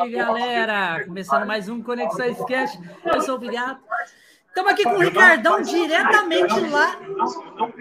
Salve, 0.00 0.16
galera! 0.16 1.04
Começando 1.04 1.46
mais 1.46 1.68
um 1.68 1.82
Conexões 1.82 2.38
Cash. 2.46 2.78
Eu 3.04 3.20
sou 3.20 3.36
o 3.36 3.38
Vigato. 3.38 3.82
Estamos 4.48 4.72
aqui 4.72 4.82
com 4.82 4.94
o 4.94 4.98
Ricardão, 4.98 5.60
diretamente 5.60 6.58
lá 6.70 6.96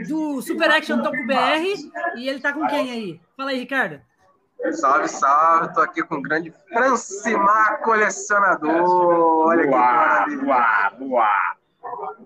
do 0.05 0.41
Super 0.41 0.69
Action 0.69 1.01
Toco 1.01 1.15
BR. 1.25 1.63
E 2.17 2.27
ele 2.27 2.41
tá 2.41 2.51
com 2.51 2.67
quem 2.67 2.91
aí? 2.91 3.21
Fala 3.37 3.51
aí, 3.51 3.59
Ricardo. 3.59 4.01
Salve, 4.73 5.07
salve. 5.07 5.73
Tô 5.73 5.79
aqui 5.79 6.03
com 6.03 6.15
o 6.15 6.21
grande 6.21 6.53
Francimar 6.73 7.79
Colecionador. 7.83 9.47
Olha 9.47 9.63
que 9.63 9.69
Boa, 9.69 10.25
boa, 10.99 10.99
boa. 10.99 11.31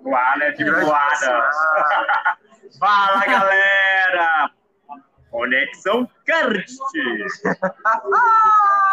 Boa, 0.01 0.37
né? 0.37 0.49
De 0.53 0.71
voada. 0.71 1.17
Francimar. 1.17 2.39
Fala, 2.79 3.23
galera! 3.27 4.49
Conexão 5.29 6.09
Card. 6.25 6.65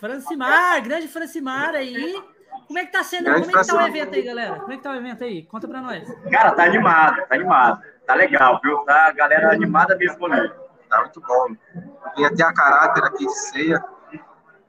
Francimar, 0.00 0.82
grande 0.82 1.08
Francimar 1.08 1.74
aí. 1.74 2.22
Como 2.66 2.78
é 2.78 2.84
que 2.84 2.92
tá 2.92 3.02
sendo? 3.02 3.24
Grande 3.24 3.46
Como 3.46 3.58
é 3.58 3.60
que 3.62 3.66
tá 3.66 3.74
o 3.76 3.86
evento 3.86 4.14
aí, 4.14 4.22
galera? 4.22 4.60
Como 4.60 4.72
é 4.72 4.76
que 4.76 4.82
tá 4.82 4.90
o 4.90 4.94
evento 4.94 5.24
aí? 5.24 5.42
Conta 5.44 5.66
pra 5.68 5.80
nós. 5.80 6.06
Cara, 6.30 6.52
tá 6.52 6.64
animado, 6.64 7.16
tá 7.26 7.34
animado. 7.34 7.82
Tá 8.06 8.14
legal, 8.14 8.60
viu? 8.62 8.78
Tá 8.80 9.06
a 9.06 9.12
galera 9.12 9.52
animada 9.52 9.96
mesmo 9.96 10.26
ali. 10.26 10.50
Tá 10.88 11.00
muito 11.00 11.20
bom. 11.20 11.48
Vim 12.16 12.24
até 12.24 12.42
a 12.42 12.52
caráter 12.52 13.04
aqui 13.04 13.26
de 13.26 13.34
ceia. 13.34 13.84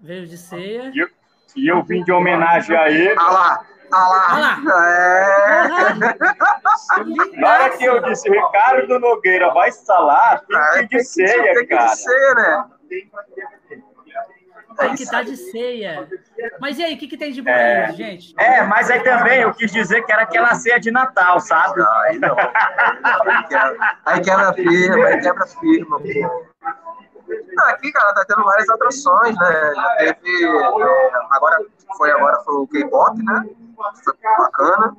Veio 0.02 0.28
de 0.28 0.38
ceia. 0.38 0.92
E 0.94 1.00
eu, 1.00 1.08
e 1.56 1.68
eu 1.68 1.84
vim 1.84 2.04
de 2.04 2.12
homenagem 2.12 2.76
a 2.76 2.90
ele. 2.90 3.16
Ah 3.18 3.32
lá, 3.32 3.66
ah 3.92 4.08
lá. 4.08 4.58
É. 4.88 5.64
Na 7.40 7.50
hora 7.54 7.70
que 7.78 7.84
eu 7.86 8.02
disse 8.04 8.30
Ricardo 8.30 9.00
Nogueira 9.00 9.54
vai 9.54 9.70
instalar, 9.70 10.42
Ah, 10.54 10.72
tem 10.74 10.88
que 10.88 10.96
ir 10.96 11.00
de 11.00 11.04
tem 11.16 11.28
ceia, 11.28 11.54
tem 11.54 11.68
que 11.68 11.76
cara. 11.76 11.86
de 11.92 11.98
ceia, 11.98 12.34
né? 12.36 12.66
Tem 14.80 14.96
que 14.96 15.04
estar 15.04 15.24
de 15.24 15.36
ceia. 15.36 16.08
Mas 16.60 16.78
e 16.80 16.84
aí, 16.84 16.96
o 16.96 16.98
que, 16.98 17.08
que 17.08 17.18
tem 17.18 17.32
de 17.32 17.42
bom 17.42 17.50
É. 17.50 17.86
aí, 17.88 17.96
gente? 17.96 18.34
É, 18.40 18.64
mas 18.64 18.90
aí 18.90 19.02
também 19.04 19.42
eu 19.42 19.54
quis 19.54 19.72
dizer 19.72 20.04
que 20.06 20.12
era 20.12 20.24
aquela 20.24 20.56
ceia 20.56 20.80
de 20.80 20.90
Natal, 20.92 21.40
sabe? 21.40 21.80
Não, 21.80 21.94
aí 22.02 22.20
não. 22.20 22.36
Aí 22.38 23.44
quebra, 23.48 23.98
aí 24.06 24.22
quebra 24.22 24.54
firma, 24.54 25.06
aí 25.08 25.22
quebra 25.22 25.46
firma. 25.48 26.00
pô. 26.00 26.50
Aqui, 27.66 27.92
cara, 27.92 28.14
tá 28.14 28.26
tendo 28.26 28.44
várias 28.44 28.70
atrações, 28.70 29.36
né? 29.38 29.74
Já 29.76 30.14
teve. 30.16 30.46
é, 30.46 31.12
agora, 31.32 31.58
foi 31.98 32.12
agora 32.12 32.40
foi 32.44 32.56
o 32.56 32.68
K-pop, 32.68 33.22
né? 33.24 33.46
Foi 34.04 34.14
bacana. 34.38 34.96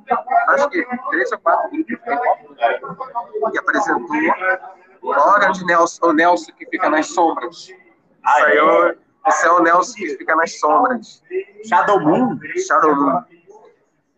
Acho 0.49 0.69
que 0.69 0.85
três 1.09 1.31
ou 1.31 1.39
quatro 1.39 1.69
grupos 1.71 1.85
de 1.85 1.97
K-pop 1.97 3.51
que 3.51 3.57
apresentou. 3.57 4.07
Olha 5.03 5.51
de 5.51 5.65
Nelson, 5.65 6.05
o 6.05 6.13
Nelson 6.13 6.51
que 6.53 6.65
fica 6.67 6.89
nas 6.89 7.07
sombras. 7.07 7.73
Saiu, 8.23 8.95
esse 9.27 9.45
é 9.47 9.51
o 9.51 9.61
Nelson 9.61 9.93
que 9.95 10.17
fica 10.17 10.35
nas 10.35 10.59
sombras. 10.59 11.23
Shadow 11.67 11.99
Moon? 11.99 12.39
Shadow 12.67 12.95
Moon. 12.95 13.23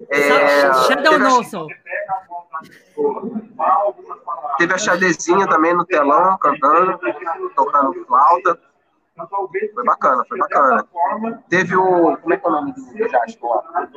É, 0.10 0.74
Shadow 0.74 1.14
a- 1.16 1.20
Nelson. 1.20 1.68
Teve 4.58 4.74
a 4.74 4.78
Xadezinha 4.78 5.48
também 5.48 5.74
no 5.74 5.86
telão, 5.86 6.38
cantando, 6.38 7.00
tocando 7.56 8.06
flauta. 8.06 8.60
Foi 9.76 9.84
bacana, 9.86 10.24
foi 10.28 10.38
bacana. 10.40 10.88
Teve 11.50 11.76
o. 11.76 12.18
Como 12.18 12.34
é 12.34 12.38
que 12.38 12.46
é 12.48 12.50
o 12.50 12.52
nome 12.52 12.74
do 12.74 13.10
Jasper 13.10 13.50
lá? 13.50 13.88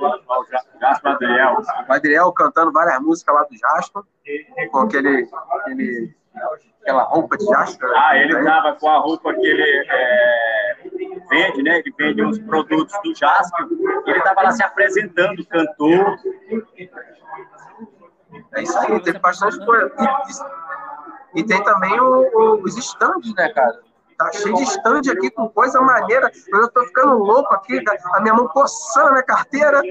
Jasper 0.81 1.13
Adriel. 1.13 1.57
O 1.89 1.93
Adriel 1.93 2.33
cantando 2.33 2.71
várias 2.73 3.01
músicas 3.01 3.35
lá 3.35 3.43
do 3.45 3.57
Jasper, 3.57 4.03
com 4.71 4.79
aquele. 4.81 5.29
aquele 5.53 6.15
aquela 6.83 7.03
roupa 7.05 7.37
de 7.39 7.47
Jasper. 7.47 7.89
Ah, 7.97 8.17
ele 8.19 8.45
tava 8.45 8.75
com 8.75 8.89
a 8.91 8.99
roupa 8.99 9.33
que 9.33 9.47
ele 9.47 9.87
é, 9.89 10.76
vende, 11.29 11.63
né? 11.63 11.79
Ele 11.79 11.95
vende 11.99 12.25
uns 12.25 12.39
produtos 12.39 12.95
do 13.05 13.15
Jasper. 13.15 13.67
Ele 14.07 14.21
tava 14.23 14.43
lá 14.43 14.51
se 14.53 14.63
apresentando, 14.63 15.45
cantor. 15.47 16.17
É 18.55 18.63
isso 18.63 18.79
aí, 18.79 19.01
teve 19.03 19.19
bastante 19.19 19.65
coisa. 19.65 19.93
E, 21.35 21.45
tem 21.45 21.63
também 21.65 21.99
o- 22.01 22.31
o- 22.35 22.63
os 22.63 22.77
stands, 22.77 23.35
né, 23.35 23.49
cara? 23.51 23.81
Tá 24.19 24.33
cheio 24.33 24.55
de 24.55 24.63
stand 24.63 25.03
aqui 25.13 25.31
com 25.31 25.49
coisa 25.49 25.81
maneira. 25.81 26.31
Eu 26.49 26.69
tô 26.71 26.83
ficando 26.87 27.19
louco 27.19 27.53
aqui, 27.55 27.79
a 28.15 28.21
minha 28.21 28.33
mão 28.35 28.49
coçando 28.49 29.09
a 29.09 29.13
minha 29.13 29.23
carteira. 29.23 29.83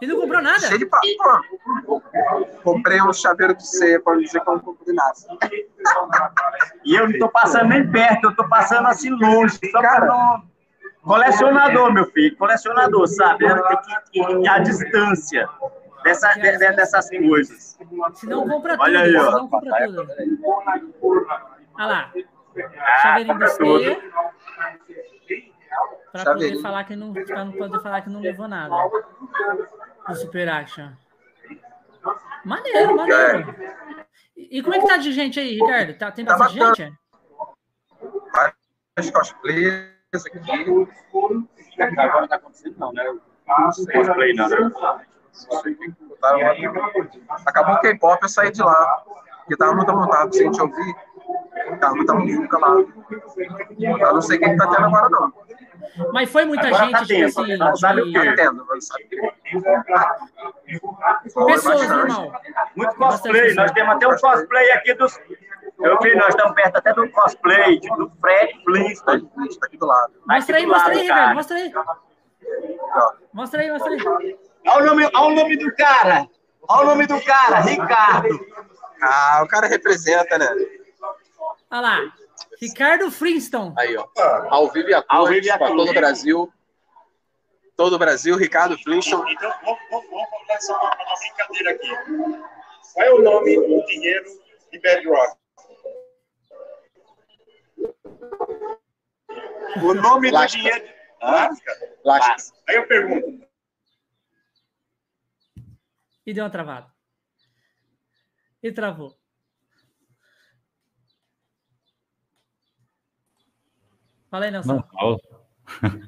E 0.00 0.06
não 0.06 0.20
comprou 0.20 0.40
nada? 0.42 0.60
Cheio 0.60 0.78
de 0.78 0.86
papo. 0.86 1.06
Comprei 2.62 3.00
um 3.02 3.12
chaveiro 3.12 3.54
de 3.54 3.66
ceia 3.66 4.00
para 4.00 4.16
dizer 4.18 4.40
que 4.40 4.48
eu 4.48 4.54
não 4.54 4.60
comprei 4.60 4.94
nada. 4.94 5.14
E 6.84 6.94
eu 6.94 7.08
não 7.08 7.18
tô 7.18 7.28
passando 7.28 7.68
nem 7.68 7.90
perto, 7.90 8.24
eu 8.28 8.36
tô 8.36 8.48
passando 8.48 8.86
assim 8.88 9.10
longe. 9.10 9.58
Só 9.70 9.80
Cara. 9.82 10.06
não... 10.06 10.50
Colecionador, 11.02 11.92
meu 11.92 12.04
filho, 12.10 12.36
colecionador, 12.36 13.06
sabe? 13.08 13.46
Tem 14.12 14.26
que 14.26 14.32
ir 14.44 14.48
à 14.48 14.58
distância 14.58 15.48
dessa, 16.04 16.28
de- 16.34 16.58
de- 16.58 16.72
dessas 16.76 17.08
coisas. 17.08 17.78
Se 18.14 18.26
não 18.26 18.46
compra 18.46 18.72
tudo. 18.72 18.82
Olha 18.82 19.00
aí, 19.00 19.16
ó. 19.16 19.24
Se 19.24 19.30
não 19.32 19.48
compra 19.48 19.86
tudo. 19.86 20.06
Olha 21.78 21.86
lá. 21.86 22.12
Ah, 22.78 23.00
Chaveirinho 23.00 23.38
de 23.38 23.56
tudo. 23.56 23.78
ceia. 23.78 24.00
Pra 26.12 26.24
poder 26.34 26.60
falar 26.60 26.84
que 26.84 26.96
não, 26.96 27.12
pra 27.14 27.44
não 27.44 27.52
poder 27.52 27.80
falar 27.80 28.02
que 28.02 28.10
não 28.10 28.20
levou 28.20 28.46
nada. 28.48 28.74
Do 30.10 30.16
Super 30.16 30.48
Action. 30.48 30.90
Maneiro, 32.44 32.96
maneiro. 32.96 33.54
E 34.36 34.62
como 34.62 34.74
é 34.74 34.80
que 34.80 34.86
tá 34.86 34.96
de 34.96 35.12
gente 35.12 35.38
aí, 35.38 35.54
Ricardo? 35.54 35.94
Tá, 35.94 36.10
tem 36.10 36.24
Tá 36.24 36.36
bastante 36.36 36.58
bacana. 36.58 36.74
gente? 36.74 36.98
Vários 38.34 39.10
cosplayers 39.12 40.26
aqui. 40.26 40.88
Agora 41.80 42.20
não 42.22 42.28
tá 42.28 42.36
acontecendo, 42.36 42.76
não, 42.78 42.92
né? 42.92 43.04
Cosplay, 43.46 44.34
não, 44.34 44.48
né? 44.48 44.70
Lá. 44.80 45.02
Acabou 47.46 47.74
o 47.76 47.80
K-pop, 47.80 48.22
eu 48.22 48.28
saí 48.28 48.50
de 48.50 48.62
lá. 48.62 49.04
Porque 49.40 49.56
tava 49.56 49.74
muito 49.74 49.92
vontade 49.92 50.32
de 50.32 50.38
gente 50.38 50.60
ouvir. 50.60 50.94
Tava 51.80 51.94
muita 51.94 52.14
música 52.14 52.58
lá. 52.58 52.74
Eu 53.78 54.14
não 54.14 54.22
sei 54.22 54.36
o 54.36 54.40
que 54.40 54.50
que 54.50 54.56
tá 54.56 54.66
tendo 54.68 54.86
agora, 54.86 55.08
não. 55.08 55.32
Mas 56.12 56.30
foi 56.30 56.44
muita 56.44 56.66
Agora 56.68 56.84
gente, 56.84 56.92
tá 56.92 57.04
tipo 57.04 57.40
assim, 57.40 57.56
não 57.56 57.76
sabe 57.76 58.02
o 58.02 58.12
quê? 58.12 58.24
Tá 58.24 58.34
tendo, 58.36 58.64
não 58.64 58.80
sabe 58.80 59.04
o 59.04 59.08
que. 59.08 59.16
Foi 61.32 61.52
pessoas, 61.52 61.88
normal. 61.88 62.32
Muito 62.76 62.94
cosplay, 62.96 63.54
nós 63.54 63.70
temos 63.72 63.94
até 63.96 64.06
um 64.08 64.16
cosplay 64.16 64.70
aqui 64.72 64.94
dos. 64.94 65.18
Eu 65.78 65.98
vi, 66.02 66.14
nós 66.14 66.28
estamos 66.28 66.54
perto 66.54 66.76
até 66.76 66.92
do 66.92 67.08
cosplay 67.10 67.80
de- 67.80 67.88
do 67.88 68.10
Fred 68.20 68.62
Flintstone. 68.64 69.28
Tá 69.58 69.66
aqui 69.66 69.78
do 69.78 69.86
lado. 69.86 70.12
Mostra 70.26 70.56
aí, 70.58 70.66
mostra 70.66 70.92
aí. 70.92 71.34
Mostra 71.34 71.56
aí. 71.56 71.72
Mostra 73.32 73.60
aí, 73.62 73.70
mostra 73.70 73.90
aí. 73.92 74.38
Olha 74.68 74.82
o 74.82 74.86
nome, 74.86 75.04
olha 75.14 75.32
o 75.32 75.34
nome 75.34 75.56
do 75.56 75.74
cara! 75.74 76.26
Olha 76.68 76.82
o 76.82 76.86
nome 76.90 77.06
do 77.06 77.18
cara, 77.24 77.60
Ricardo! 77.60 78.38
Ah, 79.02 79.40
o 79.42 79.48
cara 79.48 79.66
representa, 79.66 80.36
né? 80.36 80.46
Olha 81.70 81.80
lá. 81.80 82.12
Ricardo 82.60 83.10
Flintstone. 83.10 83.74
Aí, 83.78 83.96
ó. 83.96 84.08
Ao 84.48 84.70
vivo 84.70 84.88
e 84.88 84.94
a 84.94 85.04
Ao 85.08 85.24
cores, 85.24 85.40
vivo 85.42 85.54
a 85.54 85.58
pra 85.58 85.68
cores. 85.68 85.82
todo 85.84 85.90
o 85.90 85.94
Brasil. 85.94 86.52
Todo 87.76 87.92
o 87.94 87.98
Brasil, 87.98 88.36
Ricardo 88.36 88.78
Flintstone. 88.78 89.32
Então, 89.32 89.50
vamos, 89.64 89.78
vamos, 89.90 90.10
vamos 90.10 90.28
começar 90.46 90.72
uma, 90.78 90.94
uma 90.94 91.14
brincadeira 91.18 91.70
aqui. 91.72 91.88
Qual 92.92 93.06
é 93.06 93.10
o 93.12 93.22
nome 93.22 93.56
do 93.56 93.86
dinheiro 93.86 94.24
de 94.72 94.78
Bedrock? 94.80 95.36
O 99.82 99.94
nome 99.94 100.30
Lasca. 100.30 100.58
do 100.58 100.62
dinheiro. 100.62 100.94
Lasca. 101.22 101.98
Lasca. 102.04 102.52
Aí 102.68 102.76
eu 102.76 102.86
pergunto, 102.88 103.46
E 106.26 106.34
deu 106.34 106.44
uma 106.44 106.50
travada. 106.50 106.92
E 108.62 108.70
travou. 108.72 109.18
Fala 114.30 114.44
aí, 114.44 114.50
Nelson. 114.50 114.74
Normal. 114.74 115.20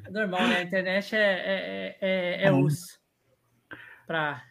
É 0.06 0.10
normal, 0.10 0.42
né? 0.48 0.56
A 0.58 0.62
internet 0.62 1.16
é, 1.16 1.18
é, 1.18 1.96
é, 2.00 2.44
é, 2.44 2.46
é 2.46 2.52
uso. 2.52 2.98
Pra... 4.06 4.42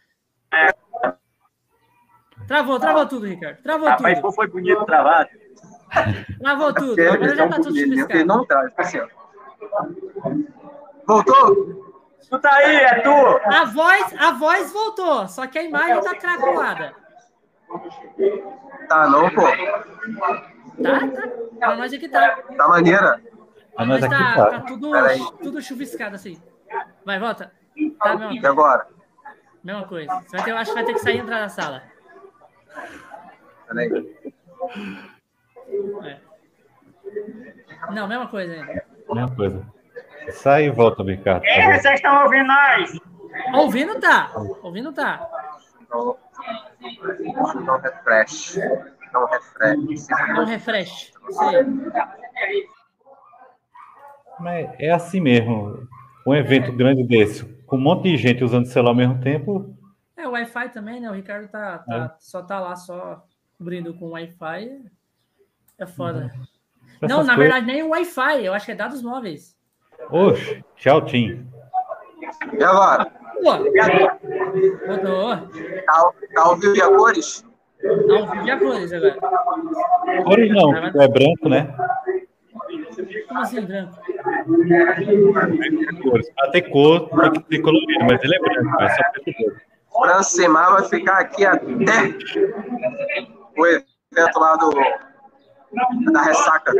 Travou, 2.46 2.78
travou 2.78 3.06
tudo, 3.06 3.26
Ricardo. 3.26 3.62
Travou 3.62 3.88
Rapaz, 3.88 4.14
tudo. 4.14 4.22
pô, 4.22 4.32
foi 4.32 4.48
bonito 4.48 4.84
travado. 4.84 5.30
Travou 6.40 6.74
tudo. 6.74 7.00
Agora 7.00 7.36
já 7.36 7.48
tá 7.48 7.56
tudo 7.56 7.78
chuviscado. 7.78 8.24
não 8.24 8.44
traz, 8.44 8.74
tá 8.74 8.84
certo. 8.84 9.14
Voltou? 11.06 11.82
Tu 12.28 12.38
tá 12.38 12.54
aí, 12.54 12.76
é 12.76 13.00
tu! 13.00 13.10
A 13.10 13.64
voz, 13.66 14.14
a 14.18 14.32
voz 14.32 14.72
voltou, 14.72 15.28
só 15.28 15.46
que 15.46 15.58
a 15.58 15.62
imagem 15.62 16.02
tá 16.02 16.14
craculada. 16.14 16.94
Tá 18.88 19.08
não, 19.08 19.30
pô. 19.30 19.42
Tá? 20.82 21.00
Tá. 21.00 21.28
Pra 21.58 21.76
nós 21.76 21.92
aqui 21.92 22.08
tá. 22.08 22.36
Tá 22.56 22.68
maneira. 22.68 23.20
A 23.76 23.84
Mas 23.84 24.00
nós 24.00 24.04
aqui 24.04 24.14
tá, 24.14 24.34
tá. 24.34 24.50
tá 24.50 24.60
tudo, 24.60 24.90
tudo 25.42 25.62
chuviscado 25.62 26.14
assim. 26.16 26.40
Vai, 27.04 27.18
volta. 27.18 27.52
Tá, 27.98 28.16
mesma, 28.16 28.34
E 28.34 28.46
agora? 28.46 28.86
mesma 29.64 29.86
coisa. 29.86 30.12
Você 30.20 30.36
vai 30.36 30.44
ter, 30.44 30.50
eu 30.50 30.56
acho 30.58 30.70
que 30.70 30.74
vai 30.74 30.84
ter 30.84 30.92
que 30.92 30.98
sair 30.98 31.16
e 31.16 31.20
entrar 31.20 31.40
na 31.40 31.48
sala. 31.48 31.82
Peraí. 33.66 34.16
É. 36.04 36.20
Não, 37.92 38.06
mesma 38.06 38.28
coisa 38.28 38.52
ainda. 38.52 38.84
Mesma 39.12 39.34
coisa. 39.36 39.66
Sai 40.30 40.66
e 40.66 40.70
volta, 40.70 41.02
Ricardo. 41.02 41.44
É, 41.44 41.78
vocês 41.78 41.94
estão 41.94 42.22
ouvindo 42.24 42.46
nós? 42.46 42.98
Ouvindo 43.54 43.98
tá. 44.00 44.30
Ouvindo 44.62 44.92
tá. 44.92 45.28
Não, 45.90 46.16
não 47.64 47.78
refresh. 47.80 48.58
Não 49.12 49.26
refresh. 49.26 50.08
Não 50.34 50.44
refresh. 50.44 51.12
Isso 51.28 51.40
aí. 51.42 52.68
Mas 54.42 54.70
é 54.78 54.90
assim 54.90 55.20
mesmo. 55.20 55.86
Um 56.26 56.34
evento 56.34 56.72
grande 56.72 57.02
desse, 57.04 57.44
com 57.66 57.76
um 57.76 57.80
monte 57.80 58.04
de 58.04 58.16
gente 58.16 58.44
usando 58.44 58.64
o 58.64 58.68
celular 58.68 58.90
ao 58.92 58.96
mesmo 58.96 59.20
tempo. 59.20 59.76
É, 60.16 60.26
o 60.26 60.32
Wi-Fi 60.32 60.68
também, 60.68 61.00
né? 61.00 61.10
O 61.10 61.14
Ricardo 61.14 61.48
tá, 61.48 61.78
tá- 61.78 62.16
só 62.20 62.42
tá 62.42 62.60
lá 62.60 62.76
só 62.76 63.24
cobrindo 63.58 63.92
com 63.94 64.10
Wi-Fi. 64.10 64.82
É 65.78 65.86
foda. 65.86 66.32
Não, 67.00 67.16
Essas 67.16 67.26
na 67.26 67.34
coisas- 67.34 67.36
verdade, 67.38 67.66
nem 67.66 67.82
o 67.82 67.88
Wi-Fi, 67.88 68.44
eu 68.44 68.54
acho 68.54 68.66
que 68.66 68.72
é 68.72 68.76
dados 68.76 69.02
móveis. 69.02 69.56
Oxe, 70.10 70.64
tchau, 70.76 71.04
Tim. 71.04 71.44
E 72.56 72.62
agora? 72.62 73.10
Mudou. 74.86 75.36
Tá, 75.86 76.12
tá 76.34 76.42
ao 76.42 76.56
vivo 76.56 76.76
e 76.76 76.82
a 76.82 76.88
cores? 76.88 77.44
Ao 77.84 78.26
vivo 78.30 78.44
de 78.44 78.50
a 78.52 78.58
cores 78.60 78.92
agora. 78.92 79.18
Cores 80.24 80.50
não, 80.54 80.76
é 80.76 81.08
branco, 81.08 81.48
né? 81.48 81.74
Como 83.28 83.40
assim, 83.40 83.60
branco? 83.62 83.98
Ter 86.52 86.62
cor, 86.70 87.08
tem 87.08 87.32
que 87.32 87.40
ter 87.48 87.58
colorido, 87.62 88.04
mas 88.04 88.22
ele 88.22 88.36
é 88.36 88.38
branco, 88.40 88.82
é 88.82 88.88
só 88.88 89.02
preto. 89.12 89.56
Francimar 89.92 90.72
vai 90.72 90.84
ficar 90.88 91.18
aqui 91.18 91.44
até 91.44 92.14
o 93.56 93.66
evento 93.66 94.38
lá 94.38 94.56
do, 94.56 94.70
da 96.12 96.22
ressaca. 96.22 96.72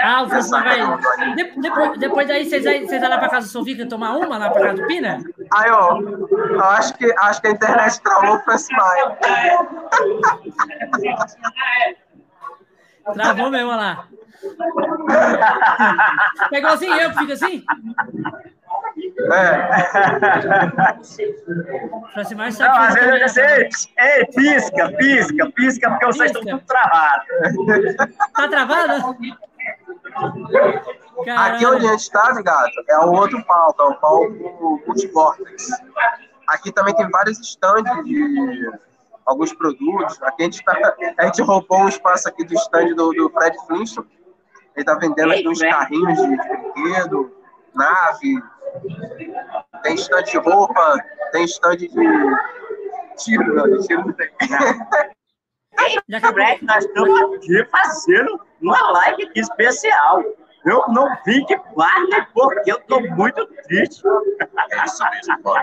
Ah, 0.00 0.22
o 0.24 0.28
Francimar 0.28 0.64
vai. 0.64 1.34
De- 1.36 1.60
depois, 1.60 1.98
depois 1.98 2.28
daí 2.28 2.44
vocês 2.44 2.64
vai- 2.64 2.80
vocês 2.84 3.00
vão 3.00 3.08
lá 3.10 3.18
pra 3.18 3.28
casa 3.30 3.46
do 3.46 3.50
Sovica 3.50 3.88
tomar 3.88 4.16
uma 4.16 4.36
lá 4.36 4.50
pra 4.50 4.62
casa 4.62 4.82
do 4.82 4.86
Pina? 4.86 5.20
Aí, 5.54 5.70
ó, 5.70 5.98
eu 6.00 6.60
acho 6.64 6.94
que, 6.98 7.10
acho 7.18 7.40
que 7.40 7.46
a 7.48 7.50
internet 7.52 8.00
travou 8.02 8.36
o 8.36 8.40
Francimar. 8.40 9.18
Travou 13.14 13.50
mesmo 13.50 13.68
olha 13.70 13.76
lá. 13.76 14.08
É 16.52 16.58
igualzinho 16.58 16.94
eu 16.94 17.10
que 17.10 17.18
fica 17.18 17.32
assim? 17.34 17.64
É, 19.32 19.70
Francimar 22.12 22.52
sabe 22.52 22.74
Não, 22.74 22.82
às 22.84 22.94
vezes 22.94 23.36
eu 23.36 23.44
também- 23.44 23.68
disse, 23.68 23.88
ei, 23.98 24.26
pisca, 24.26 24.92
pisca, 24.96 25.50
pisca, 25.52 25.90
porque 25.90 26.06
vocês 26.06 26.30
estão 26.30 26.42
tudo 26.42 26.66
travados. 26.66 27.26
Tá 28.34 28.48
travado? 28.48 29.16
aqui 31.36 31.66
onde 31.66 31.86
a 31.86 31.90
gente 31.90 32.00
está, 32.00 32.32
ligado, 32.32 32.70
é 32.88 32.98
o 32.98 33.12
outro 33.12 33.44
palco, 33.44 33.82
é 33.82 33.86
o 33.86 33.94
palco 33.94 34.82
Multivortex. 34.86 35.68
Aqui 36.48 36.72
também 36.72 36.94
tem 36.94 37.08
vários 37.10 37.38
stands 37.40 38.04
de 38.04 38.70
alguns 39.26 39.52
produtos. 39.52 40.20
Aqui 40.22 40.42
a 40.42 40.44
gente, 40.46 40.64
tá, 40.64 40.94
a 41.18 41.26
gente 41.26 41.42
roubou 41.42 41.82
um 41.82 41.88
espaço 41.88 42.28
aqui 42.28 42.44
do 42.44 42.54
stand 42.54 42.94
do, 42.94 43.12
do 43.12 43.30
Fred 43.30 43.56
Flintstone. 43.66 44.08
Ele 44.76 44.84
tá 44.84 44.94
vendendo 44.94 45.32
aqui 45.32 45.48
uns 45.48 45.60
carrinhos 45.60 46.18
de, 46.18 46.28
de 46.28 46.36
brinquedo, 46.36 47.36
nave. 47.74 48.42
Tem 49.82 49.94
stand 49.94 50.22
de 50.22 50.38
roupa, 50.38 50.96
tem 51.32 51.44
stand 51.44 51.76
de 51.76 51.88
tiro, 53.16 53.54
não, 53.54 53.70
de 53.70 53.86
tiro 53.86 54.06
não 54.06 54.12
tem. 54.12 54.30
Daqui 56.08 56.26
a 56.26 56.32
pouco, 56.32 56.34
Fred, 56.34 56.64
nós 56.64 56.84
estamos 56.84 57.36
aqui 57.36 57.64
fazendo 57.66 58.40
uma 58.60 58.90
live 58.92 59.24
aqui 59.24 59.40
especial. 59.40 60.22
Eu 60.64 60.84
não 60.88 61.08
vim 61.24 61.44
de 61.46 61.56
parte 61.74 62.28
porque 62.34 62.72
eu 62.72 62.76
estou 62.76 63.00
muito 63.10 63.46
triste. 63.64 64.02
É 64.70 64.84
isso 64.84 65.02
mesmo. 65.10 65.56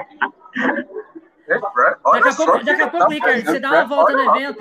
É, 1.49 1.59
olha 2.03 2.23
daqui 2.23 2.41
a 2.41 2.45
pouco, 2.45 2.65
daqui 2.65 2.81
a 2.81 2.89
tá 2.89 2.97
pouco 2.97 3.11
Ricardo, 3.11 3.45
você 3.45 3.59
dá 3.59 3.71
uma 3.71 3.85
volta 3.85 4.13
no 4.13 4.35
evento. 4.35 4.59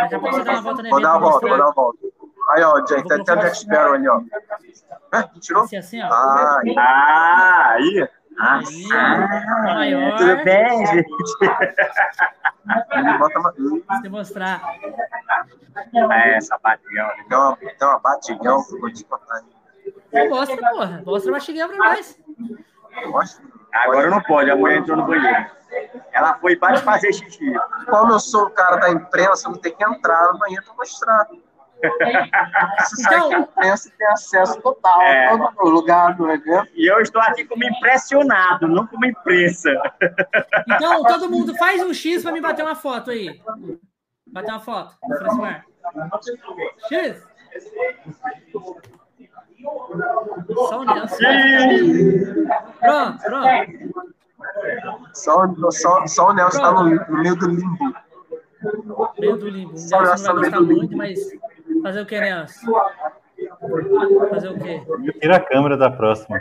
Daqui 0.00 0.14
a 0.14 0.18
pouco 0.18 0.34
você 0.34 0.44
dá 0.44 0.52
uma 0.52 0.62
volta 0.62 0.82
no 0.82 0.90
Vou 0.90 0.98
evento. 0.98 1.02
dar 1.02 1.18
uma 1.18 1.20
volta, 1.20 1.48
vou 1.48 1.58
dar 1.58 1.64
uma 1.64 1.72
volta. 1.72 1.98
Aí, 2.52 2.62
ó, 2.62 2.78
gente, 2.80 3.02
Vou 3.02 3.08
tem 3.08 3.20
até 3.20 3.32
o 3.32 3.36
Jack 3.36 3.58
Sparrow 3.58 3.94
ali, 3.94 4.08
ó. 4.08 4.20
É, 5.12 5.22
tirou? 5.40 5.64
Assim, 5.64 5.76
assim, 5.76 6.02
ó. 6.02 6.08
Ah, 6.12 6.60
aí. 6.62 6.74
Ah, 6.78 7.74
Aí, 7.78 8.08
ó. 8.92 8.98
É 8.98 9.74
maior. 9.74 10.16
tudo 10.16 10.44
bem, 10.44 10.86
gente? 10.86 11.08
bota 13.18 13.38
uma... 13.38 13.52
Pra 13.52 14.00
você 14.00 14.08
mostrar. 14.08 14.62
É, 16.10 16.40
sapatinho. 16.40 17.06
Tem 17.28 17.38
uma, 17.38 17.56
tem 17.56 17.88
uma 17.88 17.98
batigão 17.98 18.64
que 18.64 18.74
eu 18.74 18.80
vou 18.80 18.92
te 18.92 19.04
contar. 19.04 19.42
Mostra, 20.28 20.56
porra. 20.70 21.02
Mostra 21.04 21.30
a 21.30 21.32
mastiguinha 21.32 21.68
pra 21.68 21.76
nós. 21.76 22.18
Mostra. 23.06 23.44
Agora 23.72 24.10
não 24.10 24.20
pode, 24.22 24.50
a 24.50 24.56
mulher 24.56 24.78
entrou 24.78 24.96
no 24.98 25.06
banheiro. 25.06 25.46
Ela 26.12 26.34
foi 26.34 26.56
para 26.56 26.76
fazer 26.78 27.12
xixi. 27.12 27.52
Como 27.88 28.12
eu 28.12 28.20
sou 28.20 28.46
um 28.46 28.50
cara 28.50 28.76
da 28.76 28.90
imprensa, 28.90 29.48
eu 29.48 29.52
vou 29.52 29.60
ter 29.60 29.70
que 29.70 29.82
entrar 29.82 30.32
no 30.32 30.38
banheiro 30.38 30.62
pra 30.64 30.74
mostrar. 30.74 31.26
Então- 31.82 33.28
que 33.28 33.34
a 33.34 33.38
imprensa 33.40 33.90
tem 33.98 34.06
acesso 34.08 34.60
total 34.60 35.00
É. 35.02 35.26
a 35.32 35.38
todo 35.52 35.70
lugar 35.70 36.14
do 36.16 36.30
evento. 36.30 36.68
E 36.74 36.90
eu 36.90 37.00
estou 37.00 37.20
aqui 37.20 37.44
como 37.44 37.64
impressionado, 37.64 38.68
não 38.68 38.86
como 38.86 39.04
imprensa. 39.04 39.70
Então, 40.68 41.02
todo 41.02 41.28
mundo 41.30 41.54
faz 41.56 41.82
um 41.82 41.92
X 41.92 42.22
pra 42.22 42.32
me 42.32 42.40
bater 42.40 42.64
uma 42.64 42.74
foto 42.76 43.10
aí. 43.10 43.40
Bater 44.26 44.50
uma 44.52 44.60
foto. 44.60 44.94
Francimar. 45.18 45.64
X. 46.88 47.26
Só 50.68 50.80
o 50.80 50.84
Nelson. 50.84 51.16
Pronto, 52.80 53.22
pronto. 53.22 54.12
Só, 55.14 55.46
só, 55.70 56.06
só 56.06 56.28
o 56.30 56.32
Nelson 56.32 56.60
tá 56.60 56.72
no, 56.72 57.18
meio 57.22 57.36
do 57.36 57.48
limbo. 57.48 57.94
Meio 59.18 59.36
do 59.36 59.48
limbo. 59.48 59.74
O 59.74 59.78
Só 59.78 60.02
Nelson 60.02 60.32
Nelson 60.32 60.32
não 60.34 60.40
vai 60.40 60.50
no 60.50 60.66
meio 60.66 60.80
gostar 60.80 60.96
muito, 60.96 60.96
mas 60.96 61.18
fazer 61.82 62.00
o 62.00 62.06
que, 62.06 62.20
Nelson? 62.20 62.72
Fazer 64.30 64.48
o 64.48 64.58
quê? 64.58 64.82
Tira 65.20 65.36
a 65.36 65.40
câmera 65.40 65.76
da 65.76 65.90
próxima. 65.90 66.38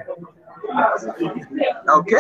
É 1.88 1.92
o 1.94 2.04
quê? 2.04 2.18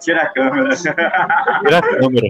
Tira 0.00 0.22
a 0.22 0.32
câmera. 0.32 0.74
Tira 0.76 1.78
a 1.78 1.82
câmera. 1.82 2.28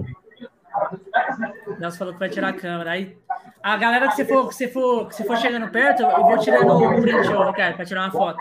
Nelson 1.79 1.97
falou 1.97 2.13
que 2.13 2.19
vai 2.19 2.29
tirar 2.29 2.49
a 2.49 2.53
câmera. 2.53 2.91
Aí, 2.91 3.15
a 3.61 3.77
galera 3.77 4.07
que 4.09 4.15
você 4.15 4.25
for, 4.25 4.47
que 4.49 4.55
você 4.55 4.67
for, 4.67 5.07
que 5.07 5.15
você 5.15 5.23
for 5.23 5.37
chegando 5.37 5.69
perto, 5.69 6.01
eu 6.03 6.09
vou 6.23 6.37
tirando 6.39 6.71
o 6.75 7.01
print, 7.01 7.27
Ricardo, 7.27 7.75
pra 7.75 7.85
tirar 7.85 8.01
uma 8.01 8.11
foto. 8.11 8.37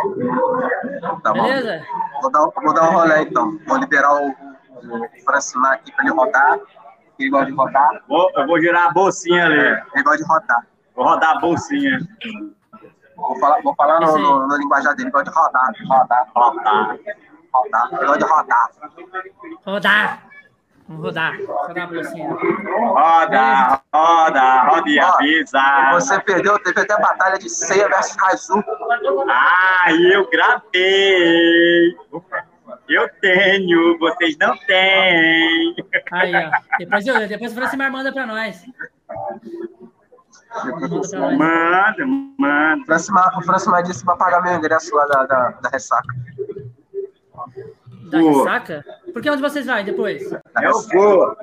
Tá 1.22 1.32
bom. 1.32 1.42
Beleza? 1.42 1.84
Vou 2.22 2.30
dar, 2.32 2.40
vou 2.62 2.74
dar 2.74 2.90
um 2.90 2.92
rolê 2.92 3.22
então. 3.22 3.58
Vou 3.66 3.76
liberar 3.78 4.14
o, 4.14 4.28
o 4.30 5.24
Francimar 5.24 5.74
aqui 5.74 5.92
pra 5.92 6.04
ele 6.04 6.14
rodar. 6.14 6.58
Ele 7.18 7.30
gosta 7.30 7.46
de 7.46 7.52
rodar. 7.52 8.02
Vou- 8.08 8.30
eu 8.34 8.46
vou 8.46 8.58
girar 8.60 8.88
a 8.88 8.92
bolsinha 8.92 9.44
ali. 9.44 9.58
Ele 9.94 10.02
gosta 10.02 10.18
de 10.18 10.24
rodar. 10.28 10.66
Vou 10.94 11.04
rodar 11.04 11.36
a 11.36 11.40
bolsinha. 11.40 11.98
Vou 13.16 13.38
falar, 13.38 13.60
vou 13.62 13.74
falar 13.74 14.00
no, 14.00 14.18
no, 14.18 14.48
no 14.48 14.56
linguajar 14.56 14.94
dele. 14.94 15.08
Ele 15.08 15.12
gosta 15.12 15.30
de 15.30 15.36
rodar. 15.36 15.72
Rodar. 15.86 16.28
Rodar. 16.34 16.98
Rodar. 17.52 17.90
Gosta 17.90 18.18
de 18.18 18.24
rodar. 18.24 18.70
Rodar. 19.64 20.32
Vamos 20.88 21.04
rodar. 21.04 21.38
Rodar 21.46 21.84
a 21.84 21.86
bolsinha. 21.86 22.28
Roda, 22.28 23.82
roda, 23.94 24.62
roda 24.64 24.90
e 24.90 24.98
avisa. 24.98 25.90
Você 25.92 26.20
perdeu, 26.20 26.58
teve 26.58 26.80
até 26.80 27.00
batalha 27.00 27.38
de 27.38 27.48
Seiya 27.48 27.88
versus 27.88 28.16
Raizu. 28.16 28.64
Ah, 29.28 29.92
eu 29.92 30.28
gravei. 30.28 31.96
Eu 32.88 33.08
tenho, 33.20 33.98
vocês 33.98 34.36
não 34.38 34.56
têm. 34.66 35.76
Aí, 36.10 36.34
ó. 36.34 36.50
Depois, 36.78 37.06
eu, 37.06 37.28
depois 37.28 37.52
o 37.52 37.54
Francimar 37.54 37.90
manda 37.90 38.12
pra 38.12 38.26
nós. 38.26 38.62
Manda. 41.36 42.06
Manda, 42.38 42.84
Francimar, 42.86 43.38
o 43.38 43.42
Francimar 43.42 43.82
disse 43.82 44.04
pra 44.04 44.16
pagar 44.16 44.42
meu 44.42 44.54
ingresso 44.54 44.94
lá 44.94 45.06
da, 45.06 45.26
da, 45.26 45.50
da 45.50 45.68
ressaca. 45.70 46.14
Da 48.10 48.18
ressaca? 48.18 48.84
Por 49.12 49.22
que 49.22 49.30
onde 49.30 49.42
vocês 49.42 49.66
vão 49.66 49.82
depois? 49.84 50.30
Da 50.30 50.40
Eu 50.62 50.72
vou. 50.92 51.36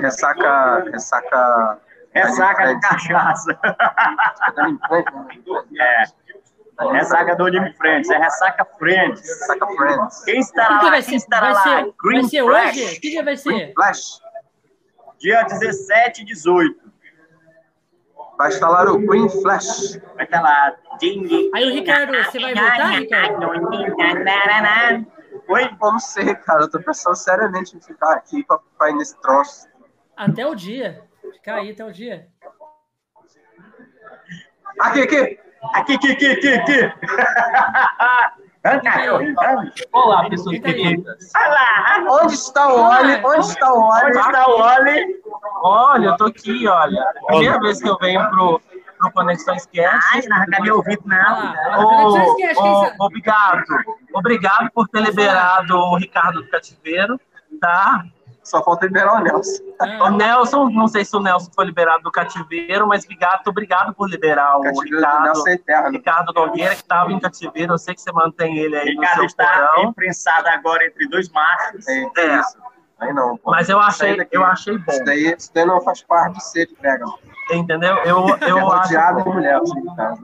Ressaca. 0.00 0.84
Ressaca. 0.90 1.78
Ressaca 2.14 2.74
de 2.74 2.80
cachaça. 2.80 3.58
Ali 4.56 4.72
em 4.72 4.78
frente, 4.88 5.10
né? 5.72 6.04
É. 6.80 6.92
Ressaca 6.92 7.34
do 7.36 7.46
Anime 7.46 7.72
Friends, 7.74 8.10
é 8.10 8.18
Ressaca 8.18 8.64
Friends. 8.78 9.20
Ressaca 9.20 9.66
Friends. 9.66 10.24
Quem 10.24 10.38
estará 10.40 10.78
que 10.78 10.84
lá? 10.84 10.90
vai 10.90 11.02
Quem 11.02 11.16
estará 11.16 11.40
Vai 11.40 11.54
lá? 11.54 11.62
ser, 11.62 11.70
vai 11.84 11.92
Green 12.04 12.28
ser 12.28 12.42
Flash. 12.44 12.76
hoje? 12.76 13.00
Que 13.00 13.10
dia 13.10 13.24
vai 13.24 13.36
ser? 13.36 13.72
Flash. 13.74 14.20
Dia 15.18 15.42
17 15.44 16.22
e 16.22 16.24
18. 16.26 16.85
Vai 18.36 18.48
instalar 18.48 18.88
o 18.88 18.98
Green 18.98 19.28
Flash. 19.28 19.98
Vai. 20.14 20.76
Ding, 20.98 21.26
ding. 21.26 21.50
Aí 21.54 21.64
o 21.64 21.72
Ricardo, 21.72 22.12
você 22.16 22.38
vai 22.38 22.54
voltar, 22.54 22.90
Ricardo? 22.90 23.46
Oi? 25.48 25.64
Eu 25.64 25.92
não 25.92 25.98
sei, 25.98 26.34
cara. 26.34 26.62
Eu 26.62 26.70
tô 26.70 26.80
pensando 26.80 27.14
seriamente 27.14 27.76
em 27.76 27.80
ficar 27.80 28.12
aqui 28.14 28.44
pra, 28.44 28.58
pra 28.76 28.90
ir 28.90 28.94
nesse 28.94 29.18
troço. 29.20 29.68
Até 30.16 30.46
o 30.46 30.54
dia. 30.54 31.02
Ficar 31.32 31.56
aí 31.56 31.70
até 31.70 31.84
o 31.84 31.92
dia. 31.92 32.28
Aqui, 34.80 35.02
aqui. 35.02 35.38
Aqui, 35.72 35.94
aqui, 35.94 36.12
aqui, 36.12 36.26
aqui, 36.26 36.48
aqui. 36.54 36.80
Olá, 39.92 40.28
pessoas 40.28 40.58
queridas. 40.60 41.32
Olá. 41.34 42.22
Onde 42.22 42.34
está 42.34 42.68
o 42.68 42.80
Oli? 42.80 43.14
Onde 43.24 43.46
está 43.46 43.72
o 43.72 43.80
Oli? 43.80 44.04
Onde 44.06 44.18
está 44.18 44.44
o 44.48 44.60
Oli? 44.60 45.22
Olha, 45.62 46.06
eu 46.06 46.16
tô 46.16 46.24
aqui, 46.26 46.66
olha. 46.66 47.04
Primeira 47.26 47.58
vez 47.60 47.80
que 47.82 47.88
eu 47.88 47.96
venho 47.98 48.28
pro, 48.30 48.60
pro 48.98 49.12
Conexões 49.12 49.66
Cast. 49.66 50.06
Ai, 50.14 50.22
não 50.28 50.36
Ah. 51.72 51.76
Conexões 51.84 52.36
Cast, 52.36 52.62
quem 52.62 52.70
Ô, 52.72 52.84
sabe? 52.84 52.96
ô, 52.98 53.04
obrigado. 53.04 53.64
Obrigado 54.14 54.70
por 54.72 54.88
ter 54.88 55.00
liberado 55.00 55.76
o 55.76 55.96
Ricardo 55.96 56.42
do 56.42 56.48
cativeiro, 56.48 57.20
tá? 57.60 58.04
Só 58.46 58.62
falta 58.62 58.86
liberar 58.86 59.14
o 59.16 59.20
Nelson. 59.24 59.62
O 60.04 60.10
Nelson, 60.10 60.70
não 60.70 60.86
sei 60.86 61.04
se 61.04 61.16
o 61.16 61.20
Nelson 61.20 61.50
foi 61.52 61.64
liberado 61.64 62.02
do 62.04 62.12
cativeiro, 62.12 62.86
mas 62.86 63.04
obrigado, 63.04 63.48
obrigado 63.48 63.92
por 63.92 64.08
liberar 64.08 64.56
o 64.58 64.62
Ricardo, 64.80 65.42
Ricardo 65.90 66.32
Nogueira, 66.32 66.70
que 66.76 66.82
estava 66.82 67.12
em 67.12 67.18
cativeiro. 67.18 67.74
Eu 67.74 67.78
sei 67.78 67.94
que 67.94 68.00
você 68.00 68.12
mantém 68.12 68.56
ele 68.58 68.76
aí 68.76 68.94
no 68.94 69.00
Ricardo 69.00 69.16
seu 69.16 69.24
está 69.26 69.46
porão. 69.46 69.90
imprensado 69.90 70.46
agora 70.48 70.86
entre 70.86 71.08
dois 71.08 71.28
machos. 71.30 71.88
É, 71.88 72.38
isso. 72.38 72.56
Aí 73.00 73.12
não, 73.12 73.36
pô. 73.36 73.50
Mas 73.50 73.68
eu 73.68 73.80
achei, 73.80 74.16
eu 74.30 74.44
achei 74.44 74.78
bom. 74.78 74.92
Isso 74.92 75.04
daí, 75.04 75.34
isso 75.36 75.50
daí 75.52 75.66
não 75.66 75.80
faz 75.80 76.02
parte 76.02 76.36
de 76.36 76.44
ser 76.44 76.66
de 76.66 76.74
pega. 76.76 77.04
Entendeu? 77.50 77.96
Eu, 78.04 78.26
É 78.40 78.50
eu 78.50 78.70
acho. 78.70 78.82
rodeado 78.84 79.22
de 79.24 79.28
mulher, 79.28 79.56
assim, 79.56 79.84
tá? 79.96 80.14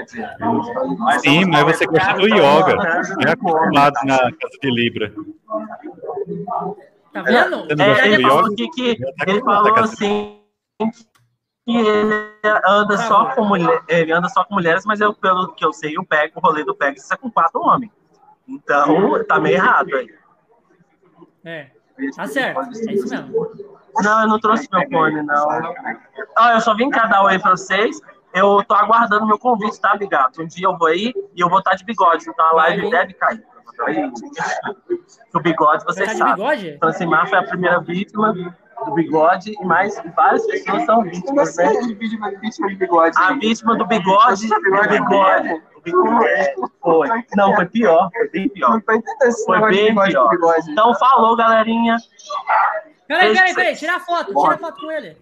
Quer 0.00 0.04
dizer, 0.04 1.20
Sim, 1.20 1.44
mas 1.46 1.64
você 1.64 1.86
gosta 1.86 2.14
do 2.14 2.26
yoga. 2.26 3.02
É 3.26 3.30
acostumado 3.32 3.94
na 4.04 4.18
casa 4.18 4.58
de 4.62 4.70
Libra. 4.70 5.12
Tá 7.12 7.22
vendo? 7.22 7.66
É, 7.80 8.08
ele 8.08 8.22
falou 8.22 8.44
yoga? 8.46 8.54
que, 8.56 8.68
que 8.68 8.96
Tá 8.96 9.24
ele 9.26 9.40
com 9.40 9.46
falou 9.46 9.74
assim 9.78 10.40
que 11.66 11.76
ele 11.76 12.32
anda 12.66 12.96
só 12.96 13.34
com 13.34 13.44
mulher, 13.44 13.82
ele 13.86 14.12
anda 14.12 14.28
só 14.28 14.44
com 14.44 14.54
mulheres, 14.54 14.84
mas 14.84 15.00
eu, 15.00 15.12
pelo 15.14 15.52
que 15.52 15.64
eu 15.64 15.72
sei, 15.72 15.96
o 15.98 16.04
pego, 16.04 16.32
o 16.36 16.40
rolê 16.40 16.64
do 16.64 16.74
pego 16.74 16.96
é 16.98 17.16
com 17.16 17.30
quatro 17.30 17.60
homens. 17.60 17.92
Então, 18.48 19.22
tá 19.24 19.38
meio 19.38 19.56
errado 19.56 19.94
aí. 19.94 20.08
É. 21.44 21.70
Tá 22.16 22.26
certo. 22.26 22.60
É 22.60 22.92
isso 22.92 23.08
mesmo. 23.08 23.50
Não, 24.02 24.22
eu 24.22 24.28
não 24.28 24.40
trouxe 24.40 24.68
meu 24.72 24.88
fone, 24.88 25.22
não. 25.22 25.46
Ó, 26.38 26.50
eu 26.52 26.60
só 26.60 26.74
vim 26.74 26.90
cá 26.90 27.06
dar 27.06 27.22
oi 27.24 27.38
pra 27.38 27.52
vocês. 27.52 28.00
Eu 28.32 28.62
tô 28.64 28.74
aguardando 28.74 29.26
meu 29.26 29.38
convite, 29.38 29.80
tá, 29.80 29.96
Bigato? 29.96 30.42
Um 30.42 30.46
dia 30.46 30.66
eu 30.66 30.76
vou 30.78 30.88
aí 30.88 31.12
e 31.34 31.40
eu 31.40 31.48
vou 31.48 31.58
estar 31.58 31.74
de 31.74 31.84
bigode, 31.84 32.24
então 32.28 32.46
a 32.46 32.52
live 32.52 32.82
Vai. 32.82 32.90
deve 32.90 33.14
cair. 33.14 33.42
O 35.34 35.40
bigode, 35.40 35.84
Você 35.84 36.04
tá 36.04 36.12
de 36.12 36.18
sabem. 36.18 36.34
bigode? 36.34 36.78
Francimar 36.78 37.28
foi 37.28 37.38
a 37.38 37.42
primeira 37.42 37.80
vítima 37.80 38.32
do 38.32 38.92
bigode 38.94 39.52
e 39.60 39.64
mais 39.64 40.00
várias 40.14 40.46
pessoas 40.46 40.84
são 40.84 41.02
vítimas, 41.02 41.56
né? 41.56 41.72
vítima 41.82 42.30
de 42.68 42.76
bigode. 42.76 43.16
A 43.18 43.32
vítima 43.34 43.76
do 43.76 43.86
bigode, 43.86 44.48
do 44.48 44.60
bigode. 44.60 45.62
O 45.76 45.80
bigode 45.82 46.54
foi. 46.80 47.08
Não, 47.36 47.54
foi 47.54 47.66
pior, 47.66 48.10
foi 48.12 48.28
bem 48.28 48.48
pior. 48.48 48.80
Foi 49.46 49.60
bem 49.70 49.94
bigode 49.94 50.12
pior. 50.12 50.56
Então 50.68 50.94
falou, 50.96 51.36
galerinha. 51.36 51.96
Peraí, 53.08 53.34
peraí, 53.34 53.54
peraí. 53.54 53.76
Tira 53.76 53.96
a 53.96 54.00
foto. 54.00 54.32
Tira 54.34 54.54
a 54.54 54.58
foto 54.58 54.80
com 54.80 54.92
ele. 54.92 55.16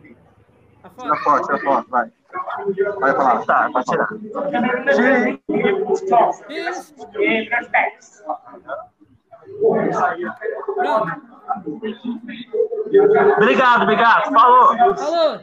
A 0.84 0.88
Tira 0.90 1.16
foto. 1.16 1.24
foto, 1.24 1.46
tira 1.46 1.58
foto, 1.60 1.90
vai. 1.90 2.10
Vai 3.00 3.12
falar. 3.14 3.44
Tá, 3.46 3.70
pode 3.72 3.86
tirar. 3.90 4.08
Isso. 6.48 6.94
Pronto. 10.74 11.28
Obrigado, 13.36 13.82
obrigado. 13.82 14.32
Falou. 14.32 14.76
Falou. 14.96 15.40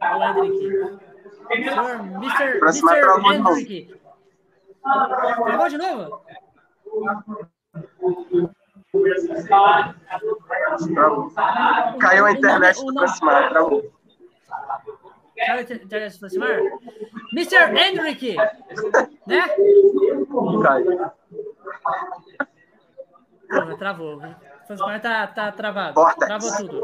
Olá, 0.00 0.34
Hendrick. 0.38 1.00
Senhor 1.48 2.00
Mr. 2.22 2.58
Mr. 2.62 3.00
Hendrick. 3.24 4.00
Travou 4.82 5.68
de 5.68 5.78
novo? 5.78 6.22
Travou. 10.94 11.32
Caiu 11.98 12.26
a 12.26 12.32
internet 12.32 12.84
do 12.84 12.92
Francimar, 12.92 13.48
travou. 13.48 13.90
Caiu 15.38 15.58
a 15.58 15.62
internet 15.62 16.12
do 16.12 16.26
aproximar? 16.26 16.60
Mr. 17.32 17.74
Hendrick. 17.74 18.36
Né? 19.26 19.48
Caiu. 20.62 21.10
Porra, 23.48 23.78
travou. 23.78 24.16
O 24.18 24.66
Francimar 24.66 25.00
tá, 25.00 25.26
tá 25.26 25.52
travado. 25.52 25.94
Vortex. 25.94 26.26
Travou 26.26 26.56
tudo. 26.58 26.82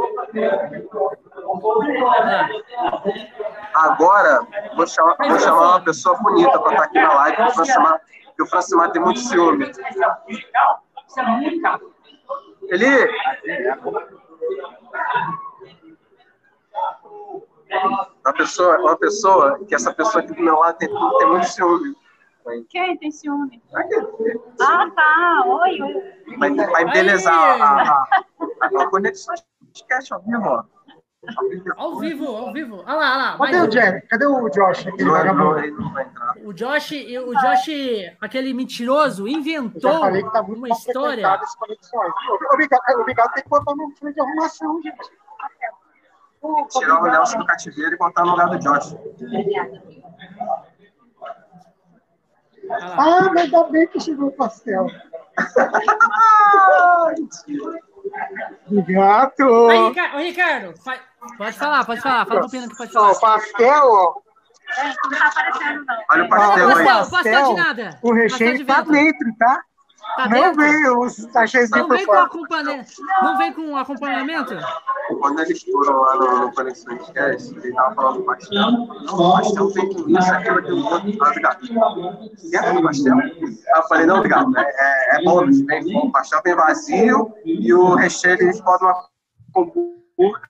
Ah, 3.74 3.84
Agora, 3.84 4.46
vou 4.74 4.86
chamar, 4.86 5.16
vou 5.18 5.38
chamar 5.38 5.68
uma 5.68 5.84
pessoa 5.84 6.16
bonita 6.22 6.58
para 6.58 6.72
estar 6.72 6.84
aqui 6.84 7.00
na 7.00 7.14
live, 7.14 7.36
porque 7.36 7.50
o 7.50 7.54
Francimar, 7.54 8.00
porque 8.24 8.42
o 8.42 8.46
Francimar 8.46 8.92
tem 8.92 9.02
muito 9.02 9.20
ciúme. 9.20 9.70
Ele. 12.68 12.86
Uma 18.24 18.32
pessoa, 18.32 18.78
uma 18.78 18.96
pessoa, 18.96 19.64
que 19.66 19.74
essa 19.74 19.92
pessoa 19.92 20.22
aqui 20.22 20.34
do 20.34 20.42
meu 20.42 20.56
lado 20.56 20.78
tem, 20.78 20.88
tem 20.88 21.28
muito 21.28 21.46
ciúme. 21.46 21.94
Quem 22.70 22.96
tem 22.96 23.10
ciúme? 23.10 23.62
Ah, 24.60 24.90
tá. 24.90 25.44
Oi, 25.46 25.82
oi. 25.82 26.36
Vai, 26.38 26.54
vai 26.54 26.82
embelezar 26.84 27.34
a, 27.34 27.82
a, 27.82 28.08
a, 28.60 28.66
a 28.82 28.86
conexão 28.88 29.34
de 29.60 29.84
cast 29.84 30.12
ao 30.14 30.20
vivo, 30.20 30.44
ó. 30.44 30.64
Ao 31.76 31.98
vivo, 31.98 32.26
ao 32.26 32.52
vivo. 32.52 32.82
Olha 32.86 32.94
lá, 32.94 32.94
olha 32.94 33.16
lá. 33.16 33.38
Cadê 33.38 33.56
mais 33.56 33.68
o. 33.68 33.70
Jerry? 33.70 34.02
Cadê 34.02 34.26
o 34.26 34.48
Josh? 34.48 34.84
Não. 34.84 35.50
O 36.44 36.52
Josh, 36.52 36.92
o 36.92 37.34
Josh, 37.34 37.68
aquele 38.20 38.54
mentiroso, 38.54 39.28
inventou 39.28 40.00
falei 40.00 40.22
que 40.22 40.32
tá 40.32 40.42
muito 40.42 40.58
uma 40.58 40.68
mal 40.68 40.78
história. 40.78 41.40
Obrigado, 42.52 43.00
obrigado 43.00 43.32
tem 43.34 43.42
que 43.42 43.48
botar 43.48 43.74
no 43.74 43.90
filme 43.96 44.14
de 44.14 44.20
arrumação, 44.20 44.80
gente. 44.82 45.10
Tirar 46.70 47.02
o. 47.02 47.06
Nelson 47.06 47.38
do 47.38 47.46
cativeiro 47.46 47.94
e 47.94 47.98
botar 47.98 48.24
no 48.24 48.30
lugar 48.30 48.48
do 48.48 48.58
Josh. 48.58 48.96
Ah, 52.70 53.30
mas 53.32 53.44
ainda 53.44 53.64
bem 53.64 53.86
que 53.88 54.00
chegou 54.00 54.28
o 54.28 54.32
pastel. 54.32 54.86
Obrigado. 58.70 59.68
Aí, 59.70 59.88
Ricardo, 59.88 60.16
ô, 60.16 60.18
Ricardo, 60.20 60.74
fa- 60.82 60.98
pode 61.36 61.58
falar, 61.58 61.84
pode 61.84 62.00
falar. 62.00 62.26
Fala 62.26 62.40
pro 62.40 62.50
Pena 62.50 62.68
que 62.68 62.76
pode 62.76 62.90
Ó, 62.96 63.00
falar. 63.00 63.12
o 63.12 63.20
pastel, 63.20 63.84
ó, 63.90 64.14
É, 64.78 64.84
não 64.84 65.10
tá 65.18 65.28
aparecendo, 65.28 65.84
não. 65.86 65.96
Olha 66.10 66.22
o 66.22 66.26
Ah, 66.26 66.28
pastel 66.28 66.68
o 66.68 66.76
aí. 66.76 66.84
Pastel, 66.84 67.10
pastel 67.10 67.44
de 67.54 67.54
nada. 67.60 67.98
o 68.02 68.12
recheio 68.12 68.66
tá 68.66 68.74
Pastel 68.74 68.84
de 68.84 68.98
vento. 69.00 69.18
dentro, 69.18 69.38
tá? 69.38 69.62
Tá 70.16 70.28
Não 70.28 70.30
dentro? 70.30 70.56
vem 70.56 70.90
os 70.98 71.14
sachêzinhos 71.14 71.70
Não 71.70 71.88
por 71.88 71.96
vem 71.96 72.06
com 72.06 72.12
fora. 72.12 72.24
acompanhamento. 72.26 72.90
Não 73.22 73.38
vem 73.38 73.52
com 73.52 73.76
acompanhamento? 73.76 74.56
Quando 75.20 75.40
eles 75.40 75.62
foram 75.62 76.00
lá 76.00 76.14
no, 76.16 76.38
no 76.40 76.52
Conexões 76.54 77.10
Cast, 77.10 77.56
ele 77.56 77.72
tava 77.72 77.94
falando 77.94 78.16
do 78.18 78.24
pastel. 78.24 78.70
Não, 78.70 79.14
o 79.14 79.32
pastel 79.32 79.72
tem 79.72 79.90
isso, 79.90 80.32
aquilo, 80.32 80.58
aquilo, 80.58 80.84
outro. 80.84 81.12
Ah, 81.22 81.28
obrigado. 81.28 81.60
Quer 82.50 82.74
do 82.74 82.82
pastel? 82.82 83.16
Eu 83.20 83.82
falei, 83.88 84.06
não, 84.06 84.16
obrigado. 84.16 84.58
É, 84.58 84.62
é, 84.62 85.16
é 85.20 85.24
bônus. 85.24 85.60
O 85.60 86.10
pastel 86.12 86.40
vem 86.44 86.56
vazio 86.56 87.32
e 87.44 87.72
o 87.72 87.94
recheio 87.94 88.34
eles 88.40 88.60
podem 88.60 88.88
uma 88.88 89.08
comburca. 89.52 90.48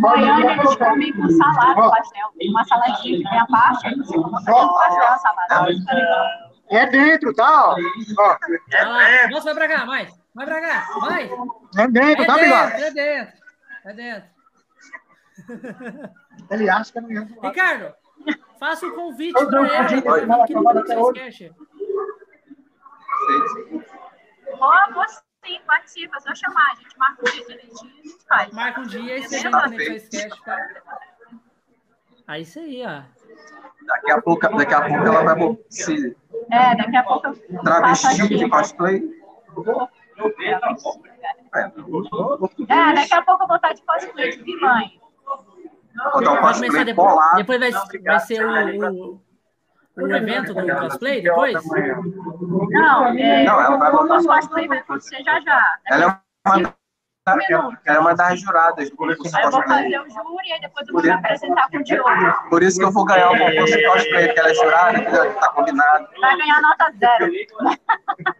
Goiânia, 0.00 0.52
eles 0.52 0.76
comem 0.76 1.12
com 1.12 1.28
salada 1.30 1.86
o 1.86 1.90
pastel. 1.90 2.28
Uma 2.48 2.64
saladinha 2.64 3.18
que 3.18 3.28
tem 3.28 3.38
a 3.40 3.46
parte, 3.46 3.86
aí 3.86 3.94
você 3.96 4.14
coloca 4.14 4.42
pastel 4.42 5.06
a 5.06 5.18
salada. 5.18 6.43
É 6.70 6.86
dentro, 6.86 7.34
tá? 7.34 7.70
Ó, 7.70 7.76
Ó, 8.18 8.36
lá. 8.72 9.28
Nossa, 9.28 9.44
vai 9.52 9.54
pra 9.54 9.68
cá, 9.68 9.86
mais. 9.86 10.12
Vai 10.34 10.46
pra 10.46 10.60
cá, 10.60 10.86
mais. 11.00 11.30
é 11.76 11.88
dentro, 11.88 12.22
É 12.22 12.26
tá, 12.26 12.34
bigode? 12.34 12.82
é 12.82 12.90
dentro. 12.90 13.34
É 13.84 13.92
dentro. 13.92 14.28
Ele 16.50 16.70
acha 16.70 16.92
que 16.92 16.98
eu 16.98 17.02
não 17.02 17.10
ia. 17.10 17.28
Ricardo, 17.42 17.94
faça 18.58 18.86
o 18.86 18.94
convite 18.94 19.46
pra 19.46 19.60
ele. 19.62 20.32
Aqui 20.32 20.54
no 20.54 20.64
Conexões 20.64 21.18
Cash. 21.18 21.50
Vou, 24.58 24.94
vou 24.94 25.04
sim, 25.44 25.60
participa. 25.66 26.16
É 26.16 26.20
só 26.20 26.34
chamar, 26.34 26.72
a 26.72 26.74
gente 26.76 26.98
marca 26.98 27.22
o 27.22 27.30
dia 27.32 27.44
direitinho 27.46 27.92
e 27.96 28.00
a 28.00 28.02
gente 28.02 28.24
faz. 28.26 28.52
Marca 28.52 28.80
um 28.80 28.84
dia 28.86 29.18
e 29.18 29.22
você 29.22 29.36
vem 29.36 29.44
no 29.44 29.50
Tá 29.50 29.62
Conexões 29.64 30.08
Cash. 30.08 30.40
Tá? 30.42 30.68
Aí 32.26 32.42
isso 32.42 32.58
aí, 32.58 32.82
ó. 32.86 33.02
Daqui 33.86 34.10
a 34.12 34.22
pouco, 34.22 34.56
daqui 34.56 34.74
a 34.74 34.80
pouco 34.88 35.06
ela 35.06 35.34
vai 35.34 35.58
se 35.68 36.16
É, 36.50 36.76
daqui 36.76 36.96
a 36.96 37.02
pouco 37.02 37.26
eu 37.26 37.34
faço 37.34 37.62
travestir 37.64 38.28
de 38.28 38.34
aqui. 38.36 38.48
cosplay. 38.50 39.02
É, 42.68 42.94
daqui 42.94 43.14
a 43.14 43.22
pouco 43.22 43.44
eu 43.44 43.46
vou 43.48 43.56
estar 43.56 43.72
de 43.72 43.82
cosplay 43.82 44.30
de 44.36 44.42
vilã. 44.42 44.80
Botar 46.12 46.18
um 46.18 46.40
Vai 46.40 46.54
começar 46.54 46.60
cosplay 46.60 46.84
depois. 46.84 47.16
Depois 47.36 47.60
vai, 47.60 47.70
vai 48.02 48.20
ser 48.20 48.44
o, 48.44 48.50
o, 48.92 49.22
o 49.96 50.16
evento 50.16 50.54
do 50.54 50.76
cosplay 50.80 51.22
depois? 51.22 51.54
Não, 52.70 53.06
é, 53.06 53.44
Não, 53.44 53.60
ela 53.60 53.76
vai 53.76 53.92
botar 53.92 54.16
os 54.16 54.24
só- 54.24 54.34
cosplay 54.34 54.68
vai 54.68 54.78
acontecer 54.78 55.22
já 55.22 55.40
já. 55.40 55.78
Ela 55.86 56.04
é 56.04 56.06
uma. 56.58 56.74
Ela 57.26 57.72
é 57.86 57.98
uma 57.98 58.14
das 58.14 58.38
juradas 58.38 58.90
do 58.90 58.96
concurso 58.96 59.34
Aí 59.34 59.44
eu 59.44 59.50
vou 59.50 59.62
cosplay. 59.62 59.84
fazer 59.84 59.98
o 59.98 60.10
júri 60.10 60.52
e 60.52 60.60
depois 60.60 60.86
eu 60.86 60.92
vou 60.92 61.02
me 61.02 61.10
apresentar 61.10 61.70
com 61.70 61.78
o 61.78 61.82
Diogo. 61.84 62.48
Por 62.50 62.62
isso 62.62 62.78
que 62.78 62.84
eu 62.84 62.92
vou 62.92 63.04
ganhar 63.06 63.30
o 63.30 63.38
concurso 63.38 63.82
cosplay, 63.82 64.26
porque 64.26 64.40
ela 64.40 64.50
é 64.50 64.54
jurada, 64.54 64.98
entendeu? 64.98 65.34
Tá 65.34 65.48
combinado. 65.52 66.08
Vai 66.20 66.36
ganhar 66.36 66.60
nota 66.60 66.92
zero. 66.98 67.30
Deixa 67.30 67.48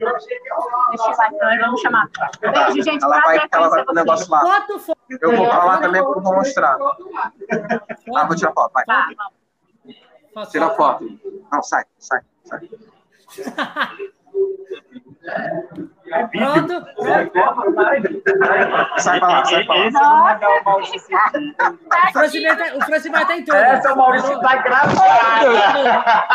eu 0.01 1.17
lá, 1.17 1.29
então, 1.33 1.59
vamos 1.61 1.81
chamar. 1.81 2.11
Beijo, 2.41 2.83
gente. 2.83 3.03
Ela 3.03 3.21
vai, 3.21 3.49
ela 3.51 3.69
vai 3.69 3.71
conhecer 3.71 3.85
pro 3.87 3.95
negócio 3.95 4.31
lá. 4.31 4.67
Eu 5.21 5.37
vou 5.37 5.49
pra 5.49 5.65
lá 5.65 5.79
também 5.79 6.05
porque 6.05 6.19
eu 6.19 6.23
vou 6.23 6.35
mostrar. 6.35 6.77
Ah, 8.17 8.25
vou 8.27 8.37
tirar 8.37 8.53
foto, 8.53 8.73
vai. 8.75 8.85
Tá. 8.85 9.09
Tira 10.51 10.69
foto. 10.71 11.07
Não, 11.51 11.63
sai, 11.63 11.85
sai, 11.99 12.21
sai. 12.45 12.69
Pronto? 16.31 16.87
Sai 18.99 19.19
pra 19.21 19.29
lá, 19.29 19.45
sai 19.45 19.65
pra 19.65 19.75
lá. 19.75 19.89
O 22.09 22.13
Francimar 22.13 22.57
tá, 22.57 22.65
o 22.77 22.81
Francimar 22.85 23.27
tá 23.27 23.37
em 23.37 23.45
todas. 23.45 23.63
Essa 23.63 23.93
o 23.93 23.97
Maurício 23.97 24.41
tá 24.41 24.57
gravado. 24.57 25.47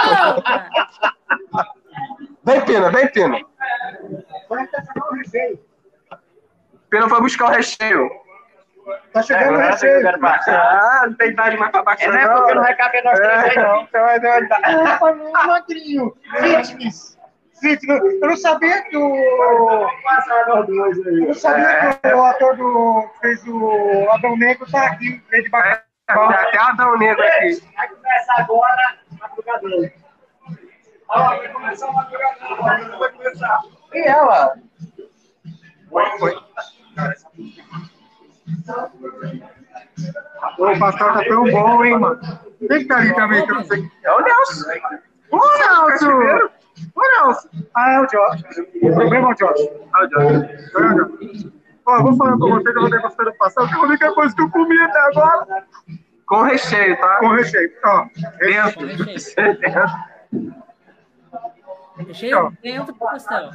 Não. 0.10 1.66
Vem, 2.44 2.62
Pina, 2.66 2.90
vem, 2.92 3.08
Pina. 3.08 3.38
Pina 6.90 7.08
foi 7.10 7.22
buscar 7.22 7.46
o 7.46 7.52
recheio. 7.52 8.10
Tá 9.14 9.22
chegando 9.22 9.56
o 9.56 9.62
recheio. 9.62 10.08
Ah, 10.50 11.02
não 11.06 11.14
tem 11.14 11.30
idade 11.30 11.58
mais 11.58 11.72
pra 11.72 11.84
baixar, 11.84 12.08
É, 12.08 12.12
né? 12.12 12.28
Porque 12.28 12.54
não 12.56 12.64
vai 12.64 12.76
caber 12.76 13.04
nós 13.04 13.20
três 13.20 13.44
aí, 13.44 13.56
não. 13.56 13.82
Então 13.84 14.02
vai 14.02 14.20
dar- 14.20 14.40
Ah, 15.36 15.48
magrinho. 15.48 16.18
Fitness. 16.40 17.19
Fitness. 17.60 18.02
Eu 18.02 18.28
não 18.28 18.38
sabia 18.38 18.82
que 18.84 18.98
o. 18.98 19.16
Eu 19.16 19.88
não 21.28 21.34
sabia 21.34 21.94
que 21.96 22.08
o 22.08 22.26
ator 22.26 22.58
do, 22.58 23.10
que 23.14 23.20
fez 23.20 23.48
o 23.48 24.10
Adão 24.12 24.38
Negro 24.38 24.70
tá 24.72 24.86
aqui, 24.86 25.22
veio 25.30 25.44
de 25.44 25.50
baixo. 25.50 25.82
Tem 26.08 26.18
até 26.18 26.58
Adão 26.58 26.98
Negro 26.98 27.24
aqui. 27.24 27.62
Vai 27.76 27.88
começar 27.88 28.36
agora 28.38 28.98
a 29.12 29.28
madrugadora. 29.28 29.94
Ó, 31.10 31.28
vai 31.38 31.48
começar 31.50 31.88
a 31.88 31.94
madrugadora. 31.94 32.98
Vai 32.98 33.12
começar. 33.12 33.62
E 33.94 34.08
ela? 34.08 34.56
O 40.58 40.80
pastel 40.80 41.14
tá 41.14 41.24
tão 41.26 41.44
bom, 41.46 41.86
hein, 41.86 41.98
mano? 41.98 42.20
Quem 42.60 42.80
que 42.80 42.86
tá 42.86 42.98
ali 42.98 43.16
também? 43.16 43.46
Que 43.46 43.52
eu 43.52 43.56
não 43.56 43.64
sei. 43.64 43.92
É 44.04 44.12
o 44.12 44.22
Nelson. 44.22 44.70
Ô, 45.32 45.38
Nelson! 45.38 46.59
Ô, 46.96 47.02
Nelson! 47.02 47.50
Ah, 47.76 47.92
é 47.94 48.00
o 48.00 48.06
Josh. 48.08 48.44
O 48.82 48.94
problema 48.96 49.30
é 49.30 49.32
o 49.32 49.36
Josh. 49.36 49.70
Ah, 49.94 50.04
o 50.04 50.08
Johnny. 50.08 51.54
Ó, 51.86 51.98
eu 51.98 52.04
vou 52.04 52.18
falando 52.18 52.40
com 52.40 52.50
vocês, 52.50 52.76
eu 52.76 52.82
vou 52.82 52.90
degustando 52.90 53.30
o 53.32 53.38
pastel, 53.38 53.68
que 53.68 53.74
é 53.74 53.78
a 53.78 53.82
única 53.82 54.14
coisa 54.14 54.36
que 54.36 54.42
eu 54.42 54.50
comi 54.52 54.82
até 54.82 55.00
agora. 55.00 55.66
Com 56.28 56.42
recheio, 56.44 57.00
tá? 57.00 57.16
Com 57.20 57.30
recheio. 57.30 57.72
Ó, 57.86 58.06
Dentro. 58.40 58.88
Recheio 61.98 62.54
dentro 62.64 62.94
do 62.94 63.00
pastel. 63.00 63.52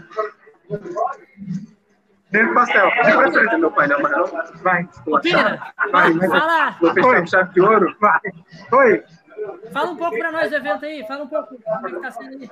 dentro 2.30 2.48
do 2.48 2.54
pastel. 2.54 2.90
De 2.90 3.16
preferência, 3.16 3.58
meu 3.58 3.70
pai, 3.70 3.86
não, 3.88 4.00
mas 4.02 4.12
não. 4.12 4.26
Vai. 4.62 4.88
Ô, 5.06 5.20
Pina, 5.20 5.72
Vai, 5.92 6.12
vai. 6.12 6.28
fala, 6.28 6.70
Vou 6.80 6.92
fechar 6.92 7.20
com 7.20 7.26
chave 7.26 7.52
de 7.54 7.60
ouro. 7.60 7.96
Vai. 8.00 8.20
Oi. 8.72 9.04
fala 9.72 9.90
um 9.92 9.96
pouco 9.96 10.18
pra 10.18 10.32
nós 10.32 10.50
do 10.50 10.56
evento 10.56 10.84
aí. 10.84 11.06
Fala 11.06 11.24
um 11.24 11.28
pouco 11.28 11.56
como 11.62 11.88
é 11.88 11.90
que 11.92 12.00
tá 12.00 12.10
sendo 12.10 12.30
aí. 12.42 12.50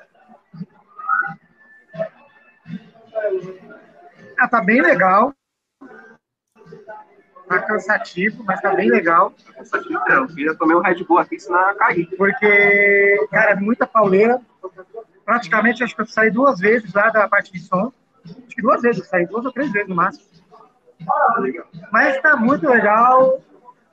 Ah, 4.38 4.48
tá 4.48 4.60
bem 4.60 4.80
legal. 4.80 5.32
Tá 7.48 7.58
cansativo, 7.60 8.42
mas 8.44 8.60
tá 8.60 8.74
bem 8.74 8.90
legal. 8.90 9.34
Eu 10.08 10.26
queria 10.28 10.54
tomar 10.54 10.76
um 10.76 10.80
Red 10.80 11.04
Bull 11.04 11.18
aqui, 11.18 11.38
senão 11.38 11.68
eu 11.68 11.76
cair. 11.76 12.06
Porque, 12.16 13.26
cara, 13.30 13.52
é 13.52 13.56
muita 13.56 13.86
pauleira. 13.86 14.40
Praticamente, 15.24 15.84
acho 15.84 15.94
que 15.94 16.02
eu 16.02 16.06
saí 16.06 16.30
duas 16.30 16.58
vezes 16.58 16.92
lá 16.92 17.10
da 17.10 17.28
parte 17.28 17.52
de 17.52 17.60
som. 17.60 17.92
Acho 18.24 18.56
que 18.56 18.62
duas 18.62 18.82
vezes, 18.82 19.02
eu 19.02 19.08
saí 19.08 19.26
duas 19.26 19.44
ou 19.44 19.52
três 19.52 19.70
vezes 19.70 19.88
no 19.88 19.94
máximo. 19.94 20.26
Mas 21.90 22.20
tá 22.20 22.36
muito 22.36 22.68
legal. 22.68 23.40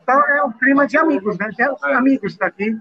Então, 0.01 0.27
é 0.29 0.43
um 0.43 0.51
clima 0.51 0.87
de 0.87 0.97
amigos, 0.97 1.37
né? 1.37 1.49
Até 1.51 1.71
os 1.71 1.83
amigos 1.83 2.35
tá 2.37 2.47
aqui. 2.47 2.75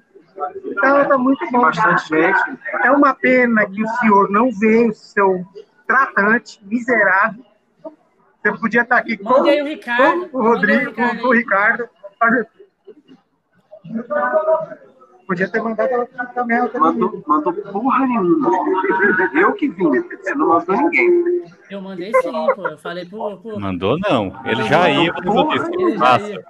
Então, 0.65 1.09
tá 1.09 1.19
muito 1.19 1.45
bom. 1.51 1.63
Bastante 1.63 2.09
gente. 2.09 2.59
É 2.85 2.91
uma 2.91 3.15
pena 3.15 3.67
que 3.67 3.83
o 3.83 3.89
senhor 3.97 4.31
não 4.31 4.51
veio, 4.51 4.95
seu 4.95 5.45
tratante 5.89 6.61
miserável. 6.65 7.45
Você 7.83 8.59
podia 8.59 8.83
estar 8.83 8.99
aqui 8.99 9.17
com, 9.17 9.29
o 9.33 9.43
Ricardo. 9.43 10.29
com 10.29 10.39
o 10.39 10.43
Rodrigo, 10.43 10.91
o 10.93 10.95
com 10.95 11.27
o 11.27 11.33
Ricardo. 11.33 11.89
Fazer- 12.21 12.49
Podia 15.29 15.47
ter 15.47 15.63
mandado 15.63 15.91
ela 15.91 16.07
também. 16.07 16.57
ela. 16.57 16.71
Mandou, 16.81 17.23
mandou 17.27 17.53
porra 17.53 18.07
nenhuma. 18.07 18.51
Eu 19.39 19.53
que 19.53 19.69
vim. 19.69 19.91
Você 19.91 20.35
não 20.35 20.49
mandou 20.49 20.75
ninguém. 20.75 21.45
Eu 21.71 21.83
mandei 21.83 22.11
sim, 22.15 22.47
pô. 22.55 22.67
Eu 22.67 22.79
falei 22.79 23.05
pro. 23.05 23.37
pro... 23.37 23.61
Mandou 23.61 23.99
não. 23.99 24.33
Ele 24.47 24.63
já 24.65 24.89
ia, 24.89 25.13
mas 25.13 25.27
eu 25.27 25.49
disse. 25.49 25.71
Ele 25.75 25.93
já 25.93 25.99
Passa. 25.99 26.29
ia. 26.31 26.45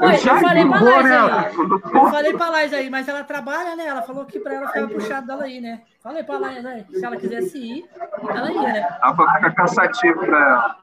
Ué, 0.00 0.14
eu 0.14 0.18
já 0.18 0.40
falei 0.40 0.64
pra 0.64 0.80
Laís 0.80 1.04
né? 1.04 1.16
aí. 1.16 1.56
Mandou 1.56 1.80
Eu 1.92 2.10
falei 2.10 2.34
pra 2.34 2.50
Laís 2.50 2.72
aí, 2.72 2.90
mas 2.90 3.08
ela 3.08 3.24
trabalha, 3.24 3.74
né? 3.74 3.86
Ela 3.86 4.02
falou 4.02 4.24
que 4.26 4.38
pra 4.38 4.54
ela 4.54 4.68
ficar 4.68 4.88
puxado 4.88 5.26
dela 5.26 5.42
aí, 5.42 5.60
né? 5.60 5.82
Falei 6.00 6.22
pra 6.22 6.38
Laís 6.38 6.64
aí, 6.64 6.84
se 6.88 7.04
ela 7.04 7.16
quisesse 7.16 7.58
ir, 7.58 7.84
ela 8.28 8.52
ia, 8.52 8.62
né? 8.62 8.98
Ela 9.02 9.12
vai 9.12 9.36
ficar 9.36 9.54
cansativo 9.54 10.20
pra 10.20 10.38
ela. 10.38 10.76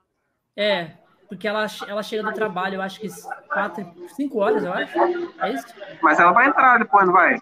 É, 0.58 0.92
porque 1.32 1.48
ela, 1.48 1.65
ela 1.88 2.04
chega 2.04 2.24
do 2.24 2.34
trabalho, 2.34 2.76
eu 2.76 2.82
acho 2.82 3.00
que 3.00 3.08
quatro, 3.48 3.89
cinco 4.17 4.39
horas, 4.39 4.65
eu 4.65 4.74
acho. 4.74 5.00
É 5.39 5.54
isso? 5.54 5.65
Mas 6.02 6.20
ela 6.20 6.34
vai 6.34 6.48
entrar 6.48 6.78
depois, 6.78 7.06
não 7.06 7.13
vai? 7.13 7.36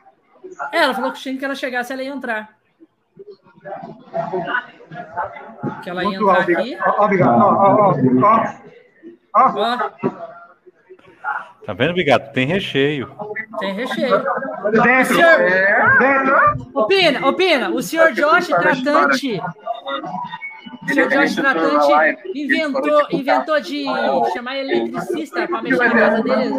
É, 0.71 0.78
ela 0.84 0.93
falou 0.93 1.12
que 1.12 1.19
tinha 1.19 1.36
que 1.36 1.43
ela 1.43 1.56
chegasse, 1.56 1.91
ela 1.91 2.04
ia 2.04 2.12
entrar. 2.12 2.56
Que 5.82 5.89
ela 5.89 6.04
ia 6.04 6.15
entrar 6.15 6.39
aqui. 6.41 6.78
Ó, 6.86 6.93
ó, 6.99 7.06
obrigado. 7.06 7.41
Ó, 7.41 7.95
ó, 9.34 9.56
ó, 9.58 9.89
Tá 11.65 11.73
vendo, 11.73 11.95
Bigato? 11.95 12.32
Tem 12.32 12.45
recheio. 12.45 13.12
tem 13.58 13.73
recheio. 13.73 14.23
dentro. 14.84 15.15
Senhor, 15.15 15.38
Dentro. 15.97 16.80
opina, 16.80 17.28
opina, 17.28 17.69
o 17.71 17.82
senhor 17.82 18.12
Josh 18.13 18.49
Tratante. 18.49 19.41
O 20.89 20.93
senhor 20.93 21.10
Josh 21.10 21.36
Tratante 21.36 22.30
inventou, 22.36 23.08
inventou 23.12 23.60
de 23.62 23.86
chamar 24.34 24.58
eletricista 24.58 25.47
para 25.47 25.62
mexer 25.62 25.78
na 25.78 25.99
casa 25.99 26.23
dele. 26.23 26.49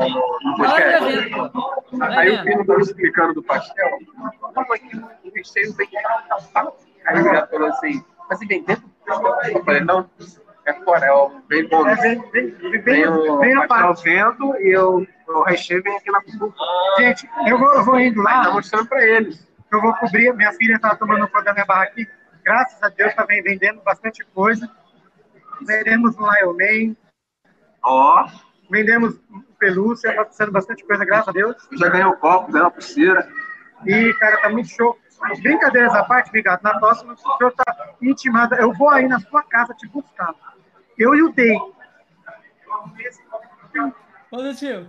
Na 0.58 0.72
hora 0.72 1.00
do 1.00 1.08
evento, 1.08 1.52
Aí 2.00 2.30
o. 2.30 2.44
Pino 2.44 2.60
estava 2.60 2.80
explicando 2.80 3.34
do 3.34 3.42
pastel. 3.42 3.98
Como 4.40 4.72
aqui 4.74 4.96
o 4.96 5.32
recheio 5.34 5.74
vem. 5.74 5.88
Aí 7.06 7.18
ele 7.18 7.24
já 7.24 7.46
falou 7.46 7.68
assim: 7.68 8.04
Mas 8.28 8.38
vem 8.40 8.62
dentro 8.64 8.84
do 8.84 9.22
pastel? 9.22 9.56
Eu 9.56 9.64
falei: 9.64 9.80
Não, 9.82 10.08
é 10.66 10.72
fora, 10.84 11.06
é 11.06 11.12
o 11.12 11.30
bem 11.48 11.68
bom. 11.68 11.86
É, 11.88 11.94
vem, 11.96 12.22
vem, 12.30 12.50
vem, 12.50 12.82
Vem 13.40 13.58
o 13.58 13.68
pastel 13.68 13.94
vento 13.94 14.56
e 14.58 14.70
eu, 14.70 15.06
o 15.26 15.42
recheio 15.42 15.82
vem 15.82 15.96
aqui 15.96 16.10
na 16.10 16.22
cuba. 16.22 16.54
Gente, 16.98 17.28
eu 17.46 17.58
vou, 17.58 17.74
eu 17.74 17.84
vou 17.84 18.00
indo 18.00 18.20
Aí 18.26 18.34
tá 18.34 18.48
lá. 18.48 18.54
mostrando 18.54 18.86
pra 18.86 19.04
eles. 19.04 19.48
Eu 19.72 19.80
vou 19.80 19.94
cobrir. 19.94 20.32
Minha 20.34 20.52
filha 20.52 20.76
está 20.76 20.94
tomando 20.94 21.26
conta 21.28 21.44
da 21.44 21.52
minha 21.52 21.66
barra 21.66 21.84
aqui. 21.84 22.06
Graças 22.44 22.82
a 22.82 22.88
Deus, 22.88 23.10
está 23.10 23.24
vendendo 23.24 23.80
bastante 23.82 24.24
coisa. 24.34 24.70
Vendemos 25.62 26.16
no 26.16 26.26
Lion 26.32 26.54
Man, 26.54 26.96
Ó, 27.82 28.26
vendemos 28.70 29.18
pelúcia, 29.58 30.10
está 30.10 30.24
sendo 30.30 30.52
bastante 30.52 30.84
coisa, 30.84 31.04
graças 31.04 31.28
a 31.28 31.32
Deus. 31.32 31.56
já 31.72 31.88
ganhou 31.88 32.12
o 32.12 32.16
copo, 32.16 32.52
ganhou 32.52 32.68
a 32.68 32.70
pulseira. 32.70 33.28
E, 33.86 34.12
cara, 34.14 34.40
tá 34.40 34.48
muito 34.50 34.68
show. 34.68 34.98
Brincadeiras 35.42 35.94
à 35.94 36.04
parte, 36.04 36.28
obrigado. 36.28 36.62
Na 36.62 36.78
próxima, 36.78 37.14
o 37.14 37.16
senhor 37.16 37.52
tá 37.52 37.94
intimado. 38.00 38.54
Eu 38.54 38.72
vou 38.72 38.90
aí 38.90 39.06
na 39.06 39.20
sua 39.20 39.42
casa 39.42 39.74
te 39.74 39.86
buscar. 39.88 40.34
Eu 40.98 41.14
e 41.14 41.22
o 41.22 41.32
Day. 41.32 41.56
Ô, 44.30 44.54
tio. 44.54 44.88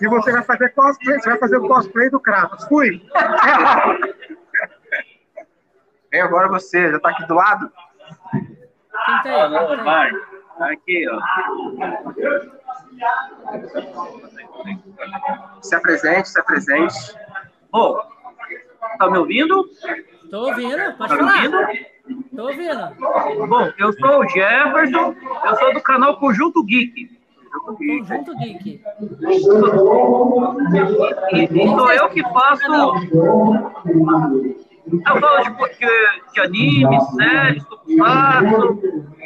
E 0.00 0.06
você 0.06 0.30
vai 0.30 0.42
fazer 0.42 0.68
cosplay, 0.74 1.18
você 1.18 1.30
vai 1.30 1.38
fazer 1.38 1.56
o 1.56 1.66
cosplay 1.66 2.10
do 2.10 2.20
Kratos. 2.20 2.66
Fui! 2.66 3.02
Vem 6.10 6.20
agora 6.22 6.48
você, 6.48 6.90
já 6.90 6.98
tá 7.00 7.10
aqui 7.10 7.26
do 7.26 7.34
lado? 7.34 7.70
Quem 8.32 9.22
tá 9.22 9.30
aí? 9.30 9.50
Quem 9.50 9.66
tá 9.66 9.70
aí? 9.70 9.84
Vai. 9.84 10.10
Aqui, 10.72 11.06
ó. 11.08 11.20
Se 15.62 15.74
apresente, 15.74 16.28
se 16.28 16.40
apresente. 16.40 16.94
Ô, 17.72 17.98
tá 18.98 19.10
me 19.10 19.18
ouvindo? 19.18 19.64
Tô 20.30 20.46
ouvindo, 20.48 20.96
pode 20.96 21.16
Tá 21.16 21.22
me 21.22 21.30
ouvindo? 21.30 21.50
falar. 21.52 21.72
Tô 22.34 22.42
ouvindo. 22.42 23.46
Bom, 23.48 23.72
eu 23.78 23.92
sou 23.94 24.20
o 24.20 24.28
Jefferson, 24.28 25.14
eu 25.44 25.56
sou 25.56 25.74
do 25.74 25.80
canal 25.82 26.18
Conjunto 26.18 26.64
Geek. 26.64 27.16
Conjunto 27.64 28.36
Geek. 28.38 28.82
E, 31.32 31.44
e 31.44 31.68
sou 31.68 31.92
eu 31.92 32.08
que 32.10 32.22
faço. 32.22 32.92
Eu 34.92 35.20
falo 35.20 35.42
de, 35.42 35.50
de, 35.78 36.32
de 36.32 36.40
anime, 36.40 37.00
séries, 37.16 37.64
tokusatsu, 37.66 38.82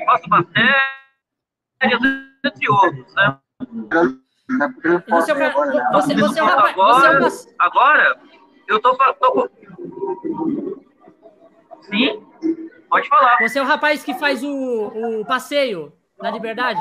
faço 0.06 0.28
matéria, 0.28 0.76
entre 1.82 2.68
outros, 2.70 3.14
né? 3.14 3.38
E 5.06 5.10
você, 5.10 5.32
é 5.32 5.34
você, 5.34 5.44
você 5.92 6.12
é. 6.12 6.16
Você 6.16 6.40
é 6.40 6.42
o 6.42 6.48
Agora, 6.48 7.28
agora 7.58 8.18
eu 8.68 8.80
tô, 8.80 8.96
tô 8.96 9.32
com- 9.32 9.48
Sim, 11.82 12.22
pode 12.88 13.08
falar. 13.08 13.38
Você 13.40 13.58
é 13.58 13.62
o 13.62 13.66
rapaz 13.66 14.02
que 14.02 14.14
faz 14.14 14.42
o, 14.42 15.20
o 15.20 15.24
passeio 15.26 15.92
na 16.20 16.30
liberdade? 16.30 16.80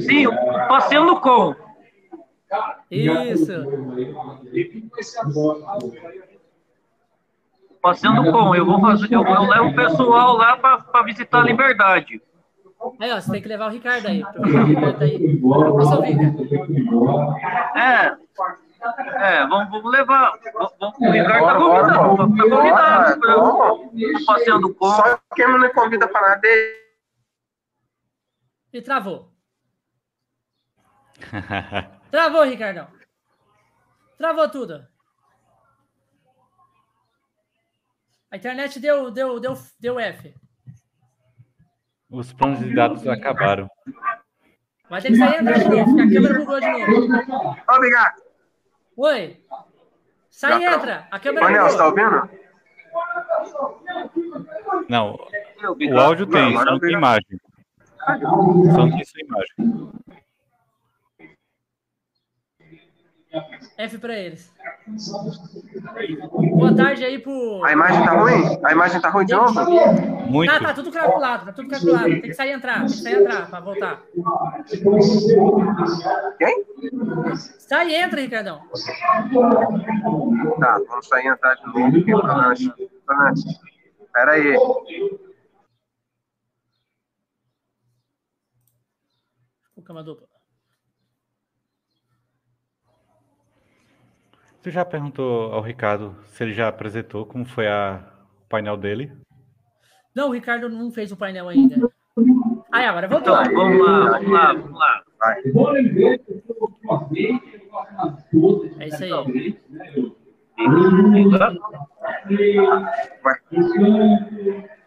Sim, 0.00 0.26
o 0.26 0.32
passeando 0.68 1.20
com. 1.20 1.54
Isso. 2.90 3.52
Passeando 7.86 8.32
com. 8.32 8.52
Eu 8.54 8.66
vou 8.66 8.80
fazer, 8.80 9.12
eu, 9.12 9.22
eu 9.24 9.42
levo 9.42 9.68
o 9.68 9.74
pessoal 9.76 10.36
lá 10.36 10.56
para 10.56 11.02
visitar 11.04 11.38
a 11.38 11.44
liberdade. 11.44 12.20
Aí, 13.00 13.12
ó, 13.12 13.20
você 13.20 13.30
tem 13.30 13.42
que 13.42 13.46
levar 13.48 13.66
o 13.68 13.70
Ricardo 13.70 14.06
aí. 14.08 14.22
Aproveitar 14.22 14.54
que 14.54 14.58
o 14.60 14.66
Ricardo 14.66 15.02
aí. 15.02 15.40
Nossa, 15.40 16.04
Rica. 16.04 16.34
É. 17.78 18.16
É, 19.18 19.46
vamos, 19.46 19.70
vamos 19.70 19.92
levar. 19.92 20.32
Vamos, 20.80 20.98
o 20.98 21.10
Ricardo 21.10 21.46
tá 21.46 21.58
Bora, 21.58 21.58
bora, 21.58 21.94
convidado. 21.94 22.16
bora. 22.16 22.26
Tá 22.26 22.56
convidado. 22.56 23.20
Vamos. 23.20 23.90
pra- 24.24 24.34
Passeando 24.34 24.74
com. 24.74 24.84
Só 24.90 25.18
quem 25.36 25.46
não 25.48 25.58
me 25.60 25.68
convida 25.70 26.08
pra 26.08 26.20
nada 26.20 26.48
E 28.72 28.82
travou. 28.82 29.32
Travou, 32.10 32.44
Ricardão. 32.44 32.88
Travou 34.18 34.48
tudo. 34.48 34.86
A 38.30 38.36
internet 38.36 38.80
deu, 38.80 39.10
deu, 39.10 39.38
deu, 39.38 39.54
deu 39.78 40.00
F. 40.00 40.34
Os 42.10 42.32
planos 42.32 42.58
de 42.60 42.74
dados 42.74 43.06
acabaram. 43.06 43.68
Vai 44.88 45.00
ter 45.02 45.08
que 45.08 45.16
sair 45.16 45.36
e 45.36 45.40
entrar 45.40 45.58
de 45.58 45.68
novo, 45.68 45.96
porque 45.96 46.02
a 46.02 46.14
câmera 46.14 46.38
bugou 46.38 46.60
de 46.60 46.70
novo. 46.70 47.56
Obrigado. 47.68 48.22
Oi. 48.96 49.40
Sai 50.30 50.62
e 50.62 50.64
entra. 50.64 51.06
A 51.10 51.18
câmera 51.18 51.46
Ô, 51.46 51.48
Nelson, 51.50 51.78
tá 51.78 51.86
ouvindo? 51.86 52.30
Não, 54.88 55.14
o 55.14 55.98
áudio 56.00 56.26
tem, 56.26 56.52
só 56.56 56.64
não 56.64 56.78
tem 56.78 56.92
imagem. 56.92 57.40
Só 57.98 58.86
não 58.86 58.90
tem 58.90 59.04
sua 59.04 59.20
imagem. 59.20 59.92
F 63.76 63.98
pra 63.98 64.18
eles. 64.18 64.52
Boa 66.56 66.74
tarde 66.74 67.04
aí 67.04 67.18
pro. 67.18 67.64
A 67.64 67.72
imagem 67.72 68.04
tá 68.04 68.12
ruim? 68.12 68.60
A 68.64 68.72
imagem 68.72 69.00
tá 69.00 69.10
ruim 69.10 69.26
de 69.26 69.34
novo? 69.34 69.70
Muito. 70.30 70.52
Tá, 70.52 70.60
tá 70.60 70.74
tudo 70.74 70.90
calculado, 70.90 71.46
tá 71.46 71.52
tudo 71.52 71.68
calculado. 71.68 72.04
Tem 72.04 72.22
que 72.22 72.34
sair 72.34 72.50
e 72.50 72.52
entrar, 72.52 72.78
tem 72.78 72.86
que 72.86 72.92
sair 72.92 73.14
e 73.14 73.22
entrar 73.22 73.50
pra 73.50 73.60
voltar. 73.60 74.02
Quem? 76.38 76.64
Sai 77.58 77.90
e 77.90 77.94
entra, 77.94 78.20
Ricardão. 78.20 78.60
Tá, 80.60 80.80
vamos 80.88 81.06
sair 81.08 81.24
e 81.24 81.28
entrar 81.28 81.54
de 81.54 81.66
novo 81.66 81.86
aqui 81.86 82.04
pro. 82.04 83.56
Pera 84.12 84.32
aí. 84.32 84.56
O 89.76 89.82
cama 89.82 90.02
dupla. 90.02 90.25
Tu 94.66 94.70
já 94.72 94.84
perguntou 94.84 95.52
ao 95.52 95.62
Ricardo 95.62 96.16
se 96.24 96.42
ele 96.42 96.52
já 96.52 96.66
apresentou 96.66 97.24
como 97.24 97.44
foi 97.44 97.68
a, 97.68 98.02
o 98.44 98.48
painel 98.48 98.76
dele? 98.76 99.12
Não, 100.12 100.30
o 100.30 100.32
Ricardo 100.32 100.68
não 100.68 100.90
fez 100.90 101.12
o 101.12 101.16
painel 101.16 101.48
ainda. 101.48 101.88
Aí, 102.72 102.84
agora 102.84 103.06
voltou. 103.06 103.40
Então, 103.42 103.54
vamos 103.54 103.86
lá, 103.86 104.10
vamos 104.10 104.32
lá, 104.32 104.52
vamos 104.54 104.72
lá. 104.72 105.04
Vai. 105.20 105.40
É 108.80 108.88
isso 108.88 109.04
aí. 109.04 109.56
Vai. 113.22 113.40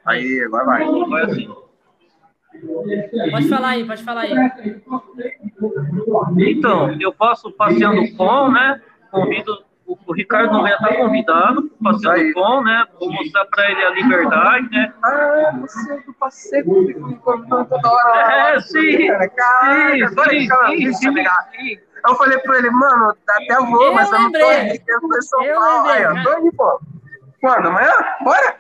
Aí, 0.08 0.44
agora 0.44 0.66
vai. 0.66 0.86
Vai 1.08 1.24
assim. 1.24 1.56
Pode 3.32 3.48
falar 3.48 3.70
aí, 3.70 3.86
pode 3.86 4.04
falar 4.04 4.22
aí. 4.24 4.34
Então, 6.38 6.92
eu 7.00 7.14
faço 7.14 7.50
passeando 7.54 8.02
com, 8.18 8.52
né? 8.52 8.82
Convido. 9.10 9.69
O, 9.90 9.98
o 10.06 10.14
Ricardo 10.14 10.54
não 10.54 10.62
vai 10.62 10.72
estar 10.72 10.96
convidado, 10.98 11.62
Aí. 11.64 11.80
passeando 11.84 12.34
com, 12.34 12.64
né? 12.64 12.86
Vou 13.00 13.12
mostrar 13.12 13.44
para 13.46 13.72
ele 13.72 13.84
a 13.84 13.90
liberdade, 13.90 14.70
né? 14.70 14.94
Ah, 15.04 15.52
você 15.60 15.94
é 15.94 15.98
do 16.02 16.14
passeio 16.14 16.64
comigo, 16.64 17.08
me 17.08 17.16
convidou 17.16 17.66
toda 17.66 17.90
hora. 17.90 18.54
É, 18.54 18.60
sim. 18.60 19.08
Caraca, 19.08 20.10
Sim, 20.30 20.48
sim, 20.70 20.94
sim, 20.94 20.94
sim. 20.94 21.80
Eu 22.08 22.16
falei 22.16 22.38
pra 22.38 22.60
ele, 22.60 22.70
mano, 22.70 23.16
até 23.28 23.56
vou, 23.56 23.84
Eu 23.84 23.94
mas 23.96 24.12
eu 24.12 24.20
não 24.20 24.32
tô 24.32 24.38
aqui, 24.38 24.78
quero 24.78 25.08
ver 25.08 25.22
São 25.24 25.44
Eu 25.44 25.60
Paulo. 25.60 25.90
Aí, 25.90 26.06
ó, 26.06 26.24
tô 26.24 26.30
aí, 26.30 26.52
pô. 26.56 26.80
Quando? 27.42 27.68
Amanhã? 27.68 27.92
Bora? 28.24 28.56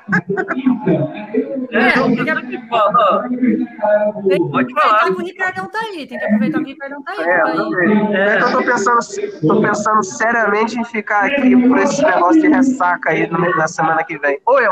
É, 1.71 1.99
eu 1.99 2.03
sempre 2.15 2.67
falo, 2.69 2.93
ó. 2.97 3.21
Tem 3.23 3.37
que 3.37 4.49
Pode 4.49 4.73
aproveitar 4.73 4.81
falar. 4.81 4.99
que 5.03 5.11
o 5.11 5.17
Ricardão 5.25 5.69
tá 5.69 5.79
aí. 5.79 6.07
Tem 6.07 6.17
que 6.17 6.25
aproveitar 6.25 6.57
que 6.59 6.63
o 6.63 6.67
Ricardão 6.67 7.03
tá 7.03 7.11
aí. 7.11 7.19
É, 7.19 7.37
tá 7.39 7.51
aí. 7.51 8.13
É 8.13 8.37
que 8.37 8.43
eu 8.43 8.51
tô 8.51 8.63
pensando, 8.63 8.99
tô 9.47 9.61
pensando 9.61 10.03
seriamente 10.03 10.79
em 10.79 10.85
ficar 10.85 11.25
aqui 11.25 11.67
por 11.67 11.77
esse 11.79 12.01
negócio 12.03 12.41
de 12.41 12.47
ressaca 12.47 13.09
aí 13.11 13.27
no- 13.27 13.55
na 13.57 13.67
semana 13.67 14.03
que 14.03 14.17
vem. 14.17 14.39
Oi, 14.45 14.65
eu. 14.65 14.71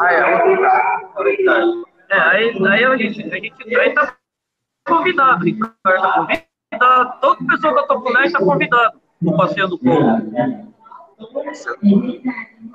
Aí, 0.00 0.16
ó. 0.22 1.88
É, 2.10 2.18
aí, 2.20 2.66
aí 2.68 2.84
a 2.84 2.96
gente, 2.96 3.22
a 3.32 3.36
gente 3.36 3.76
aí 3.76 3.94
tá 3.94 4.14
convidado, 4.86 5.44
Ricardo 5.44 5.74
tá 5.84 6.12
convidado, 6.26 7.20
toda 7.20 7.44
pessoa 7.46 7.74
da 7.74 7.82
Topolinar 7.86 8.32
tá 8.32 8.38
convidado 8.38 8.98
no 9.20 9.36
passeando 9.36 9.78
com. 9.78 9.88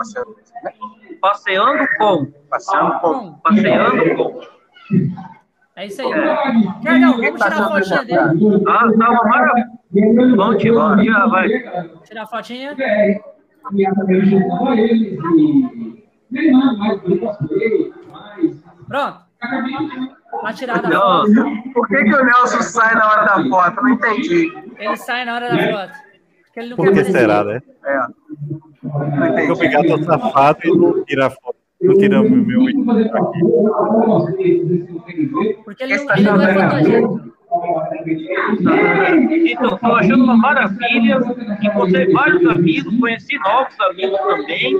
Passeando, 0.03 0.35
Passeando 1.21 1.87
com. 1.97 2.25
passeando 2.49 2.99
com. 2.99 3.33
Passeando 3.35 4.15
com. 4.15 4.41
é 5.77 5.85
isso 5.87 6.01
aí. 6.01 6.07
Ricardão, 6.07 7.17
vamos 7.17 7.41
tirar 7.41 7.61
a 7.61 7.69
fotinha 7.69 8.03
dele. 8.05 8.63
Ah, 8.67 8.91
tá 8.99 9.09
uma 9.09 9.23
maravilha. 9.23 10.35
Vamos 10.35 10.57
tirar, 10.61 11.03
já 11.03 11.25
vai. 11.27 11.47
Tirar 12.03 12.23
a 12.23 12.27
fotinha. 12.27 12.75
Pronto. 18.87 19.19
Uma 20.33 20.53
tirada 20.53 20.89
da 20.89 20.99
foto. 20.99 21.31
Por 21.73 21.87
que, 21.87 22.03
que 22.03 22.13
o 22.15 22.25
Nelson 22.25 22.61
sai 22.61 22.95
na 22.95 23.09
hora 23.09 23.25
da 23.25 23.49
foto? 23.49 23.81
Não 23.81 23.89
entendi. 23.89 24.51
Ele 24.77 24.97
sai 24.97 25.25
na 25.25 25.35
hora 25.35 25.49
da 25.49 25.57
foto. 25.71 25.93
Porque 26.45 26.59
ele 26.59 26.69
não 26.69 26.77
Por 26.77 26.85
quer 26.85 26.93
que 26.93 26.99
aparecer. 26.99 27.19
será, 27.19 27.43
né? 27.43 27.61
É. 27.85 27.99
Entendi. 28.83 29.51
obrigado 29.51 29.91
ao 29.91 30.03
safado 30.03 30.59
e 30.65 30.77
não 30.77 31.03
tira 31.05 31.27
a 31.27 31.29
foto. 31.29 31.55
Não 31.81 31.97
tira 31.97 32.21
o 32.21 32.29
meu 32.29 32.61
aqui. 32.63 32.77
Porque 35.63 35.83
ele 35.83 35.93
ele 35.93 36.23
não 36.23 36.41
é 36.41 36.53
fotogênico. 36.53 37.33
Então, 39.45 39.75
estou 39.75 39.95
achando 39.95 40.23
uma 40.23 40.37
maravilha. 40.37 41.19
Encontrei 41.61 42.11
vários 42.11 42.45
amigos, 42.49 42.99
conheci 42.99 43.37
novos 43.39 43.79
amigos 43.79 44.19
também. 44.19 44.79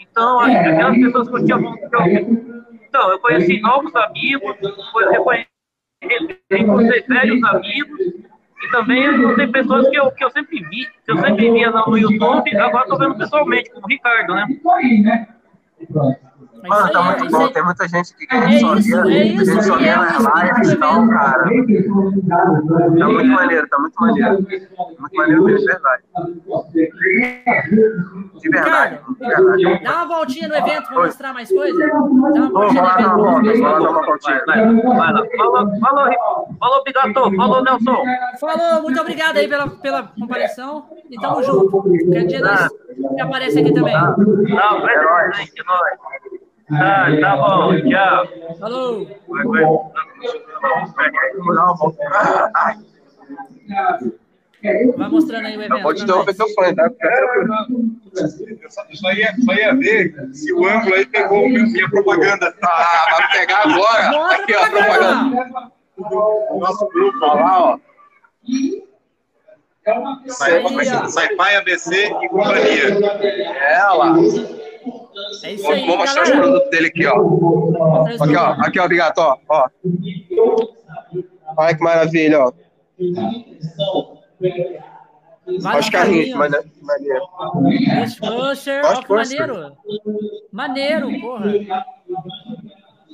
Então, 0.00 0.40
acho 0.40 0.62
que 0.62 0.68
aquelas 0.68 0.96
pessoas 0.98 1.28
que 1.28 1.34
eu 1.34 1.44
tinha 1.44 1.58
vontade. 1.58 2.26
Então, 2.88 3.10
eu 3.10 3.18
conheci 3.18 3.60
novos 3.60 3.94
amigos, 3.96 4.54
eu 4.62 5.24
conheci, 5.24 5.48
encontrei 6.52 7.02
velhos 7.02 7.42
amigos. 7.44 7.98
E 8.64 8.70
também 8.70 9.04
encontrei 9.06 9.46
pessoas 9.48 9.86
que 9.88 9.96
eu, 9.96 10.10
que 10.10 10.24
eu 10.24 10.30
sempre 10.30 10.58
vi, 10.64 10.86
que 11.04 11.12
eu 11.12 11.18
sempre 11.18 11.50
via 11.50 11.70
no 11.70 11.98
YouTube, 11.98 12.56
agora 12.56 12.84
estou 12.84 12.98
vendo 12.98 13.18
pessoalmente, 13.18 13.70
como 13.70 13.84
o 13.84 13.88
Ricardo, 13.88 14.34
né? 14.34 14.46
É 14.48 15.92
Mano, 15.92 16.10
isso 16.10 16.20
tá 16.20 16.33
aí, 16.72 16.90
é 16.94 17.18
muito 17.18 17.30
bom. 17.30 17.48
Tem 17.48 17.64
muita 17.64 17.88
gente 17.88 18.14
que 18.14 18.26
É 18.30 18.38
a 18.38 18.46
gente 18.46 18.60
só 18.60 18.74
isso, 18.76 19.02
vê, 19.02 19.18
é 19.18 19.22
a 19.22 19.24
isso 19.24 19.44
gente 19.44 19.64
só 19.64 19.76
que 19.76 19.82
vê 19.82 19.88
é 19.88 19.96
nas 19.96 20.18
lives 20.18 20.72
e 20.72 20.76
cara. 20.76 21.44
Tá 22.98 23.06
muito 23.08 23.30
maneiro, 23.30 23.68
tá 23.68 23.78
muito 23.78 24.00
maneiro. 24.00 24.46
Muito 24.98 25.16
maneiro 25.16 25.44
mesmo, 25.44 25.58
de 25.60 25.66
verdade. 25.66 26.02
De 28.40 28.48
verdade, 28.50 29.00
dá 29.82 29.92
uma 29.92 30.06
voltinha 30.06 30.48
no 30.48 30.54
evento 30.54 30.88
pra 30.88 31.02
mostrar 31.02 31.32
mais 31.32 31.48
coisas. 31.48 31.88
Dá 31.88 31.94
uma 31.94 32.50
voltinha 32.50 32.82
no 32.82 32.88
evento. 32.90 33.62
vai 33.62 33.72
lá 33.72 33.78
dar 33.78 33.90
uma 33.90 34.06
voltinha. 34.06 34.42
Vai, 34.46 35.12
lá. 35.12 35.24
Falou, 35.36 35.80
falou, 35.80 36.56
falou, 36.58 36.84
Bigato, 36.84 37.36
falou, 37.36 37.62
Nelson. 37.62 38.04
Falou, 38.40 38.82
muito 38.82 39.00
obrigado 39.00 39.36
aí 39.36 39.48
pela, 39.48 39.68
pela 39.68 40.02
comparação 40.02 40.86
e 41.10 41.20
tamo 41.20 41.42
junto. 41.42 41.70
Qualquer 41.70 42.26
dia 42.26 42.40
nós 42.40 42.68
aparece 43.20 43.60
aqui 43.60 43.72
também. 43.72 43.94
Não, 43.94 44.88
é 44.88 45.02
nóis, 45.02 45.52
é 45.56 45.62
nóis. 45.64 45.98
Tá, 46.78 47.06
tá 47.20 47.36
bom, 47.36 47.80
tchau. 47.80 48.28
Falou. 48.58 49.06
Vai, 54.96 55.08
mostrando 55.10 55.46
aí 55.46 55.56
o 55.56 55.62
evento. 55.62 55.82
Pode 55.82 56.04
pra 56.06 56.16
nós. 56.16 56.32
interromper 56.32 56.34
teu 56.34 56.48
fone, 56.54 56.74
tá? 56.74 56.90
Eu 58.62 58.70
só, 58.70 59.12
ia, 59.12 59.34
só 59.44 59.52
ia 59.52 59.74
ver 59.74 60.14
se 60.32 60.52
o 60.54 60.66
ângulo 60.66 60.94
aí 60.94 61.06
pegou 61.06 61.44
o 61.44 61.48
minha 61.48 61.90
propaganda. 61.90 62.54
Ah, 62.62 63.06
vai 63.10 63.38
pegar 63.38 63.58
agora. 63.58 64.10
Mostra 64.10 64.42
Aqui, 64.42 64.54
ó, 64.54 64.64
a 64.64 64.70
propaganda. 64.70 65.72
do 65.98 66.58
nosso 66.58 66.88
grupo 66.88 67.18
lá, 67.18 67.62
ó. 67.62 67.78
Aí, 69.86 70.90
ó. 70.94 71.08
Sci-Fi 71.08 71.56
ABC 71.56 72.06
e 72.22 72.28
companhia. 72.30 72.88
É, 73.60 73.84
olha 73.90 73.94
lá. 73.94 74.14
É 75.42 75.52
isso 75.52 75.62
Vou, 75.64 75.72
aí, 75.72 75.86
vou 75.86 75.96
mostrar 75.96 76.22
os 76.22 76.28
galera. 76.28 76.48
produtos 76.48 76.70
dele 76.70 76.86
aqui, 76.88 77.06
ó. 77.06 77.14
Aqui, 78.22 78.36
ó. 78.36 78.46
Aqui, 78.60 78.80
ó, 78.80 78.88
Bigato, 78.88 79.20
ó. 79.20 79.38
ó. 79.48 79.68
Olha 81.56 81.76
que 81.76 81.82
maravilha, 81.82 82.40
ó. 82.40 82.52
Olha 85.64 85.78
os 85.78 85.90
carrinhos, 85.90 86.36
maneiro. 86.36 86.64
Dishwasher, 88.04 88.82
ó, 88.84 89.02
que 89.02 89.12
maneiro. 89.12 89.76
Maneiro, 90.52 91.20
porra. 91.20 91.52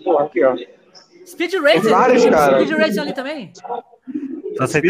Pô, 0.04 0.18
aqui, 0.18 0.44
ó. 0.44 0.56
Speed 1.26 1.54
Racer. 1.54 1.82
Tem 1.82 1.90
vários, 1.90 2.24
cara. 2.26 2.64
Speed 2.64 2.78
Racer 2.78 3.02
ali 3.02 3.12
também. 3.12 3.52
Só 4.56 4.66
sei 4.66 4.82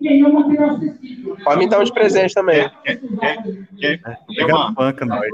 Speed 0.00 0.22
como 0.24 0.48
de 0.48 0.56
Racer, 0.56 0.78
presente. 0.78 1.22
pô. 1.22 1.36
Pode 1.44 1.58
me 1.58 1.68
dar 1.68 1.80
uns 1.80 1.90
presentes 1.90 2.34
também. 2.34 2.70
Quer, 2.84 3.00
quer 3.78 4.18
Pega 4.34 4.56
uma, 4.56 4.72
banca, 4.72 5.04
nós. 5.04 5.28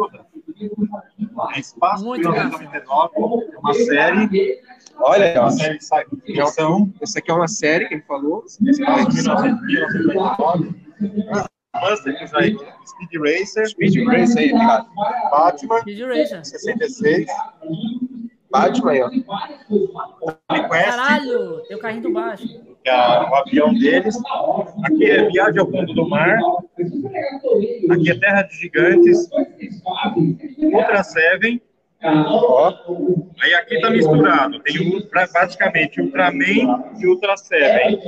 é 1.54 1.60
Espaço 1.60 2.04
Muito 2.04 2.28
1999, 2.28 3.14
é 3.52 3.58
uma 3.58 3.74
série, 3.74 4.60
Olha 4.98 5.26
aí, 5.26 5.38
ó. 5.38 5.42
uma 5.42 5.50
série 5.50 5.78
ficção, 6.24 6.92
Esse 7.00 7.18
aqui 7.18 7.30
é 7.30 7.34
uma 7.34 7.48
série 7.48 7.86
que 7.86 7.94
ele 7.94 8.02
falou. 8.02 8.44
Espaço 8.46 9.08
1999. 9.14 10.74
Busters 11.78 12.32
aí, 12.34 12.56
Speed 12.86 13.20
Racer, 13.22 13.68
Speed 13.68 14.06
Racer 14.06 14.38
aí, 14.38 14.46
ligado? 14.48 14.88
Batman, 15.30 15.80
Speed 15.80 16.00
Racer. 16.00 16.44
66, 16.44 17.26
Batman 18.56 18.90
aí, 18.90 19.02
ó. 19.02 19.10
Caralho, 20.68 21.62
tem 21.66 21.76
o 21.76 21.80
carrinho 21.80 22.02
do 22.02 22.12
baixo. 22.12 22.46
que 22.82 22.90
é 22.90 22.94
o 22.94 23.34
avião 23.34 23.74
deles. 23.74 24.16
Aqui 24.84 25.04
é 25.04 25.28
Viagem 25.28 25.60
ao 25.60 25.70
Fundo 25.70 25.92
do 25.94 26.08
Mar. 26.08 26.38
Aqui 27.90 28.10
é 28.10 28.18
Terra 28.18 28.42
de 28.42 28.56
Gigantes. 28.56 29.28
Ultra 30.58 31.02
Seven. 31.02 31.60
Ó. 32.02 32.72
Aí 33.42 33.54
aqui 33.54 33.80
tá 33.80 33.90
misturado. 33.90 34.60
Tem 34.60 35.00
praticamente 35.08 36.00
Ultraman 36.00 36.84
e 36.98 37.06
Ultra 37.06 37.36
Seven. 37.36 38.00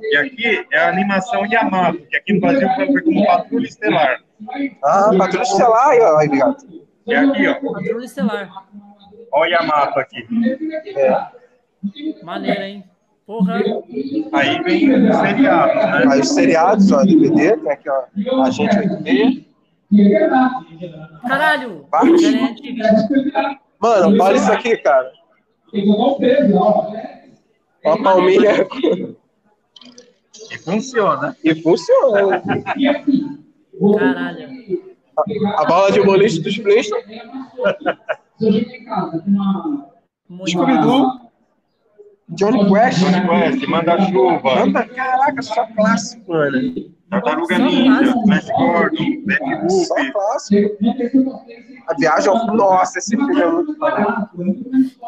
E 0.00 0.16
aqui 0.16 0.66
é 0.72 0.78
a 0.78 0.88
animação 0.88 1.46
Yamato, 1.46 1.98
que 2.08 2.16
aqui 2.16 2.32
no 2.32 2.40
Brasil 2.40 2.68
foi 2.74 3.02
como 3.02 3.24
Patrulha 3.24 3.66
Estelar. 3.66 4.20
Ah, 4.82 5.10
Patrulha 5.16 5.42
Estelar 5.42 5.88
aí, 5.88 6.00
ó. 6.00 6.18
Aí, 6.18 6.28
ligado? 6.28 6.85
E 7.06 7.14
aqui, 7.14 7.46
ó. 7.46 7.54
Patrulha 7.72 8.04
Estelar. 8.04 8.66
Ó 9.32 9.40
o 9.42 9.44
Yamato 9.44 9.98
aqui. 10.00 10.26
Maneiro, 12.22 12.62
hein? 12.62 12.84
Porra. 13.26 13.60
Aí 14.32 14.62
vem 14.62 15.08
os 15.08 15.16
seriados, 15.16 15.74
né? 15.74 16.04
Aí 16.12 16.20
os 16.20 16.28
seriados, 16.28 16.92
ó, 16.92 17.02
DVD. 17.04 17.56
Tem 17.56 17.72
aqui, 17.72 17.88
ó. 17.90 18.42
Agente 18.42 18.78
86. 18.78 19.46
Caralho. 21.28 21.86
Parte. 21.90 22.18
Gerente, 22.18 22.76
Mano, 23.78 24.22
olha 24.22 24.36
isso 24.36 24.52
aqui, 24.52 24.76
cara. 24.78 25.12
Uma 27.84 28.02
palminha. 28.02 28.66
E 30.50 30.58
funciona. 30.58 31.36
E 31.44 31.54
funciona. 31.62 32.42
Caralho. 33.98 34.95
A 35.56 35.64
bola 35.64 35.90
de 35.92 36.02
boliche 36.02 36.40
dos 36.40 36.56
Flintstones. 36.56 37.04
Muito 40.28 40.50
Scooby-Doo. 40.50 41.26
Johnny 42.30 42.68
Quest. 42.68 42.98
Quest, 43.04 43.68
Manda-Chuva, 43.68 44.62
Anda, 44.64 44.84
caraca, 44.88 45.42
só 45.42 45.64
clássico, 45.66 46.32
mano. 46.32 46.74
Tartaruga 47.08 47.56
Ninja, 47.60 48.12
Flash 48.24 48.48
Gordon, 48.48 49.04
Betty 49.24 49.70
Só 49.86 49.94
Boop. 49.94 50.12
clássico. 50.12 50.76
A 51.86 51.94
viagem 51.94 52.28
ao... 52.28 52.46
Nossa, 52.48 52.98
esse 52.98 53.16
filme 53.16 53.40
é 53.40 53.46
muito 53.48 53.78
foda. 53.78 54.28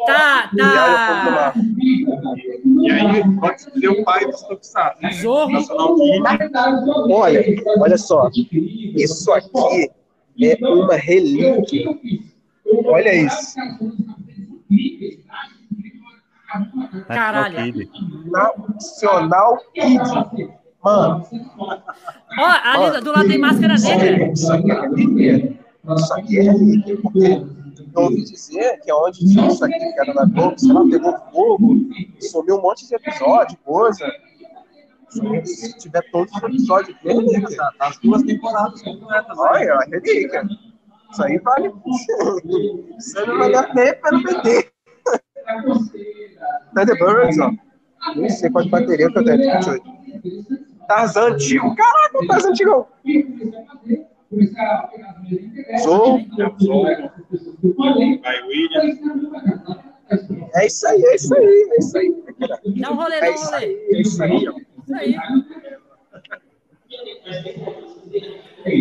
Tá, 0.07 0.49
tá. 0.57 1.55
E 1.57 2.91
aí, 2.93 3.37
pode 3.41 3.61
escolher 3.63 3.89
o 3.89 4.05
pai 4.05 4.25
dos 4.27 4.41
Tokusatsu. 4.43 5.03
né? 5.03 5.11
Zorro. 5.11 5.59
Olha, 7.13 7.45
olha 7.81 7.99
só. 7.99 8.31
Isso 8.95 9.33
aqui 9.33 9.91
é 10.47 10.59
uma 10.69 10.95
relíquia. 10.95 11.99
Olha 12.85 13.15
isso. 13.15 13.55
Caralho. 17.07 17.89
Nacional 18.31 19.59
Kid. 19.75 20.59
Mano, 20.83 21.27
Ó, 22.39 22.47
ali 22.65 23.01
do 23.01 23.13
lado 23.13 23.29
tem 23.29 23.39
máscara 23.39 23.75
negra. 23.75 24.33
isso 24.33 24.53
aqui 24.53 24.71
é 24.71 24.81
relíquia. 24.81 25.59
Isso 25.97 26.15
aqui 26.15 26.39
é 26.39 26.43
relíquia, 26.43 26.97
porque 27.03 27.43
eu 27.97 28.03
ouvi 28.03 28.25
dizer 28.25 28.81
que 28.81 28.93
onde 28.93 29.19
tinha 29.19 29.49
isso 29.49 29.65
aqui, 29.65 29.79
que 29.79 30.01
era 30.01 30.15
na 30.15 30.25
Globo, 30.25 30.59
sei 30.59 30.73
lá, 30.73 30.85
pegou 30.89 31.19
fogo, 31.33 31.77
sumiu 32.21 32.57
um 32.59 32.63
monte 32.63 32.87
de 32.87 32.95
episódio, 32.95 33.57
coisa. 33.65 34.07
Se 35.11 35.79
tiver 35.79 36.03
todos 36.11 36.33
os 36.35 36.43
episódios, 36.43 36.97
é 37.05 37.13
relíquia. 37.13 37.71
As 37.81 37.99
duas 37.99 38.23
temporadas 38.23 38.83
completas. 38.83 39.39
Olha, 39.39 39.63
é 39.65 39.89
relíquia. 39.91 40.43
Isso 41.11 41.23
aí 41.25 41.39
vale. 41.39 41.73
Isso 42.99 43.19
aí 43.19 43.27
não 43.27 43.39
vai 43.39 43.51
dar 43.53 43.75
nem 43.75 43.95
para 44.01 44.19
vender. 44.19 44.71
Thunderbirds, 46.75 47.39
ó. 47.39 47.51
Nem 48.17 48.29
sei 48.31 48.51
qual 48.51 48.65
de 48.65 48.71
bateria 48.71 49.11
que 49.11 49.19
eu 49.19 49.25
tenho. 49.25 49.39
28. 49.39 49.83
Tarzan 50.87 51.33
antigo. 51.33 51.75
Caraca, 51.75 52.19
o 52.19 52.27
Tarzan 52.27 52.51
antigão. 52.51 52.87
Zou. 55.83 56.21
Vai 58.23 58.43
Williams. 58.43 58.99
É 60.55 60.67
isso 60.67 60.87
aí, 60.89 61.03
é 61.03 61.15
isso 61.17 61.35
aí, 61.35 61.69
é 61.73 61.79
isso 61.79 61.99
aí. 61.99 62.25
Dá 62.81 62.91
um 62.93 62.95
rolê, 62.97 63.17
É 63.17 63.21
dá 63.21 63.31
um 63.31 63.35
isso 63.35 63.45
rolê. 63.51 63.57
aí, 63.65 63.75
é 63.93 64.01
isso 64.01 64.23
aí. 64.23 64.49
ó. 64.49 64.55
Aí. 64.93 65.17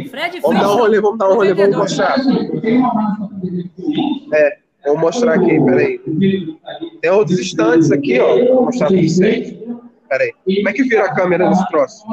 Fred 0.09 0.39
Vamos 0.39 0.59
dar 0.59 0.71
um 0.71 0.77
rolê, 0.77 1.01
vamos 1.01 1.17
dar 1.17 1.29
um 1.29 1.35
rolê, 1.35 1.53
vamos 1.53 1.75
mostrar. 1.75 2.15
É, 4.33 4.59
vou 4.85 4.97
mostrar 4.97 5.35
aqui, 5.35 5.59
peraí. 5.63 5.99
Tem 7.01 7.11
outros 7.11 7.39
estantes 7.39 7.91
aqui, 7.91 8.19
ó. 8.19 8.37
Vou 8.53 8.65
mostrar 8.65 8.87
pra 8.87 8.97
vocês. 8.97 9.55
Peraí. 10.09 10.33
Como 10.45 10.69
é 10.69 10.73
que 10.73 10.83
vira 10.83 11.05
a 11.05 11.13
câmera 11.13 11.49
nesse 11.49 11.67
troço? 11.67 12.03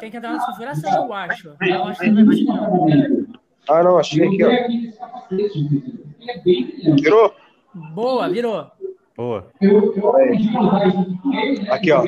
Tem 0.00 0.10
que 0.10 0.16
entrar 0.16 0.32
na 0.32 0.44
configuração, 0.44 1.04
eu 1.04 1.12
acho. 1.12 1.54
Eu 1.60 1.84
acho 1.84 2.00
que 2.00 2.10
não 2.10 2.26
vai 2.26 2.36
não. 2.44 3.26
Ah, 3.68 3.82
não, 3.82 3.98
achei 3.98 4.26
aqui, 4.26 4.42
ó. 4.44 4.50
Virou? 6.96 7.34
Boa, 7.94 8.28
virou. 8.28 8.70
Boa. 9.16 9.46
Peraí. 9.60 10.50
Aqui, 11.70 11.92
ó. 11.92 12.04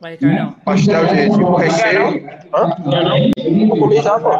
Vai, 0.00 0.12
Ricardão. 0.12 0.52
Pastel 0.64 1.06
de, 1.06 1.14
de 1.14 1.42
recheio. 1.58 2.28
Hã? 2.54 2.76
Eu 3.36 3.68
comi 3.78 3.96
já, 4.02 4.20
pô. 4.20 4.30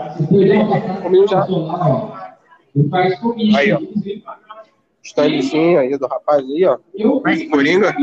Comi 1.02 1.26
já. 1.26 1.46
Aí, 3.56 3.72
ó. 3.72 3.80
Standzinho 5.02 5.80
aí 5.80 5.96
do 5.96 6.06
rapaz 6.06 6.44
aí, 6.44 6.64
ó. 6.66 6.78
Coringa. 7.50 7.94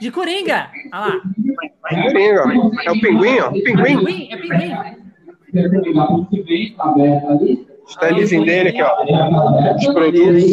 De 0.00 0.10
Coringa. 0.10 0.70
Olha 0.92 1.00
lá. 1.00 1.20
Coringa. 1.88 2.42
É 2.84 2.90
o 2.90 3.00
pinguim, 3.00 3.38
ó. 3.38 3.50
Pinguim. 3.52 3.84
Pinguim, 3.84 4.28
é 4.32 4.36
pinguim. 4.36 4.74
Standzinho 7.90 8.44
dele 8.44 8.68
aqui, 8.70 8.82
ó. 8.82 9.04
Os 9.74 9.86
produtos. 9.86 10.44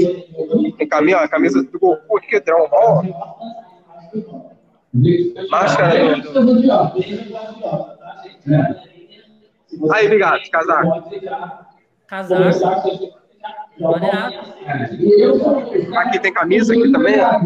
Tem 0.78 0.88
camisa, 0.88 1.18
a 1.20 1.28
camisa 1.28 1.64
do 1.64 1.80
Goku 1.80 2.18
aqui, 2.18 2.40
Dragon 2.40 2.70
Ball. 2.70 3.04
ó. 3.06 4.58
Máscara 5.52 6.16
do... 6.16 6.72
Aí, 9.92 10.06
obrigado, 10.06 10.50
casaco. 10.50 11.04
Casaco. 12.08 13.18
Aqui 15.98 16.20
tem 16.20 16.34
camisa 16.34 16.74
aqui 16.74 16.92
também, 16.92 17.20
ó. 17.20 17.40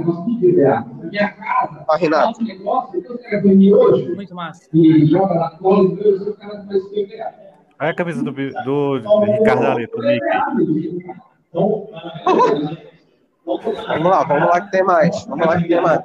Ó, 1.90 1.96
Renato. 1.98 2.42
Muito 4.16 4.34
massa. 4.36 4.70
Olha 7.82 7.90
a 7.90 7.96
camisa 7.96 8.24
do, 8.24 8.32
do, 8.32 9.00
do 9.00 9.20
Ricardo 9.22 9.76
Mickey. 9.76 9.98
Vamos 11.52 11.90
lá, 14.04 14.24
vamos 14.24 14.50
lá 14.50 14.62
que 14.62 14.72
tem 14.72 14.84
mais. 14.84 15.26
Vamos 15.26 15.48
lá 15.48 15.60
que 15.60 15.68
tem 15.68 15.82
mais. 15.82 16.00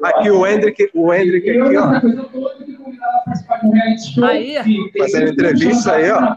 Aqui 0.00 0.30
o 0.30 0.46
Hendrick, 0.46 0.88
o 0.94 1.12
Hendrick 1.12 1.50
aqui, 1.50 1.76
ó. 1.76 1.90
Aí, 4.28 4.56
Fazendo 4.96 5.32
entrevista 5.32 5.94
aí, 5.94 6.08
ó. 6.08 6.36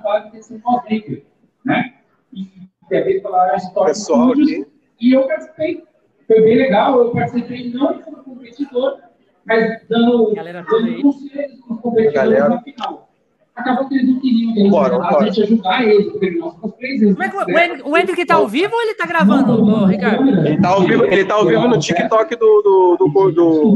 Pessoal 3.86 4.32
aqui. 4.32 4.66
E 5.00 5.14
eu 5.14 5.28
participei. 5.28 5.84
Foi 6.26 6.42
bem 6.42 6.58
legal. 6.58 7.00
Eu 7.00 7.12
participei 7.12 7.72
não 7.72 8.00
como 8.00 8.18
competidor, 8.24 9.00
mas 9.46 9.88
dando, 9.88 10.34
dando 10.34 11.02
conselhos 11.04 11.62
para 11.62 11.76
os 11.76 11.82
competidores 11.82 12.50
na 12.50 12.62
final. 12.64 13.11
Acabou 13.56 13.88
que 13.88 13.96
eles 13.96 14.08
não 14.08 14.20
queriam 14.22 14.54
que 14.54 14.60
a 14.60 14.64
gente, 14.64 14.72
Bora, 14.72 14.96
a 14.96 15.10
bora. 15.12 15.26
gente 15.26 15.44
ajudar 15.44 15.84
eles, 15.84 16.12
porque 16.12 16.32
nós 16.32 16.54
ficamos 16.56 16.76
três 16.78 17.00
vezes. 17.02 17.16
Como 17.16 17.24
é 17.26 17.30
que 17.30 17.36
o- 17.38 17.60
Hendrick- 17.60 17.90
o 17.90 17.98
Hendrick 17.98 18.26
tá 18.26 18.36
ao 18.36 18.48
vivo 18.48 18.74
ou 18.74 18.82
ele 18.82 18.94
tá 18.96 19.06
gravando, 19.06 19.64
ô, 19.64 19.86
Ricardo? 19.86 20.30
Ele 20.48 20.58
tá 20.62 20.70
ao 20.70 20.82
vivo, 20.82 21.06
ele 21.06 21.26
tá 21.26 21.34
ao 21.36 21.46
vivo 21.46 21.68
no 21.68 21.78
TikTok 21.80 22.36
do, 22.38 22.62
do, 22.62 22.98
do, 22.98 23.32
do, 23.32 23.74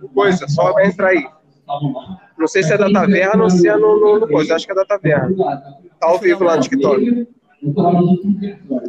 do 0.00 0.08
coisa, 0.14 0.46
só 0.48 0.72
vai 0.72 0.86
entrar 0.86 1.08
aí. 1.08 1.24
Não 2.38 2.46
sei 2.46 2.62
se 2.62 2.72
é 2.72 2.78
da 2.78 2.90
taverna 2.90 3.42
ou 3.44 3.50
se 3.50 3.66
é 3.68 3.76
no, 3.76 3.98
no, 3.98 4.20
no 4.20 4.28
coisa, 4.28 4.54
acho 4.54 4.66
que 4.66 4.72
é 4.72 4.74
da 4.74 4.84
taverna. 4.84 5.34
Tá 5.98 6.06
ao 6.06 6.18
vivo 6.18 6.44
lá 6.44 6.56
no 6.56 6.62
TikTok. 6.62 7.26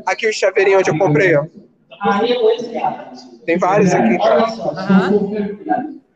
Aqui 0.05 0.27
o 0.27 0.33
chaveirinho 0.33 0.79
onde 0.79 0.91
eu 0.91 0.97
comprei, 0.97 1.35
ó. 1.35 1.45
Tem 3.45 3.57
vários 3.57 3.93
aqui, 3.93 4.17
cara. 4.19 4.47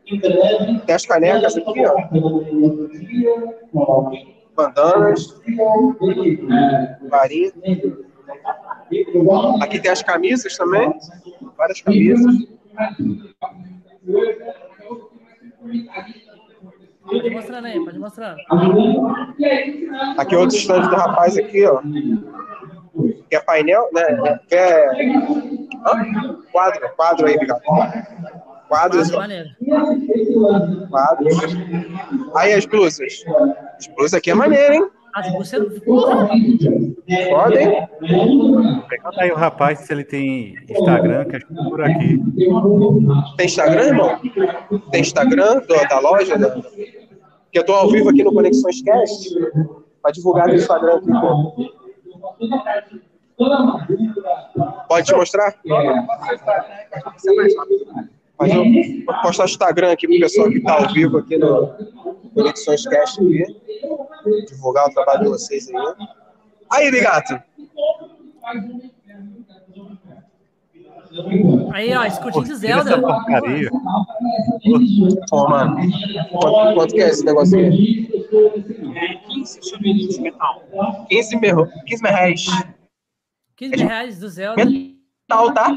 Tem 0.04 0.94
as 0.94 1.06
canecas 1.06 1.56
aqui, 1.56 1.82
ó. 1.86 1.96
Bandanas, 4.54 5.40
varinha. 7.08 7.52
Aqui 9.60 9.80
tem 9.80 9.90
as 9.90 10.02
camisas 10.02 10.56
também. 10.56 10.92
Várias 11.56 11.80
camisas. 11.80 12.34
Pode 17.06 17.30
mostrando 17.30 17.66
aí, 17.66 17.84
pode 17.84 17.98
mostrando. 17.98 18.38
Aqui 20.18 20.34
é 20.34 20.38
outro 20.38 20.56
stand 20.56 20.88
do 20.88 20.96
rapaz 20.96 21.36
aqui, 21.38 21.64
ó. 21.66 21.80
Que 23.28 23.36
é 23.36 23.40
painel, 23.40 23.88
né? 23.92 24.38
Que 24.48 24.54
é. 24.54 24.86
Hã? 25.86 26.36
Quadro, 26.52 26.90
quadro 26.96 27.26
aí, 27.26 27.34
obrigado. 27.34 27.60
Quadros, 28.74 29.10
quadros. 30.90 31.38
Aí 32.34 32.52
as 32.54 32.66
blusas. 32.66 33.24
As 33.78 33.86
blusas 33.88 34.14
aqui 34.14 34.30
é 34.30 34.34
maneiro, 34.34 34.74
hein? 34.74 34.88
As 35.14 35.32
você 35.32 35.60
porra! 35.80 36.28
Foda, 37.30 37.62
hein? 37.62 37.88
Pergunta 38.88 39.20
aí 39.20 39.30
o 39.30 39.36
rapaz 39.36 39.78
se 39.80 39.92
ele 39.92 40.02
tem 40.04 40.56
Instagram, 40.68 41.24
que 41.26 41.36
acho 41.36 41.46
que 41.46 41.54
por 41.54 41.80
aqui. 41.82 42.20
Tem 43.36 43.46
Instagram, 43.46 43.82
irmão? 43.84 44.20
Tem 44.90 45.00
Instagram 45.02 45.60
do- 45.60 45.88
da 45.88 45.98
loja? 46.00 46.36
Da... 46.36 46.50
Que 47.52 47.58
eu 47.60 47.64
tô 47.64 47.74
ao 47.74 47.88
vivo 47.90 48.08
aqui 48.10 48.24
no 48.24 48.32
Conexões 48.34 48.82
Cast. 48.82 49.32
Pra 50.02 50.10
divulgar 50.10 50.48
no 50.48 50.54
Instagram 50.54 50.96
aqui, 50.96 51.12
pô. 51.12 51.54
Pode 54.88 55.06
te 55.06 55.14
mostrar? 55.14 55.54
Mas 58.38 58.52
eu 58.52 58.64
vou 58.64 59.14
postar 59.22 59.44
o 59.44 59.46
Instagram 59.46 59.92
aqui 59.92 60.08
pro 60.08 60.18
pessoal 60.18 60.50
que 60.50 60.60
tá 60.60 60.74
ao 60.74 60.92
vivo 60.92 61.18
aqui 61.18 61.36
no 61.36 61.72
Conexões 62.34 62.86
Cast 62.86 63.20
aqui. 63.20 63.44
Divulgar 64.48 64.88
o 64.88 64.94
trabalho 64.94 65.24
de 65.24 65.28
vocês 65.28 65.68
aí. 65.68 65.94
Aí, 66.70 66.90
Bigato. 66.90 67.40
Aí, 71.72 71.94
ó, 71.94 72.04
escudinho 72.04 72.44
de 72.44 72.52
essa 72.66 72.82
Zelda. 72.82 73.00
porcaria. 73.00 73.70
Pô, 75.30 75.48
mano. 75.48 75.76
Quanto, 76.32 76.74
quanto 76.74 76.94
que 76.94 77.00
é 77.00 77.08
esse 77.08 77.24
negócio 77.24 77.66
aqui? 77.66 78.08
15 79.28 79.70
chaveirinhos 79.70 80.14
de 80.16 80.22
metal. 80.22 80.62
15 81.08 81.36
mil, 81.36 81.66
15 81.86 82.02
mil 82.02 82.12
reais. 82.12 82.46
15 83.56 83.76
reais 83.76 84.18
do 84.18 84.28
Zelda. 84.28 84.64
Metal, 84.64 85.54
tá? 85.54 85.76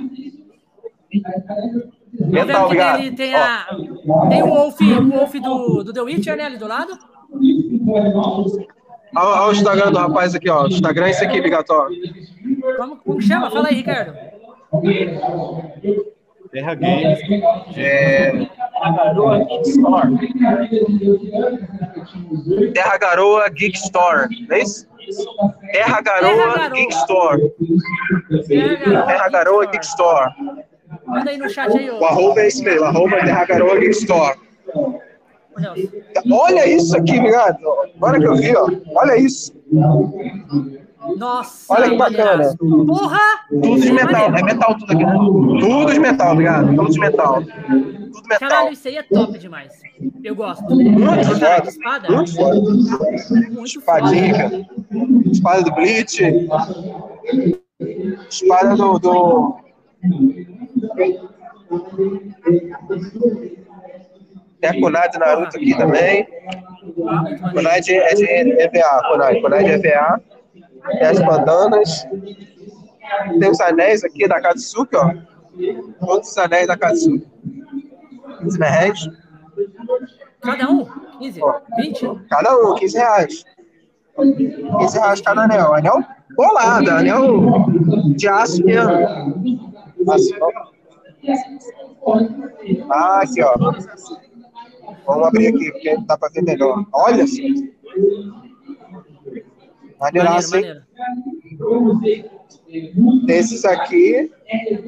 Obrigado. 2.19 2.99
ele 2.99 3.12
tem 3.15 3.36
a. 3.36 3.65
Tem 4.30 4.43
o 4.43 4.47
Wolf, 4.47 4.80
o 4.82 5.10
Wolf 5.10 5.34
do, 5.36 5.84
do 5.84 5.93
The 5.93 6.01
Witcher, 6.01 6.36
né? 6.36 6.45
Ali 6.45 6.58
do 6.58 6.67
lado. 6.67 6.97
Olha, 9.15 9.41
olha 9.41 9.49
o 9.49 9.51
Instagram 9.51 9.91
do 9.91 9.97
rapaz 9.97 10.36
aqui, 10.36 10.49
ó. 10.49 10.63
O 10.63 10.67
Instagram 10.67 11.08
é 11.08 11.10
esse 11.12 11.25
aqui, 11.25 11.41
Bigato, 11.41 11.73
ó. 11.73 11.88
Como, 12.77 12.97
como 12.97 13.17
que 13.19 13.25
chama? 13.25 13.49
Fala 13.51 13.67
aí, 13.69 13.75
Ricardo. 13.75 14.13
Terra 16.51 16.75
Games. 16.75 17.19
É... 17.75 18.32
Terra 22.73 22.97
Garoa 22.97 23.49
Geek 23.49 23.77
Store, 23.77 24.27
não 24.47 24.56
é 24.56 24.62
isso? 24.62 24.88
Terra 25.71 26.01
Garoa 26.01 26.30
Terra 26.30 26.58
Garoa. 26.58 26.69
Geek 26.69 26.93
Store. 26.93 27.53
Terra 28.47 29.30
Garoa 29.30 29.65
Geek 29.65 29.86
Store. 29.86 30.32
Manda 31.08 31.32
aí 31.32 31.38
no 31.38 31.50
chat 31.50 31.76
aí, 31.76 31.89
ô. 31.89 32.00
O 32.00 32.06
arroba 32.06 32.41
é 32.41 32.48
esse 32.48 32.63
mesmo, 32.63 32.84
arroba 32.86 33.17
Terra 33.17 33.46
Garoa 33.46 33.80
Geek 33.80 33.91
Store. 33.91 34.38
Olha 36.32 36.67
isso 36.67 36.96
aqui, 36.96 37.20
ligado? 37.20 37.58
Agora 37.96 38.20
que 38.20 38.28
eu 38.28 38.36
vi, 38.36 38.56
ó. 38.56 38.70
Olha 38.96 39.17
isso. 39.17 39.54
Nossa, 41.17 41.74
Olha 41.74 41.89
que 41.89 41.96
bacana. 41.96 42.56
Porra! 42.58 43.20
Tudo 43.50 43.80
de 43.80 43.91
metal, 43.93 44.36
é 44.36 44.43
metal 44.43 44.78
tudo 44.78 44.91
aqui, 44.91 45.06
né? 45.06 45.13
Tudo 45.13 45.93
de 45.93 46.00
metal, 46.00 46.36
ligado? 46.36 46.76
Tudo 46.76 46.91
de 46.91 47.00
metal. 47.00 47.43
Tudo 47.43 48.28
metal. 48.28 48.50
Caralho, 48.50 48.74
isso 48.74 48.88
aí 48.88 48.98
é 48.98 49.04
top 49.04 49.38
demais. 49.39 49.74
Eu 50.24 50.36
gosto. 50.36 50.63
Muito 50.76 51.24
foda. 51.26 51.63
espada? 51.65 52.10
Muito 52.12 52.36
foda. 52.36 52.60
Muito 53.52 53.80
Espadinha, 53.80 54.36
foda. 54.36 54.50
cara. 54.50 54.67
Espada 55.32 55.63
do 55.63 55.72
Bleach. 55.76 56.24
Espada 58.30 58.76
do. 58.76 59.00
do... 59.00 59.66
Tem 64.60 64.70
a 64.70 65.08
de 65.08 65.20
Naruto 65.20 65.58
aqui 65.58 65.78
também. 65.78 66.28
De, 67.84 67.96
é 67.96 68.14
de 68.14 68.26
EVA. 68.26 69.02
Kunai 69.42 69.64
de 69.64 69.72
EVA. 69.72 70.22
Tem 71.00 71.08
as 71.08 71.20
bandanas. 71.20 72.08
Tem 73.40 73.50
os 73.50 73.62
anéis 73.62 74.04
aqui 74.04 74.28
da 74.28 74.42
Katsuki, 74.42 74.96
ó. 74.96 75.14
Todos 76.00 76.30
os 76.30 76.38
anéis 76.38 76.68
da 76.68 76.78
Katsuki. 76.78 77.26
15 78.40 78.60
reais. 78.60 79.10
Cada 80.42 80.70
um? 80.70 80.86
15? 81.20 81.42
20? 81.78 82.28
Cada 82.30 82.58
um, 82.58 82.76
15 82.76 82.98
reais. 82.98 83.46
15 84.80 85.00
reais 85.00 85.22
cada 85.22 85.44
anel. 85.44 85.74
Anel 85.74 86.04
bolado, 86.36 86.90
anel 86.92 87.66
de 88.16 88.28
aço 88.28 88.64
mesmo. 88.64 88.92
Ah, 92.89 93.22
aqui, 93.22 93.41
ó. 93.41 93.54
Vamos 95.06 95.28
abrir 95.28 95.48
aqui, 95.48 95.72
porque 95.72 95.98
dá 96.06 96.17
pra 96.17 96.30
ver 96.30 96.43
melhor. 96.43 96.86
Olha 96.93 97.26
só. 97.28 97.41
Maneiro, 100.00 100.30
Maneiraço, 100.30 100.56
hein? 100.58 100.63
maneiro. 101.63 102.30
Tem 103.26 103.38
esses 103.38 103.65
aqui. 103.65 104.32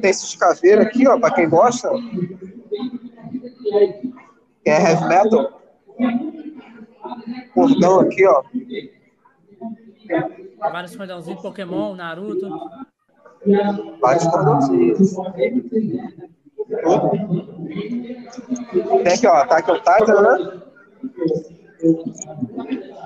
Tem 0.00 0.10
esses 0.10 0.34
caveiros 0.36 0.86
aqui, 0.86 1.06
ó, 1.08 1.18
pra 1.18 1.32
quem 1.34 1.48
gosta. 1.48 1.90
É 4.64 4.72
heavy 4.72 5.08
metal. 5.08 5.60
Cordão 7.54 8.00
aqui, 8.00 8.26
ó. 8.26 8.42
Vários 10.58 10.96
cordãozinhos, 10.96 11.42
Pokémon, 11.42 11.94
Naruto. 11.94 12.48
Vários. 14.00 14.26
Tudo. 16.82 17.10
Tem 19.02 19.12
aqui, 19.12 19.26
ó, 19.26 19.34
Attack 19.34 19.70
on 19.70 19.76
Titan, 19.76 20.22
né? 20.22 20.62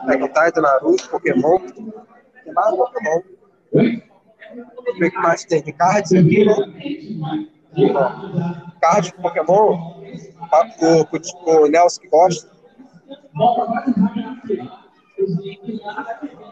Attack 0.02 0.22
on 0.22 0.28
Titan, 0.28 0.60
Naruto, 0.60 1.08
Pokémon. 1.08 1.58
Tem 2.44 2.52
mais 2.52 2.76
Pokémon. 2.76 3.22
Vamos 3.72 4.98
ver 4.98 5.06
o 5.06 5.10
que 5.10 5.18
mais 5.18 5.44
tem. 5.44 5.62
Tem 5.62 5.74
cards 5.74 6.12
aqui, 6.12 6.44
né? 6.44 6.54
Card 8.80 9.08
de 9.08 9.14
Pokémon. 9.14 10.02
Papo 10.50 11.06
com 11.06 11.50
o 11.50 11.66
Nelson 11.66 12.00
que 12.00 12.08
gosta. 12.08 12.50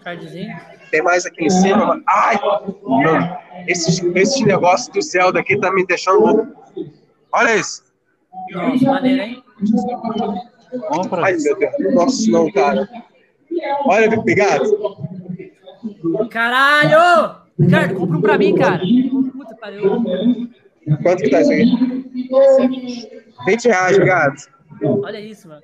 Cardzinho. 0.02 0.56
Tem 0.90 1.02
mais 1.02 1.26
aqui 1.26 1.44
em 1.44 1.50
cima. 1.50 2.02
Ai! 2.08 2.38
Mano, 2.82 3.36
esses, 3.66 4.02
esses 4.14 4.40
negócios 4.42 4.88
do 4.88 5.02
Zelda 5.02 5.40
aqui 5.40 5.58
tá 5.58 5.72
me 5.72 5.84
deixando 5.86 6.20
louco. 6.20 6.46
Olha 7.32 7.56
isso. 7.56 7.84
Nossa, 8.50 8.84
maneiro, 8.84 9.22
hein? 9.22 9.44
Compra. 10.88 11.24
Ai, 11.24 11.36
meu 11.36 11.58
Deus. 11.58 11.94
Nossa, 11.94 12.30
não, 12.30 12.50
cara. 12.52 12.88
Olha, 13.84 14.18
obrigado. 14.18 14.64
Caralho! 16.30 17.42
Ricardo, 17.58 17.94
compra 17.94 18.16
um 18.16 18.20
pra 18.20 18.38
mim, 18.38 18.54
cara. 18.54 18.82
Puta, 19.32 19.54
pariu. 19.56 20.02
Quanto 21.02 21.22
que 21.22 21.30
tá 21.30 21.40
isso 21.42 21.52
aqui? 21.52 23.22
20 23.46 23.64
reais, 23.66 23.96
obrigado. 23.96 24.34
Olha 24.82 25.20
isso, 25.20 25.48
mano. 25.48 25.62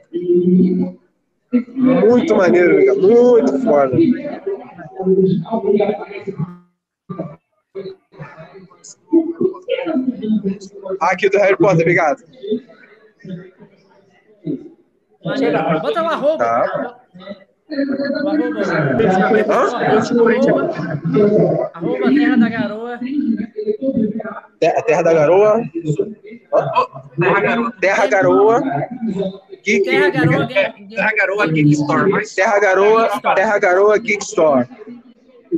Muito 1.53 2.36
maneiro, 2.36 3.01
muito 3.01 3.59
foda. 3.61 3.96
Aqui 11.01 11.30
do 11.30 11.38
Harry 11.38 11.57
Potter, 11.57 11.80
obrigado. 11.80 12.22
Bota 15.82 16.03
lá, 16.03 16.14
rouba. 16.16 16.38
Tá. 16.38 16.99
Arroba, 19.28 19.68
arroba 21.74 22.14
Terra 22.14 22.36
da 22.36 22.49
Garoa. 22.49 22.99
Terra, 24.59 25.03
da 25.03 25.12
Garoa. 25.12 25.62
Terra 27.20 27.40
Garoa. 27.40 27.72
Terra 27.80 28.07
Garoa. 28.07 28.62
Geek- 29.68 29.84
Terra 29.84 30.10
Garoa. 30.10 30.46
Terra 30.48 31.12
Garoa 31.16 31.46
Geek 31.46 31.70
Store. 31.72 32.10
Mas 32.10 32.34
Terra 32.34 32.58
Garoa, 32.60 33.08
Terra 33.34 33.58
Garoa 33.58 33.98
Geek 33.98 34.22
Store. 34.24 34.66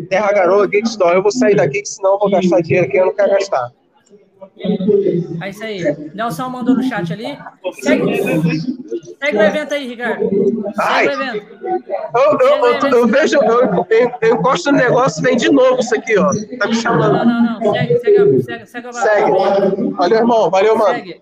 Terra 0.08 0.32
Garoa 0.32 0.66
Geek 0.66 0.86
Store. 0.88 1.16
Eu 1.16 1.22
vou 1.22 1.30
sair 1.32 1.54
daqui, 1.56 1.82
que 1.82 1.88
senão 1.88 2.12
eu 2.14 2.18
vou 2.18 2.30
gastar 2.30 2.60
dinheiro 2.60 2.86
aqui, 2.86 2.96
eu 2.96 3.06
não 3.06 3.14
quero 3.14 3.30
gastar. 3.30 3.70
É 5.42 5.48
isso 5.50 5.64
aí. 5.64 5.82
Nelson 6.14 6.48
mandou 6.48 6.74
no 6.74 6.82
chat 6.82 7.12
ali. 7.12 7.38
Segue, 7.80 8.16
segue 9.20 9.36
o 9.38 9.42
evento 9.42 9.74
aí, 9.74 9.88
Ricardo. 9.88 10.28
Segue 10.74 11.08
o 11.08 11.12
evento. 11.12 11.46
Eu, 12.14 12.38
eu, 12.40 12.66
eu, 12.66 12.88
eu 12.90 13.06
vejo, 13.06 13.36
eu, 13.36 14.32
encosto 14.36 14.72
no 14.72 14.78
negócio, 14.78 15.22
vem 15.22 15.36
de 15.36 15.50
novo 15.50 15.80
isso 15.80 15.94
aqui, 15.94 16.18
ó. 16.18 16.26
Tá 16.58 16.66
me 16.66 16.74
Não, 16.74 16.74
chamando. 16.74 17.24
não, 17.24 17.60
não. 17.60 17.72
Segue, 17.72 17.98
segue, 18.00 18.42
segue, 18.42 18.66
segue 18.66 18.88
a 18.88 18.92
Segue. 18.92 19.30
Valeu, 19.96 20.18
irmão. 20.18 20.50
Valeu, 20.50 20.76
mano. 20.76 20.94
Segue. 20.94 21.20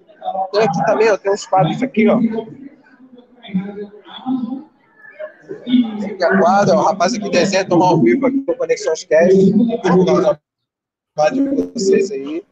Tem 0.52 0.62
aqui 0.62 0.84
também, 0.86 1.10
ó. 1.10 1.16
Tem 1.16 1.32
uns 1.32 1.46
quadros 1.46 1.82
aqui, 1.82 2.08
ó. 2.08 2.18
Tem 5.64 6.22
a 6.22 6.38
quadra. 6.38 6.76
O 6.76 6.82
rapaz 6.82 7.14
aqui 7.14 7.30
desenha, 7.30 7.64
tomar 7.64 7.86
ao 7.86 8.00
vivo 8.00 8.26
aqui 8.26 8.44
no 8.46 8.56
Conexões 8.56 9.04
Cast. 9.04 9.34
Divulgar 9.34 10.16
o 10.16 10.38
de 11.32 11.40
vocês 11.72 12.10
aí. 12.10 12.44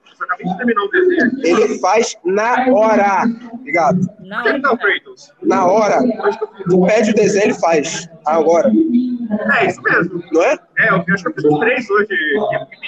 Ele 1.45 1.79
faz 1.79 2.17
na 2.25 2.67
hora. 2.73 3.25
Ligado? 3.63 4.01
Na 4.21 4.43
hora. 4.43 4.61
Kratos? 4.79 5.33
Na 5.43 5.67
hora. 5.67 5.99
Tu 6.69 6.87
pede 6.87 7.11
o 7.11 7.15
desenho, 7.15 7.45
ele 7.45 7.55
faz. 7.55 8.09
Agora. 8.25 8.71
É, 9.61 9.67
isso 9.67 9.83
mesmo. 9.83 10.23
Não 10.33 10.43
é? 10.43 10.59
É, 10.79 10.91
eu 10.91 10.97
acho 10.97 11.25
que 11.25 11.31
eu 11.31 11.35
fiz 11.35 11.59
três 11.59 11.91
hoje 11.91 12.09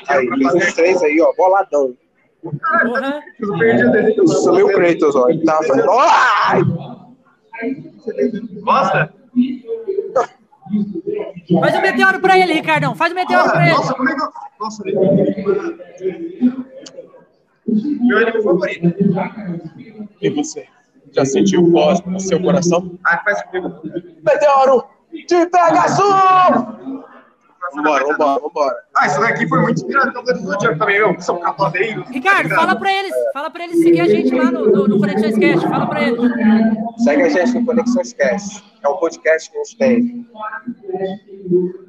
Aí, 0.09 0.43
fazer. 0.43 0.59
uns 0.59 0.75
três 0.75 1.03
aí, 1.03 1.21
ó. 1.21 1.33
Boladão. 1.37 1.95
Porra. 2.43 3.23
Eu 3.41 3.59
perdi 3.59 3.85
o 3.85 3.93
desenho 3.93 4.15
que 4.15 4.21
eu 4.21 4.29
Sumiu 4.29 4.67
o 4.67 4.73
Kratos, 4.73 5.15
ó. 5.15 5.29
Ele 5.29 5.45
tava 5.45 5.63
fazendo. 5.65 5.91
Ai! 5.91 6.63
Gosta? 8.63 9.15
Faz 11.61 11.75
um 11.77 11.81
meteoro 11.81 12.21
pra 12.21 12.39
ele, 12.39 12.53
Ricardão. 12.55 12.95
Faz 12.95 13.13
um 13.13 13.15
meteoro 13.15 13.51
pra 13.51 13.67
ele. 13.67 13.77
Nossa, 13.77 13.95
como 13.95 14.09
é 14.09 14.15
que 14.15 14.23
eu... 14.23 14.29
Nossa, 14.61 14.83
meu 17.67 18.19
anime 18.19 18.43
favorito. 18.43 18.95
E 20.21 20.31
você? 20.31 20.67
Já 21.13 21.25
sentiu 21.25 21.63
o 21.65 21.73
cosmo 21.73 22.13
no 22.13 22.21
seu 22.21 22.41
coração? 22.41 22.99
Ah, 23.05 23.19
faz 23.25 23.43
comigo. 23.45 23.81
Meteoro 24.23 24.85
de 25.13 25.47
Pegasus! 25.47 26.05
Vambora, 27.75 28.05
vambora, 28.07 28.41
vambora. 28.41 28.77
Ah, 28.97 29.07
isso 29.07 29.21
daqui 29.21 29.49
foi 29.49 29.61
muito 29.61 29.79
inspirado 29.79 30.13
no 30.13 30.23
do 30.23 30.35
Zodíaco 30.39 30.79
também, 30.79 30.97
eu, 30.97 31.15
que 31.15 31.25
sou 31.25 31.39
cavaleiro. 31.39 32.05
Ricardo, 32.11 32.49
fala 32.51 32.77
pra 32.77 32.93
eles. 32.93 33.13
Fala 33.33 33.51
pra 33.51 33.65
eles 33.65 33.83
seguir 33.83 34.01
a 34.01 34.09
gente 34.09 34.35
lá 34.35 34.51
no, 34.51 34.67
no, 34.67 34.89
no 34.89 34.99
Conexões. 34.99 35.63
Fala 35.63 35.87
pra 35.87 36.03
eles. 36.03 36.21
Segue 36.99 37.23
a 37.23 37.29
gente 37.29 37.55
no 37.55 37.67
Conexões 37.67 38.13
Cast. 38.13 38.65
É 38.83 38.89
um 38.89 38.97
podcast 38.97 39.51
que 39.51 39.59
a 39.59 39.65
gente 39.65 39.79
tem. 39.79 40.27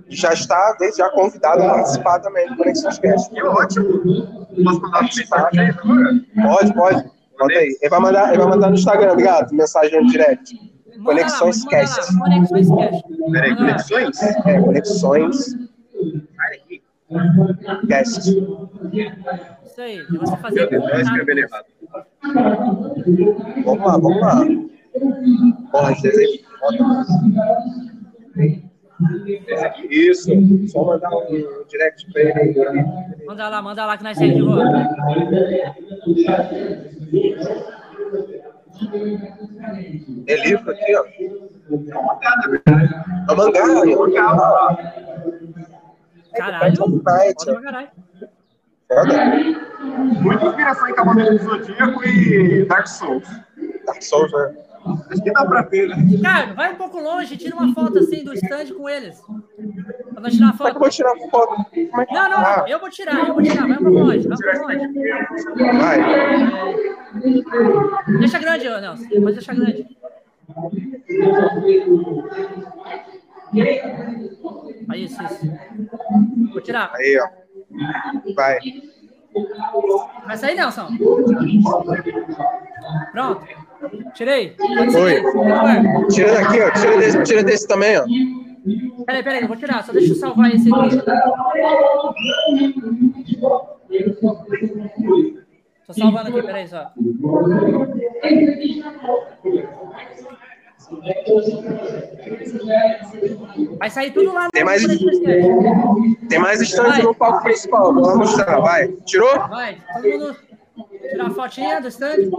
E 0.10 0.16
já 0.16 0.34
está, 0.34 0.76
desde 0.80 0.98
já, 0.98 1.10
convidado 1.10 1.64
a 1.64 1.70
participar 1.70 2.20
também 2.20 2.48
do 2.50 2.58
Conexões 2.58 3.00
Cast. 3.00 3.30
Que 3.30 3.42
ótimo. 3.44 4.02
Posso 4.64 4.82
mandar 4.82 5.04
mensagem 5.04 5.60
aí 5.60 5.70
agora? 5.70 6.14
Pode, 6.44 6.74
pode. 6.74 7.20
Bota 7.40 7.54
aí. 7.54 7.78
Ele 7.82 7.90
vai 7.90 8.00
mandar, 8.00 8.30
ele 8.30 8.38
vai 8.38 8.48
mandar 8.48 8.68
no 8.70 8.76
Instagram, 8.76 9.14
ligado? 9.14 9.54
Mensagem 9.54 10.02
no 10.04 10.10
direct. 10.10 10.79
Lá, 10.98 11.04
Conexões 11.04 11.64
lá. 11.66 11.70
Cast. 11.72 12.18
Conexões 12.18 12.70
Cast. 12.70 13.04
Peraí, 13.32 13.56
conexões? 13.56 14.22
É, 14.24 14.62
Conexões. 14.62 15.56
Cast. 17.88 18.30
Isso 18.30 19.82
aí. 19.82 20.04
Você 20.04 20.38
fazer 20.38 20.56
Meu 20.56 20.70
Deus, 20.70 20.92
eu 20.92 21.00
escrevi 21.02 21.42
errado. 21.42 21.66
Vamos 23.66 23.86
lá, 23.86 23.98
vamos 23.98 24.22
lá. 24.22 24.46
Porra, 25.72 25.92
às 25.92 26.02
vezes 26.02 26.20
aí. 26.20 26.46
Isso. 29.90 30.30
Só 30.68 30.84
mandar 30.86 31.10
um 31.10 31.66
direct 31.68 32.12
pra 32.12 32.22
ele 32.22 32.34
aí. 32.68 33.26
Manda 33.26 33.50
lá, 33.50 33.62
manda 33.62 33.86
lá 33.86 33.98
que 33.98 34.04
nós 34.04 34.18
segue 34.18 34.36
de 34.36 34.42
volta. 34.42 34.90
É 40.28 40.36
livro 40.48 40.72
aqui, 40.72 40.96
ó. 40.96 41.04
É 41.06 41.30
mangá, 43.36 43.60
é 43.60 43.96
mangá. 43.96 44.78
Caralho. 46.36 47.02
Night, 47.04 47.44
Foda 47.44 47.54
pra 47.54 47.62
caralho. 47.62 47.90
Foda. 48.88 49.18
Muita 50.22 50.46
inspiração 50.46 50.88
em 50.90 50.94
Cavaleiro 50.94 51.38
do 51.38 51.44
Zodíaco 51.44 52.04
e 52.08 52.66
Dark 52.66 52.88
Souls. 52.88 53.28
Dark 53.86 54.02
Souls, 54.02 54.32
né? 54.32 54.56
Acho 55.12 55.22
que 55.22 55.32
dá 55.32 55.46
pra 55.46 55.62
ver, 55.64 55.90
né? 55.90 55.96
Ricardo, 55.98 56.56
vai 56.56 56.72
um 56.72 56.76
pouco 56.76 57.00
longe, 57.00 57.36
tira 57.38 57.54
uma 57.56 57.74
foto 57.74 58.00
assim 58.00 58.24
do 58.24 58.34
stand 58.34 58.74
com 58.76 58.88
eles. 58.88 59.22
Pra 60.14 60.22
nós 60.22 60.34
tirar 60.34 60.46
uma 60.48 60.58
Como 60.58 60.70
é 60.70 60.72
que 60.72 60.74
eu 60.74 60.74
foto. 60.74 60.80
vou 60.80 60.90
tirar 60.90 61.14
foto? 61.30 61.66
É. 61.76 61.90
Não, 62.14 62.30
não, 62.30 62.38
Ah, 62.38 62.58
não, 62.60 62.68
eu 62.68 62.80
vou 62.80 62.90
tirar, 62.90 63.28
eu 63.28 63.34
vou 63.34 63.44
tirar. 63.44 63.68
Vai 63.68 63.78
um 63.78 63.84
pouco 63.84 64.00
longe, 64.00 64.26
vai 64.28 64.38
um 64.38 64.42
pouco 64.42 64.68
longe. 64.68 64.88
vai. 65.78 66.00
Deixa 68.20 68.39
grande, 68.39 68.70
Nelson. 68.70 69.07
Pode 69.10 69.34
deixar 69.34 69.55
grande. 69.55 69.97
Aí, 74.89 75.03
isso, 75.03 75.22
isso. 75.24 75.51
Vou 76.51 76.62
tirar. 76.62 76.91
Aí, 76.93 77.20
ó. 77.20 77.28
Vai. 78.36 78.60
Vai 80.26 80.38
sair, 80.38 80.55
Nelson? 80.55 80.88
Pronto. 83.12 83.47
Tirei. 84.14 84.55
Vai. 84.57 86.07
Tira 86.10 86.34
daqui, 86.34 86.62
ó. 86.62 86.72
Tira 86.72 86.97
desse, 86.97 87.24
tira 87.24 87.43
desse 87.43 87.68
também, 87.68 87.97
ó. 87.97 88.05
Peraí, 89.05 89.24
peraí, 89.24 89.47
vou 89.47 89.55
tirar. 89.55 89.84
Só 89.84 89.91
deixa 89.93 90.12
eu 90.14 90.16
salvar 90.16 90.51
esse 90.53 90.70
aqui. 90.72 90.99
Tô 95.90 95.94
salvando 95.94 96.30
aqui, 96.30 96.44
peraí 96.44 96.68
só. 96.68 96.92
Vai 103.80 103.90
sair 103.90 104.12
tudo 104.12 104.32
lá 104.32 104.44
no 104.44 104.52
Tem 104.52 104.64
mais-. 104.64 104.86
Tem 106.30 106.40
mais 106.40 106.62
stand 106.62 106.90
Vai. 106.90 107.02
no 107.02 107.16
palco 107.16 107.42
principal. 107.42 107.92
Vou 107.92 108.06
lá 108.06 108.16
mostrar. 108.16 108.60
Vai. 108.60 108.90
Tirou? 109.04 109.36
Vai, 109.50 109.82
todo 109.96 110.08
mundo 110.08 110.36
tirar 111.10 111.26
a 111.26 111.30
fotinha 111.32 111.82
do 111.82 111.88
stand. 111.88 112.30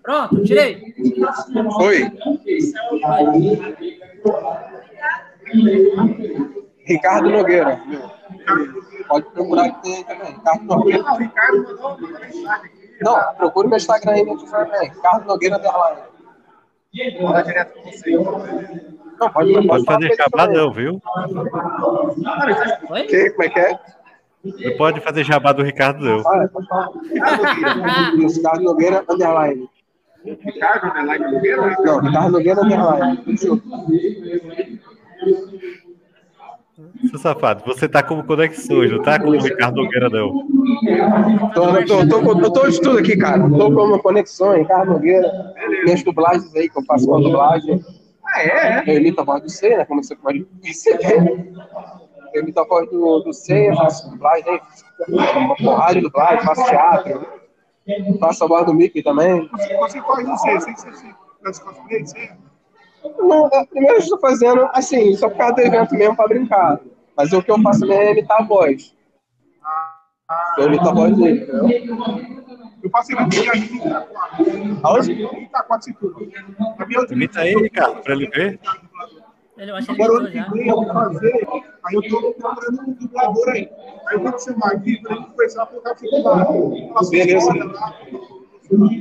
Pronto, 0.00 0.44
tirei. 0.44 0.94
Foi. 1.78 2.12
Ricardo 6.84 7.28
Nogueira. 7.28 7.82
Pode 9.10 9.26
procurar 9.30 9.70
que 9.70 9.82
tem 9.82 10.04
também. 10.04 10.32
Ricardo 10.34 10.64
Nogueira. 10.64 11.04
Ah, 11.04 11.14
o 11.14 11.16
Ricardo 11.16 11.56
mandou 11.64 12.08
uma 12.08 12.20
mensagem 12.20 12.46
aqui. 12.46 12.98
Não, 13.00 13.34
procure 13.34 13.66
meu 13.66 13.76
Instagram 13.76 14.12
aí 14.12 14.24
também. 14.24 14.88
Ricardo 14.88 15.26
Nogueira 15.26 15.56
Underline. 15.56 16.00
Mandar 17.20 17.42
direto 17.42 17.74
com 17.74 17.90
você. 17.90 18.10
Não, 18.12 19.30
pode, 19.30 19.52
Pode 19.52 19.66
pode 19.66 19.84
fazer 19.84 20.14
jabá 20.14 20.46
não, 20.46 20.72
viu? 20.72 21.02
Oi? 22.90 23.02
Que, 23.02 23.30
como 23.30 23.42
é 23.42 23.48
que 23.48 23.58
é? 23.58 23.78
Não 24.44 24.76
pode 24.78 25.00
fazer 25.00 25.24
jabá 25.24 25.52
do 25.52 25.64
Ricardo 25.64 26.04
não. 26.04 26.22
Pode 26.22 26.68
falar. 26.68 26.88
Isso, 28.16 28.36
Ricardo 28.36 28.62
Nogueira 28.62 29.04
Underline. 29.08 29.68
Ricardo, 30.24 30.86
underline 30.86 31.32
Nogueira? 31.32 31.76
Não, 31.80 32.00
Ricardo 32.00 32.30
Nogueira 32.30 32.60
Underline. 32.62 33.24
Seu 37.08 37.18
safado, 37.18 37.62
você 37.66 37.88
tá 37.88 38.02
como 38.02 38.22
conexões, 38.24 38.90
não 38.90 39.02
tá 39.02 39.18
como 39.18 39.32
Ricardo 39.32 39.76
Nogueira 39.82 40.08
não. 40.10 40.46
Tô, 41.54 41.84
tô, 41.84 42.08
tô, 42.08 42.22
com- 42.22 42.40
eu 42.40 42.50
tô 42.52 42.68
de 42.68 42.80
tudo 42.80 42.98
aqui, 42.98 43.16
cara. 43.16 43.40
Tô 43.48 43.72
com 43.72 43.82
uma 43.84 43.98
conexão, 43.98 44.52
Ricardo 44.54 44.92
Nogueira. 44.92 45.30
Minhas 45.84 46.02
dublagens 46.02 46.54
aí, 46.54 46.68
que 46.68 46.78
eu 46.78 46.84
faço 46.84 47.08
uma 47.10 47.20
dublagem. 47.22 47.80
Ah, 48.26 48.42
é? 48.42 48.84
Eu 48.86 48.98
imito 48.98 49.20
a 49.20 49.24
voz 49.24 49.42
do 49.42 49.48
C, 49.48 49.76
né? 49.76 49.84
Como 49.86 50.02
você 50.04 50.14
pode 50.14 50.40
perceber. 50.62 51.52
Eu 52.34 52.42
imito 52.42 52.60
a 52.60 52.64
voz 52.64 52.88
do, 52.90 53.20
do 53.20 53.32
C, 53.32 53.70
eu 53.70 53.76
faço 53.76 54.08
dublagem, 54.10 54.44
né? 54.52 54.60
uma 55.36 55.56
porrada 55.56 55.94
de 55.94 56.00
dublagem, 56.02 56.44
faço 56.44 56.64
teatro. 56.66 57.26
Faço 58.20 58.44
a 58.44 58.46
voz 58.46 58.66
do 58.66 58.74
Mickey 58.74 59.02
também. 59.02 59.48
Você, 59.52 59.76
você 59.78 60.00
pode, 60.02 60.24
não 60.24 60.36
sei, 60.36 60.60
sei 60.60 60.74
que 60.74 60.80
você 60.80 61.06
faz 61.42 61.58
cosplay, 61.58 62.06
você... 62.06 62.30
Não, 63.18 63.48
é, 63.48 63.64
primeiro 63.66 63.96
eu 63.96 64.00
estou 64.00 64.18
fazendo, 64.18 64.68
assim, 64.72 65.14
só 65.16 65.28
por 65.28 65.38
causa 65.38 65.54
do 65.54 65.60
evento 65.60 65.94
mesmo 65.94 66.16
pra 66.16 66.28
brincar. 66.28 66.80
Mas 67.16 67.32
o 67.32 67.42
que 67.42 67.50
eu 67.50 67.60
faço 67.60 67.86
mesmo 67.86 68.02
é 68.02 68.12
imitar 68.12 68.40
a 68.40 68.44
voz. 68.44 68.94
Eu 70.58 70.66
imito 70.66 70.88
a 70.88 70.92
voz 70.92 71.16
dele, 71.16 71.42
entendeu? 71.42 72.40
Eu 72.82 72.90
passei 72.90 73.14
na 73.14 73.26
minha 73.26 73.54
em 73.54 73.76
Itaquá. 73.76 74.30
Aonde? 74.82 75.12
Em 75.12 75.42
Itaquá 75.44 75.76
de 75.76 75.94
Imita 77.12 77.40
aí, 77.40 77.54
Ricardo, 77.54 78.02
pra 78.02 78.14
ele 78.14 78.26
ver. 78.28 78.60
Ele, 79.58 79.70
eu 79.70 79.76
acho 79.76 79.86
que 79.88 79.92
ele 79.92 80.02
Agora, 80.02 80.20
ano 80.20 80.32
já. 80.32 80.44
que 80.44 80.50
vem, 80.52 80.68
eu 80.68 80.76
vou 80.76 80.86
fazer. 80.86 81.48
Aí 81.84 81.94
eu 81.94 82.08
tô 82.08 82.32
procurando 82.32 82.80
um 82.80 82.92
dublador 82.92 83.48
aí. 83.50 83.70
Aí 84.06 84.16
eu 84.16 84.22
vou 84.22 84.32
te 84.32 84.44
chamar 84.44 84.72
aqui 84.72 85.02
pra 85.02 85.16
gente 85.16 85.30
conversar 85.30 85.66
com 85.66 85.76
o 85.76 85.80
cara 85.82 85.96
que 85.96 86.06
lá. 86.06 86.44
Falar 86.44 87.02
sobre 87.02 87.24
Beleza. 87.26 87.52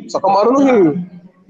Só 0.09 0.19
que 0.19 0.25
eu 0.25 0.31
moro 0.31 0.51
no 0.51 0.59
Rio. 0.59 1.05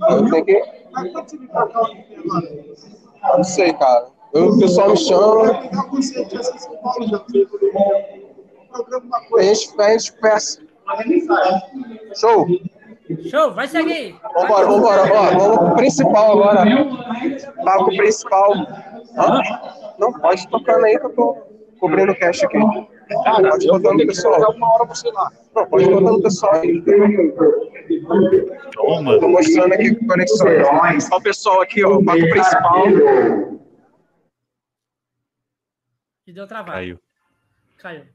Eu 0.10 0.30
tenho 0.30 0.46
que. 0.46 0.79
Mas 0.92 1.12
quando 1.12 1.30
você 1.30 1.38
me 1.38 1.48
tocar 1.48 1.82
aqui, 1.82 2.06
lá, 2.26 3.38
Não 3.38 3.44
sei, 3.44 3.74
cara. 3.74 4.08
Eu, 4.34 4.50
o 4.50 4.60
pessoal 4.60 4.92
me 4.92 4.98
chama, 4.98 5.20
uma 5.20 5.50
a 9.38 9.44
gente, 9.44 9.82
a 9.82 9.90
gente 9.92 10.14
conversa. 10.14 10.62
Show? 12.16 12.48
Show, 13.30 13.54
vai 13.54 13.68
seguir. 13.68 14.20
Vambora, 14.36 14.68
vambora. 14.68 15.14
Ó, 15.14 15.38
vamos 15.38 15.58
pro 15.58 15.76
principal 15.76 16.32
agora. 16.34 16.64
Papo 17.66 17.86
principal. 17.86 18.54
Hã? 19.18 19.42
Não, 19.98 20.14
pode 20.14 20.48
tocando 20.48 20.86
aí 20.86 21.00
que 21.00 21.06
eu 21.06 21.16
tô 21.16 21.38
cobrindo 21.80 22.12
o 22.12 22.20
cash 22.20 22.44
aqui. 22.44 22.58
Pode 23.10 23.66
ir 23.66 23.70
botando 23.70 24.02
o 24.02 24.08
pessoal. 24.08 24.52
uma 24.56 24.74
hora 24.74 24.86
você 24.86 25.10
lá. 25.12 25.32
Não, 25.56 25.68
pode 25.68 25.86
ir 25.86 25.90
botando 25.90 26.20
o 26.20 26.24
pessoal 26.24 26.54
aí. 26.56 26.84
Toma. 28.74 29.20
Tô 29.20 29.28
mostrando 29.28 29.74
aqui 29.74 29.96
conexões. 30.06 31.10
Ó 31.12 31.18
o 31.18 31.22
pessoal 31.22 31.62
aqui, 31.62 31.84
ó. 31.84 32.04
Papo 32.04 32.30
principal. 32.30 32.86
E 36.28 36.34
deu 36.34 36.48
travado. 36.48 36.74
Caiu. 36.74 37.00
Caiu. 37.80 38.06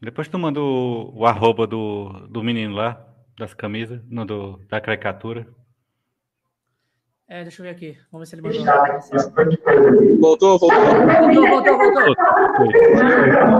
Depois 0.00 0.28
tu 0.28 0.38
manda 0.38 0.60
o, 0.60 1.12
o 1.14 1.26
arroba 1.26 1.66
do, 1.66 2.26
do 2.28 2.42
menino 2.42 2.74
lá, 2.74 3.06
das 3.38 3.54
camisas, 3.54 4.02
no, 4.08 4.24
do, 4.24 4.58
da 4.68 4.80
caricatura. 4.80 5.46
É, 7.28 7.42
deixa 7.42 7.62
eu 7.62 7.64
ver 7.64 7.70
aqui. 7.70 7.96
Vamos 8.12 8.28
ver 8.30 8.36
se 8.36 8.46
ele 8.46 8.60
mandou. 8.60 10.18
Voltou, 10.20 10.58
voltou. 10.58 10.70
Voltou, 10.70 11.48
voltou, 11.48 11.78
voltou. 11.78 12.14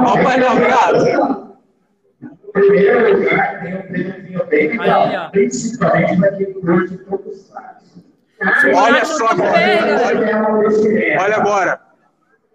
Ó 0.07 0.15
o 0.15 0.23
painel, 0.23 0.53
obrigado. 0.53 1.55
Primeiro 2.53 3.19
lugar, 3.19 3.63
tem 3.63 3.75
um 3.75 3.83
prêmiozinho 3.83 4.47
bem 4.47 4.69
legal, 4.69 5.03
Aí, 5.07 5.17
ó. 5.17 5.29
principalmente 5.31 6.37
quem 6.37 6.53
curte 6.61 6.97
todos 6.99 7.51
Olha 8.77 9.05
só, 9.05 9.25
olha, 9.27 9.43
olha 11.21 11.37
agora. 11.37 11.81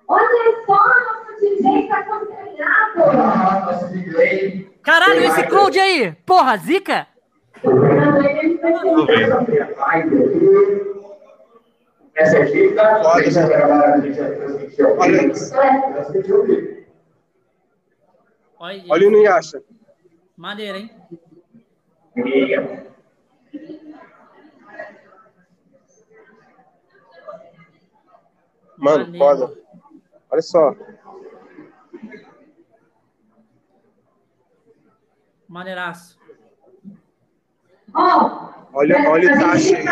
Olha 0.07 0.65
só, 0.65 0.77
nosso 0.77 1.39
DJ 1.41 1.87
tá 1.89 2.03
contaminado. 2.03 2.99
Caralho, 4.83 5.23
esse 5.23 5.43
Cloud 5.47 5.77
aí! 5.79 6.13
Porra, 6.25 6.55
zica! 6.57 7.07
Essa 7.61 7.69
aqui 9.85 10.98
tá 12.75 13.01
Olha. 13.05 13.23
deixa 13.23 13.41
eu 13.41 13.47
gravar, 13.47 13.93
a 13.93 13.99
gente 14.01 14.19
vai 14.19 14.35
transmitir 14.35 14.85
ao 14.85 14.97
Olha 14.97 15.21
vivo. 15.21 15.31
isso. 15.33 15.49
Transmitir 15.51 16.35
ao 16.35 16.43
vivo. 16.43 16.79
Olha, 18.59 18.83
Olha 18.89 19.07
o 19.07 19.11
Nuyasha. 19.11 19.63
Maneiro, 20.35 20.77
hein? 20.77 20.91
Mano, 28.77 29.17
foda. 29.17 29.53
Olha 30.31 30.41
só. 30.41 30.75
Maneiraço. 35.47 36.18
Olha, 37.93 39.09
olha 39.09 39.33
o 39.33 39.35
Itachi 39.35 39.75
aí. 39.75 39.85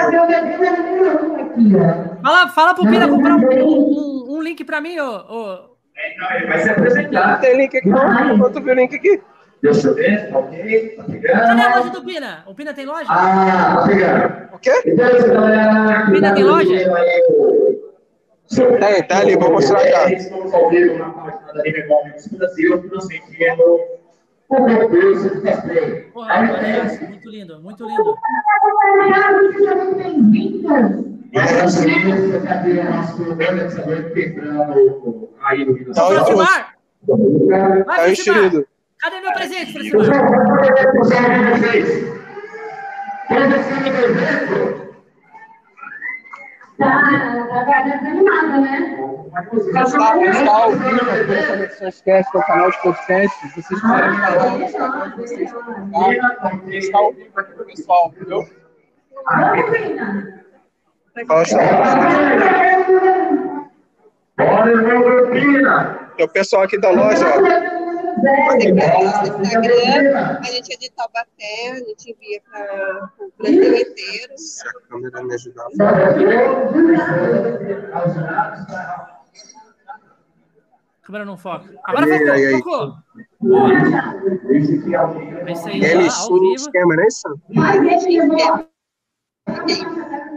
Fala, 2.22 2.48
fala 2.50 2.76
pro 2.76 2.86
Pina 2.86 3.08
comprar 3.08 3.36
um, 3.36 3.50
um, 3.50 4.38
um 4.38 4.42
link 4.42 4.64
pra 4.64 4.80
mim, 4.80 5.00
ô. 5.00 5.16
ô. 5.30 5.78
Ele 6.36 6.48
vai 6.48 6.60
se 6.60 6.70
apresentar. 6.70 7.32
Não 7.34 7.40
tem 7.40 7.58
link 7.58 7.76
aqui, 7.76 7.90
não. 7.90 8.40
Quanto 8.40 8.62
viu 8.62 8.74
o 8.74 8.76
link 8.76 8.96
aqui? 8.96 9.22
Deixa 9.62 9.88
eu 9.88 9.96
ver, 9.96 10.30
ok? 10.36 10.96
Tá 10.96 11.04
Cadê 11.04 11.62
a 11.62 11.76
loja 11.78 11.90
do 11.90 12.04
Pina? 12.04 12.44
O 12.46 12.54
Pina 12.54 12.74
tem 12.74 12.86
loja? 12.86 13.08
Ah, 13.10 13.78
tá 13.80 13.88
pegando. 13.88 14.56
O 14.56 14.60
quê? 14.60 14.84
Então, 14.86 15.34
galera, 15.34 16.06
Pina 16.12 16.34
tem 16.36 16.44
loja? 16.44 16.76
Tem, 18.80 19.04
tá 19.04 19.20
ali, 19.20 19.36
vou 19.36 19.52
mostrar 19.52 19.80
cá. 19.92 20.12
Estamos 20.12 20.54
ao 20.54 20.70
vivo 20.70 21.00
na 21.00 21.10
página 21.10 21.54
da 21.54 21.64
Liga 21.64 21.88
Comics 21.88 22.28
Brasil, 22.28 22.90
transmitindo 22.90 23.80
o 24.50 24.56
concurso 24.56 25.30
de 25.30 25.42
cosplay. 25.42 26.02
Porra, 26.14 26.42
maneiraço. 26.42 27.04
Muito 27.06 27.30
lindo, 27.30 27.62
muito 27.62 27.86
lindo. 27.86 28.16
Tá 31.34 32.62
nosso 32.92 33.16
programa 33.18 33.66
de 33.66 33.74
saber 33.74 34.14
quebrando 34.14 35.30
aí 35.42 35.64
o 35.64 35.94
Tá 35.94 36.08
Ô, 36.08 36.12
o 36.12 36.14
Francimar! 36.14 36.76
Tá 37.86 38.04
o 38.04 38.10
enxerido. 38.10 38.50
Francimar! 38.50 38.68
Cadê 39.00 39.22
meu 39.22 39.32
Está, 49.38 49.84
está 49.84 50.52
ao 50.52 50.72
vivo 50.72 51.12
aqui 51.12 51.24
no 51.26 51.48
Conexões 51.48 52.02
Cast, 52.02 52.32
que 52.32 52.38
é 52.38 52.40
o 52.40 52.44
canal 52.44 52.72
de 52.72 52.82
podcast. 52.82 53.48
Vocês 53.50 53.68
quiserem 53.68 54.16
falar 54.18 54.50
no 54.58 54.64
Instagram 54.64 55.10
de 55.12 55.16
vocês, 55.18 55.52
tá? 55.52 55.60
está 56.74 56.98
ao 56.98 57.14
vivo 57.14 57.40
aqui 57.40 57.54
pro 57.54 57.66
pessoal, 57.66 58.14
entendeu? 58.16 58.50
Olha, 64.40 64.76
meu 64.76 65.30
Pina! 65.30 66.12
É 66.18 66.24
o 66.24 66.30
pessoal 66.30 66.64
aqui 66.64 66.80
da 66.80 66.90
loja, 66.90 67.24
ó. 67.28 67.78
Instagram, 69.40 70.40
a 70.40 70.44
gente 70.46 70.74
é 70.74 70.78
de 70.78 70.90
Taubaté, 70.92 71.72
a 71.74 71.76
gente 71.76 72.12
envia 72.12 72.42
para 72.50 73.12
o 73.20 73.32
Brasil 73.38 73.78
inteiro. 73.78 74.36
Se 74.36 74.68
a 74.68 74.74
câmera 74.90 75.24
me 75.24 75.36
ajudar. 75.36 75.68
Câmera 81.08 81.24
não 81.24 81.38
foca. 81.38 81.74
Agora 81.86 82.06
Aí, 82.06 82.20
focou, 82.20 82.34
aí, 82.34 82.52
focou. 82.52 82.94
É 84.50 84.58
isso 84.58 84.82
aí, 84.84 84.94
ao 84.94 85.14
vivo. 85.14 86.54
esquema, 86.54 86.96
isso? 87.08 87.40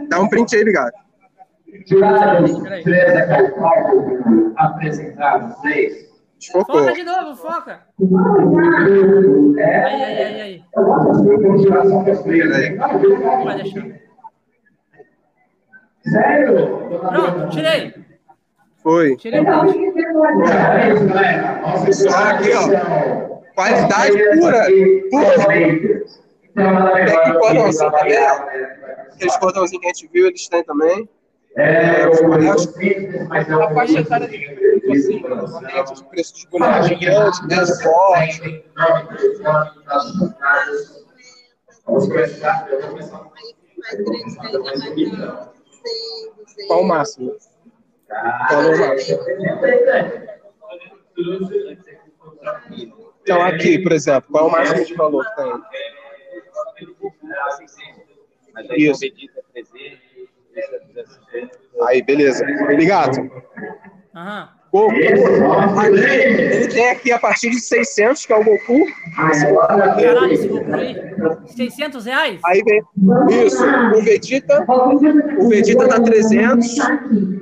Dá 0.07 0.21
um 0.21 0.29
print 0.29 0.55
aí, 0.55 0.63
ligado. 0.63 0.93
Apresentar 4.55 5.39
vocês. 5.39 6.09
Desfocou. 6.39 6.79
Foca 6.79 6.93
de 6.93 7.03
novo, 7.03 7.35
foca. 7.35 7.81
Aí, 9.57 10.03
aí, 10.03 10.23
aí, 10.23 10.41
aí. 10.41 10.63
Deixar. 13.57 13.87
Sério? 16.03 16.87
Pronto, 16.87 17.49
tirei. 17.49 18.10
Foi. 18.83 19.15
Tirei 19.17 19.39
aqui, 22.29 22.49
ó. 22.53 23.41
Qualidade 23.53 24.17
pura. 24.39 24.65
Pura. 25.09 25.47
Tem 26.53 27.15
aqui 27.15 27.33
cordãozinho 27.39 27.91
também, 27.91 28.17
ó. 28.19 28.33
Aqueles 29.13 29.37
cordãozinhos 29.37 29.81
que 29.81 29.87
a 29.87 29.93
gente 29.93 30.09
viu, 30.11 30.27
eles 30.27 30.47
têm 30.47 30.63
também. 30.63 31.07
É, 31.57 32.07
os 32.07 32.21
bonecos. 32.21 32.73
é 32.79 33.53
A 33.53 33.67
o 33.67 33.73
faixa 33.75 33.99
etária 33.99 34.27
de 34.27 34.37
assim, 34.89 35.21
preço 36.09 36.35
de 36.35 36.47
boneco 36.47 36.87
gigante, 36.87 37.47
preço 37.47 37.83
forte. 37.83 38.65
Vamos 41.85 42.07
começar. 42.07 42.67
Eu 42.69 42.79
vou 42.79 42.89
começar. 42.89 43.21
Mais 43.77 43.95
três, 44.03 44.37
aí 44.39 44.51
dá 44.51 44.59
mais 44.59 44.79
pra 44.79 44.95
100, 44.95 45.09
200. 45.09 45.49
Qual 46.67 46.81
o 46.81 46.87
máximo? 46.87 47.35
Máximo? 48.11 49.19
Então, 53.21 53.41
aqui, 53.41 53.79
por 53.79 53.91
exemplo, 53.91 54.31
qual 54.31 54.45
é 54.45 54.47
o 54.47 54.51
máximo 54.51 54.85
de 54.85 54.93
valor 54.95 55.25
que 55.25 55.35
tem? 55.35 55.51
Isso. 58.77 59.05
Aí, 61.87 62.01
beleza. 62.01 62.45
Ligado? 62.45 63.31
Aham. 64.15 64.49
Goku. 64.71 64.93
Ele 64.93 66.67
tem 66.69 66.89
aqui 66.89 67.11
a 67.11 67.19
partir 67.19 67.49
de 67.49 67.59
600, 67.59 68.25
que 68.25 68.31
é 68.31 68.37
o 68.37 68.43
Goku. 68.43 68.85
Caralho, 69.15 70.31
esse 70.31 70.47
Goku 70.47 70.73
aí. 70.73 70.95
600 71.47 72.05
reais? 72.05 72.39
Aí 72.45 72.61
vem. 72.63 72.81
Isso. 73.45 73.63
O 73.63 74.01
Vegeta. 74.01 74.65
O 75.39 75.49
Vegeta 75.49 75.87
tá 75.87 76.01
300. 76.01 76.67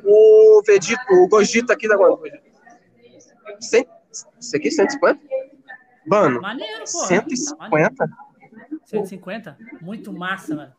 O 0.04 0.62
Vegeta. 0.66 1.04
O 1.12 1.28
Gogeta 1.28 1.74
aqui 1.74 1.88
da 1.88 1.98
quanto? 1.98 2.24
100, 3.60 3.86
isso 4.40 4.56
aqui, 4.56 4.72
150? 4.72 5.20
Mano, 6.08 6.42
Maneiro, 6.42 6.84
porra. 6.92 7.08
150? 7.08 8.10
150? 8.86 9.58
Muito 9.82 10.14
massa, 10.14 10.56
mano. 10.56 10.72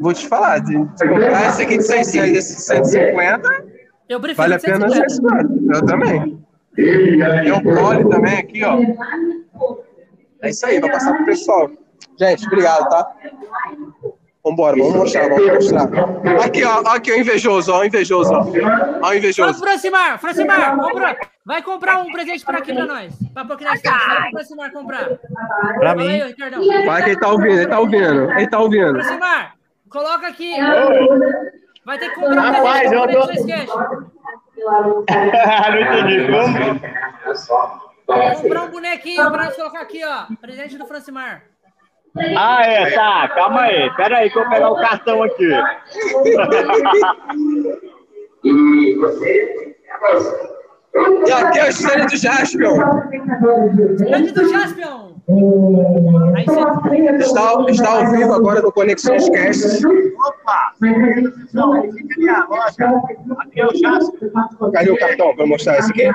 Vou 0.00 0.12
te 0.12 0.28
falar, 0.28 0.58
de, 0.58 0.72
de 0.72 1.08
comprar 1.08 1.48
esse 1.48 1.62
aqui 1.62 1.78
de 1.78 1.84
600, 1.84 2.36
esse 2.36 2.60
150, 2.60 3.64
Eu 4.08 4.20
prefiro 4.20 4.42
vale 4.42 4.54
a 4.54 4.58
pena 4.58 4.88
150. 4.88 5.48
150. 5.48 5.76
Eu 5.76 5.86
também. 5.86 6.46
Tem 6.76 7.52
o 7.52 7.62
Prole 7.62 8.08
também 8.08 8.38
aqui, 8.38 8.64
ó. 8.64 8.80
É 10.42 10.50
isso 10.50 10.66
aí, 10.66 10.78
vou 10.80 10.90
passar 10.90 11.14
pro 11.14 11.24
pessoal. 11.24 11.70
Gente, 12.18 12.46
obrigado, 12.46 12.88
tá? 12.88 13.12
Vambora, 14.44 14.76
vamos 14.76 14.94
mostrar, 14.94 15.28
vamos 15.28 15.54
mostrar. 15.54 15.88
Aqui, 16.44 16.62
ó, 16.62 16.80
aqui 16.86 17.10
o 17.10 17.18
invejoso, 17.18 17.72
ó, 17.72 17.80
o 17.80 17.84
invejoso, 17.84 18.32
ó. 18.32 18.38
Ó 18.38 18.42
o 18.42 18.44
Vamos, 19.00 19.16
invejoso. 19.16 19.58
Francimar, 19.58 20.20
Francimar, 20.20 20.76
compra. 20.76 21.16
Vai 21.44 21.62
comprar 21.62 21.98
um 21.98 22.12
presente 22.12 22.44
pra 22.44 22.58
aqui 22.58 22.72
pra 22.72 22.86
nós. 22.86 23.12
Pra 23.34 23.44
estante. 23.74 24.06
Vai 24.06 24.20
pro 24.20 24.30
Francimar 24.30 24.72
comprar. 24.72 25.18
Pra 25.78 25.94
mim. 25.96 26.08
aí, 26.08 26.22
ô, 26.22 26.26
Ricardão. 26.26 26.64
Vai 26.86 27.02
que 27.02 27.10
ele 27.10 27.20
tá 27.20 27.28
ouvindo, 27.28 27.52
ele 27.52 27.66
tá 27.66 27.80
ouvindo, 27.80 28.32
ele 28.32 28.48
tá 28.48 28.60
ouvindo. 28.60 28.92
Francimar, 28.92 29.54
coloca 29.88 30.28
aqui. 30.28 30.52
Vai 31.86 31.98
ter 31.98 32.08
que 32.08 32.14
comprar 32.16 32.50
um 32.50 32.52
presente 32.52 32.94
eu 32.94 33.06
tô-. 33.06 33.28
Não 35.70 35.80
entendi 35.80 36.26
como. 36.26 36.80
Comprar 38.42 38.62
um 38.64 38.70
bonequinho 38.70 39.30
pra 39.30 39.44
nós 39.44 39.54
colocar 39.54 39.82
aqui, 39.82 40.02
ó. 40.04 40.26
Presente 40.40 40.76
do 40.76 40.84
Francimar. 40.86 41.44
Ah, 42.36 42.66
é, 42.66 42.90
tá. 42.90 43.28
Calma 43.28 43.60
aí. 43.62 43.88
Pera 43.94 44.18
aí 44.18 44.28
que 44.30 44.36
eu 44.36 44.42
vou 44.42 44.50
pegar 44.50 44.68
o 44.70 44.80
cartão 44.80 45.22
aqui. 45.22 45.46
E 48.44 48.94
aqui 51.32 51.58
é 51.58 51.64
o 51.64 51.68
stand 51.68 52.06
do 52.06 52.16
Jaspion. 52.16 52.76
Grande 53.98 54.32
do 54.32 54.48
Jaspion. 54.48 55.06
Está, 57.18 57.64
está 57.68 57.90
ao 57.90 58.10
vivo 58.12 58.32
agora 58.32 58.62
no 58.62 58.70
Conexões 58.70 59.28
Cast. 59.28 59.84
Opa! 59.86 60.72
Não, 61.52 61.76
é. 61.76 61.88
Cadê 64.72 64.90
o 64.90 64.98
cartão 64.98 65.34
para 65.34 65.46
mostrar 65.46 65.80
isso 65.80 65.90
aqui? 65.90 66.08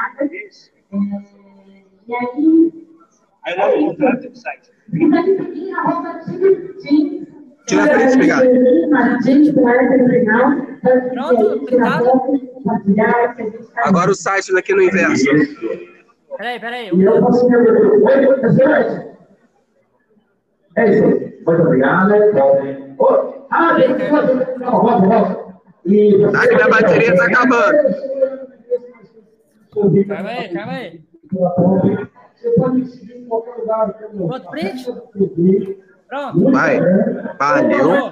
Aí 3.43 3.55
lá 3.57 3.69
no 3.75 3.87
contrato 3.87 4.29
do 4.29 4.37
site. 4.37 4.71
Tira 7.67 7.83
a 7.83 7.87
frente, 7.87 8.15
obrigado. 8.15 8.45
Pronto, 11.13 11.65
pintado? 11.65 12.05
Agora 13.77 14.11
o 14.11 14.15
site 14.15 14.53
daqui 14.53 14.73
no 14.73 14.81
inverso. 14.81 15.25
Peraí, 16.37 16.59
peraí. 16.59 16.89
É 20.75 20.89
isso. 20.89 21.03
Muito 21.03 21.61
obrigado. 21.61 22.13
Ah, 23.51 23.77
volta, 24.71 25.07
volta. 25.07 25.51
E 25.85 26.17
Tá 26.31 26.45
minha 26.47 26.67
bateria 26.69 27.15
tá 27.15 27.25
acabando. 27.25 27.77
Calma 30.07 30.29
aí, 30.29 30.49
calma 30.53 30.71
aí. 30.71 31.01
Você 32.35 32.49
pode 32.51 32.75
me 32.77 32.85
seguir 32.85 33.17
em 33.17 33.25
qualquer 33.25 33.55
lugar. 33.57 33.95
Outro 34.19 34.49
print? 34.51 34.85
Pronto. 36.11 36.51
Vai. 36.51 36.77
Valeu. 37.39 38.11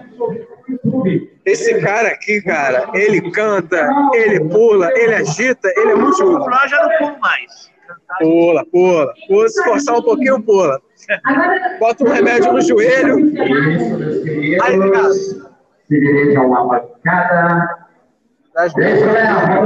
Esse 1.45 1.81
cara 1.81 2.07
aqui, 2.09 2.41
cara, 2.41 2.89
ele 2.93 3.29
canta, 3.31 3.89
ele 4.13 4.39
pula, 4.45 4.89
ele 4.95 5.15
agita, 5.15 5.69
ele 5.75 5.91
é 5.91 5.95
muito 5.95 6.17
jogo. 6.17 6.47
Lá 6.47 6.65
já 6.65 6.81
não 6.81 6.97
pulo 6.97 7.19
mais. 7.19 7.69
Pula, 8.19 8.65
pula. 8.71 9.13
Pula, 9.27 9.49
se 9.49 9.63
forçar 9.65 9.97
um 9.97 10.01
pouquinho, 10.01 10.41
pula. 10.41 10.79
Bota 11.79 12.05
um 12.05 12.09
remédio 12.09 12.53
no 12.53 12.61
joelho. 12.61 13.17
Aí, 14.63 14.75
obrigado. 14.77 15.13
Se 15.13 15.39
dirige 15.89 16.37
a 16.37 16.41
uma 16.41 16.67
bancada. 16.67 17.79
Deixa, 18.75 19.05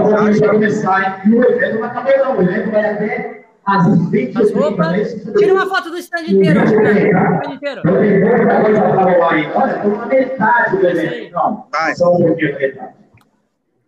vamos 0.05 0.39
começar. 0.39 1.21
hein? 1.25 1.31
E 1.31 1.35
o 1.35 1.43
evento 1.43 1.79
não 1.79 1.83
acabou, 1.85 2.17
não. 2.17 2.37
O 2.37 2.41
evento 2.41 2.71
vai 2.71 2.85
até 2.85 2.93
às 3.15 3.27
20 3.29 3.42
As 3.65 4.51
roupas. 4.51 5.13
Tira 5.37 5.53
uma 5.53 5.67
foto 5.67 5.89
do 5.89 5.97
stand 5.97 6.23
inteiro, 6.27 6.63
stand 6.65 7.53
inteiro. 7.53 7.81
Olha, 7.85 9.83
na 9.97 10.05
metade 10.05 10.77
do 10.77 10.87
evento. 10.87 11.31
Não, 11.33 11.67
Vai. 11.71 11.95
só 11.95 12.13
um 12.13 12.17
pouquinho 12.25 12.53
da 12.53 12.59
metade. 12.59 12.93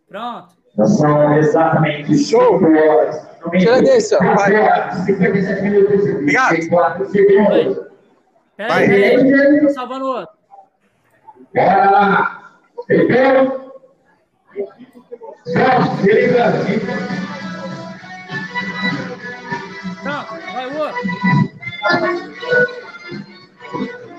Pronto. 0.08 0.56
Já 0.78 0.86
são 0.86 1.38
exatamente 1.38 2.18
Show. 2.18 2.60
5 2.60 2.72
horas. 2.78 3.28
Tira 3.58 3.82
desse, 3.82 4.16
ó. 4.16 4.20
Vai. 4.20 4.92
57 5.06 5.62
minutos 5.62 6.06
e 6.08 6.12
Obrigado. 6.12 6.52
24 6.56 7.10
segundos. 7.10 7.86
Peraí, 8.56 8.88
peraí. 8.88 9.62
Tô 9.62 9.70
salvando 9.70 10.06
o 10.06 10.08
outro. 10.20 10.36
Bora 11.54 11.92
lá. 11.92 12.52
Primeiro. 12.88 13.66
Celso, 15.44 16.02
liga. 16.06 17.25
Pronto, 20.06 20.38
vai 20.54 20.68
o 20.68 20.78
outro. 20.78 21.02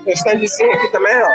Tem 0.03 0.13
standzinho 0.13 0.73
aqui 0.73 0.91
também, 0.91 1.15
ó. 1.15 1.29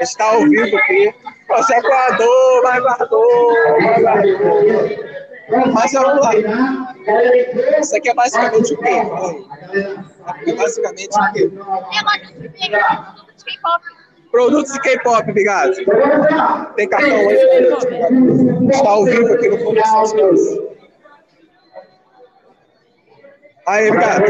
Está 0.00 0.24
ao 0.24 0.40
vivo 0.40 0.74
aqui. 0.78 1.14
Você 1.48 1.80
guardou, 1.82 2.62
vai 2.62 2.80
guardou, 2.80 3.52
vai 3.82 4.00
guardou. 4.00 4.88
Mas 5.74 5.92
vamos 5.92 6.24
lá. 6.24 6.32
Isso 7.78 7.96
aqui 7.96 8.08
é 8.08 8.14
basicamente 8.14 8.72
o 8.72 8.78
quê? 8.78 9.02
É 10.46 10.52
basicamente 10.54 11.14
o 11.14 11.32
quê? 11.34 11.50
Produtos 14.34 14.72
de 14.72 14.80
K-pop, 14.80 15.30
obrigado. 15.30 15.76
Tem 16.74 16.88
cartão 16.88 17.16
aí? 17.16 17.36
Está 18.68 18.90
ao 18.90 19.04
vivo 19.04 19.32
aqui 19.32 19.48
no 19.48 19.64
Conexão 19.64 20.02
Skills. 20.02 20.60
Aí, 23.64 23.88
obrigado. 23.90 24.24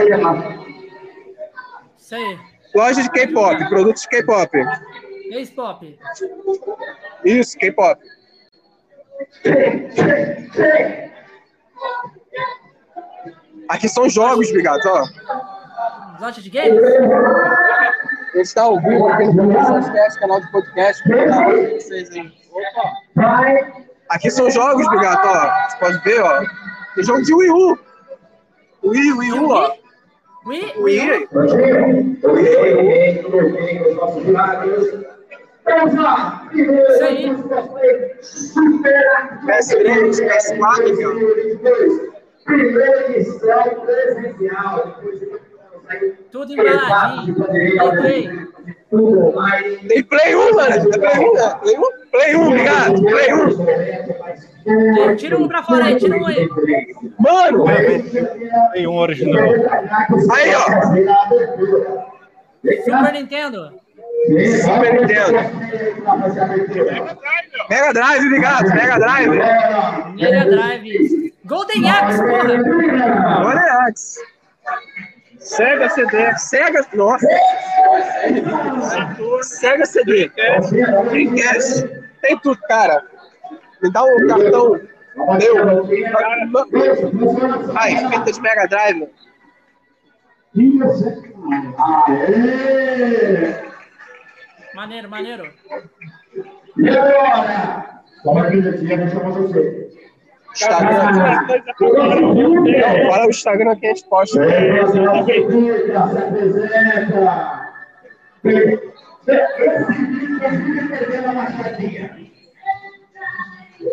Isso 1.97 2.15
aí. 2.15 2.39
Loja 2.75 3.03
de 3.03 3.11
K-pop, 3.13 3.69
produtos 3.71 4.03
de 4.03 4.09
K-pop. 4.11 4.59
Ex-pop. 5.31 5.99
Isso, 7.25 7.57
K-pop. 7.57 7.99
Aqui 13.71 13.89
são 13.89 14.07
jogos, 14.11 14.51
obrigado, 14.51 14.83
ó. 14.85 15.54
Loja 16.21 16.41
de 16.41 16.51
games? 16.51 16.81
Ele 18.35 18.43
está 18.43 18.63
ao 18.63 18.81
vivo 18.81 19.09
aqui 19.09 19.25
no 19.25 19.35
Conexões 19.35 19.89
Cast, 19.91 20.21
canal 20.21 20.41
de 20.41 20.51
podcast. 20.53 21.03
Obrigado 21.09 21.51
a 21.51 21.75
vocês 21.75 22.11
aí. 22.11 22.33
Aqui 24.11 24.31
são 24.31 24.51
jogos, 24.51 24.87
obrigado, 24.87 25.27
ó. 25.27 25.69
Você 25.69 25.77
pode 25.79 25.99
ver, 26.05 26.21
ó. 26.23 26.45
Tem 26.95 27.05
jogo 27.05 27.23
de 27.23 27.35
Wii 27.35 27.51
U. 27.51 27.79
Wii, 28.85 29.13
Wii 29.13 29.33
U, 29.33 29.51
ó. 29.51 29.73
Wii? 30.47 30.75
Wii. 30.79 31.29
Isso 36.55 37.05
aí. 37.05 37.31
PS3, 39.47 40.21
PS4, 40.21 40.93
aqui, 40.93 41.07
ó. 41.07 42.15
Primeira 42.45 43.11
edição 43.19 43.65
presencial. 43.81 45.01
Tudo 46.31 46.53
embaladinho. 46.53 47.35
Play. 48.01 48.31
Tem 49.89 50.03
Play 50.05 50.35
1, 50.35 50.55
mano. 50.55 50.91
Tem 50.91 51.01
Play 51.01 51.19
1, 51.19 51.35
né? 51.35 51.59
Play 51.61 51.77
1, 51.77 51.83
Play 52.11 52.37
1, 52.37 52.47
obrigado. 52.47 53.03
Play 53.03 53.33
1. 53.35 55.17
Tira 55.17 55.37
um 55.39 55.49
pra 55.49 55.63
fora 55.63 55.85
aí, 55.85 55.97
tira 55.97 56.17
um 56.17 56.27
aí. 56.27 56.49
Mano! 57.19 57.65
Tem 58.73 58.87
um 58.87 58.97
original. 58.97 59.45
Aí, 60.33 60.55
ó. 60.55 60.65
Super 62.85 63.13
Nintendo. 63.13 63.73
Super 64.63 65.01
Nintendo. 65.01 65.39
Mega 67.69 67.93
Drive, 67.93 68.27
obrigado. 68.27 68.69
Mega 68.75 68.99
Drive. 68.99 69.31
Mega 70.15 70.45
Drive. 70.47 71.35
Golden 71.45 71.91
Axe, 71.91 72.23
porra. 72.23 73.45
Olha 73.45 73.87
Axe. 73.87 74.19
Sega 75.45 75.89
CD. 75.91 76.39
Sega. 76.39 76.87
Nossa. 76.95 77.27
Sega 79.43 79.87
CD. 79.87 80.31
Dreamcast. 81.11 81.87
Tem 82.23 82.39
tudo, 82.39 82.59
cara. 82.67 83.05
Me 83.83 83.93
dá 83.93 84.03
um 84.03 84.27
cartão. 84.27 84.81
Deu. 85.39 85.85
Aí, 87.77 87.97
fita 88.09 88.33
de 88.33 88.41
Mega 88.41 88.67
Drive. 88.67 89.09
Maneiro, 94.75 95.09
maneiro. 95.09 95.53
E 96.77 96.89
agora? 96.89 98.03
Toma 98.25 98.47
aqui, 98.47 98.63
gente, 98.63 98.87
já 98.87 98.97
vou 98.97 99.09
chamar 99.09 99.31
você. 99.33 99.91
Instagram. 100.55 101.47
Não, 101.81 103.11
fala 103.11 103.27
o 103.27 103.31
Instagram 103.31 103.77
que 103.77 103.87
a 103.87 103.89
gente 103.91 104.05
posta. 104.09 104.41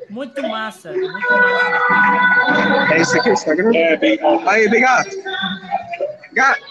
Muito 0.09 0.43
massa, 0.43 0.91
muito 0.91 1.14
massa. 1.20 2.93
É 2.93 3.01
isso 3.01 3.18
aqui 3.18 3.30
o 3.30 3.34
Instagram? 3.34 3.72
É, 3.76 3.97
bem. 3.97 4.20
Aí, 4.47 4.70
bem 4.70 4.82
gato. 4.82 5.09
Gato. 6.34 6.62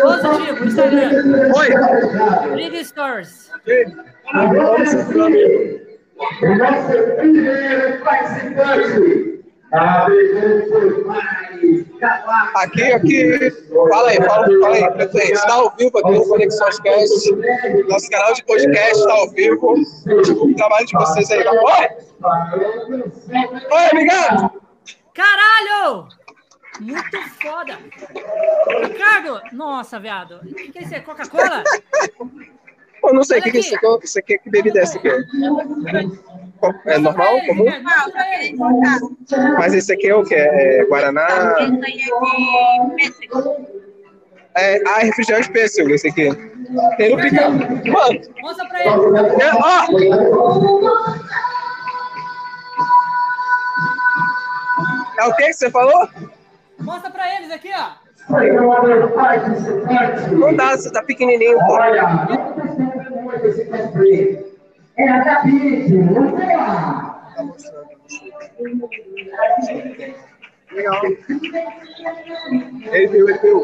Positivo, 0.00 0.64
Instagram. 0.64 1.10
Oi. 1.54 2.56
Big 2.56 2.84
Stores. 2.84 3.50
O 6.42 6.54
nosso 6.56 7.16
primeiro 7.16 8.04
participante. 8.04 9.32
A 9.72 10.04
foi 10.04 11.04
mais 11.04 11.42
Aqui, 12.56 12.92
aqui. 12.92 13.50
Fala 13.88 14.10
aí, 14.10 14.16
fala, 14.16 14.46
fala 14.60 14.74
aí, 14.74 14.90
presidente. 14.92 15.32
Está 15.32 15.54
ao 15.54 15.74
vivo 15.76 15.98
aqui 15.98 16.10
no 16.10 16.28
Conexões 16.28 16.80
Cast. 16.80 17.32
Nosso 17.88 18.10
canal 18.10 18.34
de 18.34 18.44
podcast 18.44 18.98
está 18.98 19.12
ao 19.12 19.30
vivo. 19.30 19.74
O 19.74 20.54
trabalho 20.56 20.86
de 20.86 20.92
vocês 20.92 21.30
aí. 21.30 21.46
Oi! 21.46 21.88
Oi, 23.70 23.86
obrigado! 23.92 24.60
Caralho! 25.14 26.08
Muito 26.80 27.22
foda! 27.40 27.78
Ricardo! 28.82 29.40
Nossa, 29.52 30.00
viado. 30.00 30.40
O 30.42 30.54
que, 30.54 30.78
é 30.78 30.82
isso? 30.82 30.94
É 30.94 31.00
Coca-Cola? 31.00 31.62
Eu 33.04 33.14
não 33.14 33.24
sei 33.24 33.40
o 33.40 33.42
que, 33.42 33.50
que 33.50 33.56
é 33.56 33.60
isso 33.60 33.74
aqui. 33.74 33.86
Isso 34.04 34.18
aqui, 34.18 34.38
que 34.38 34.50
bebida 34.50 34.78
é 34.78 34.82
essa 34.82 34.98
aqui? 34.98 35.08
É 36.86 36.98
normal, 36.98 37.40
comum? 37.46 37.66
Mas 39.58 39.74
esse 39.74 39.92
aqui 39.92 40.08
é 40.08 40.14
o 40.14 40.24
que? 40.24 40.34
É 40.34 40.84
Guaraná? 40.86 41.28
É, 44.54 44.80
ah, 44.86 45.00
é 45.00 45.04
refrigerante 45.04 45.50
pêssego 45.50 45.90
esse 45.90 46.08
aqui. 46.08 46.28
Tem 46.96 47.16
no 47.16 47.22
pica... 47.22 47.48
Mano! 47.48 48.20
Mostra 48.40 48.68
pra 48.68 48.80
ele! 48.80 48.90
É, 49.42 49.50
ó! 49.54 49.86
É 55.18 55.24
o 55.26 55.34
que 55.36 55.46
que 55.46 55.52
você 55.52 55.70
falou? 55.70 56.08
Mostra 56.78 57.10
pra 57.10 57.34
eles 57.36 57.50
aqui, 57.50 57.70
ó. 57.74 58.02
Não 60.32 60.54
dá, 60.54 60.76
você 60.76 60.92
tá 60.92 61.02
pequenininho, 61.02 61.58
pô. 61.58 61.78
É 64.96 65.08
a 65.08 65.18
David, 65.42 65.96
vamos 66.12 66.32
lá. 66.38 67.34
Legal. 70.72 71.02
Ele 72.92 73.06
viu, 73.08 73.28
ele 73.28 73.38
viu. 73.38 73.62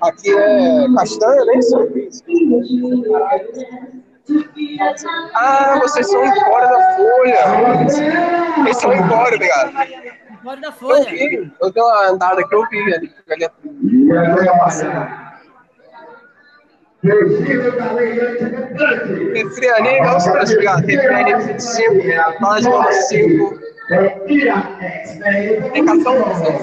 Aqui 0.00 0.30
é 0.36 0.86
castanha, 0.94 1.44
né? 1.44 1.52
Ah, 5.34 5.78
vocês 5.80 6.08
são 6.10 6.24
embora 6.24 6.66
da 6.68 6.96
folha. 6.96 7.44
Eles 8.64 8.76
são 8.76 8.92
embora, 8.92 9.34
obrigado. 9.34 9.72
Fora 10.42 10.60
da 10.60 10.68
Eu 10.68 10.72
folha. 10.72 11.04
vi, 11.10 11.52
eu 11.60 11.70
dei 11.72 11.82
uma 11.82 12.08
andada 12.08 12.40
aqui, 12.40 12.54
eu 12.54 12.66
vi 12.70 12.94
ali. 12.94 13.14
ali 13.28 13.48
Refrianinho, 19.34 20.04
vamos 20.04 20.24
para 20.24 20.42
obrigado. 20.42 20.84
Refrianinho 20.84 21.40
25, 21.40 21.94
bala 22.40 22.60
de 22.60 22.68
bola 22.68 22.92
5. 22.92 23.58
Tem 25.72 25.84
cartão 25.86 26.22
pra 26.22 26.34
vocês? 26.34 26.60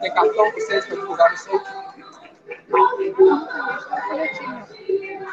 Tem 0.00 0.14
cartão 0.14 0.50
pra 0.50 0.60
vocês 0.60 0.86
pra 0.86 0.96
divulgar 0.96 1.36
vocês? 1.36 1.62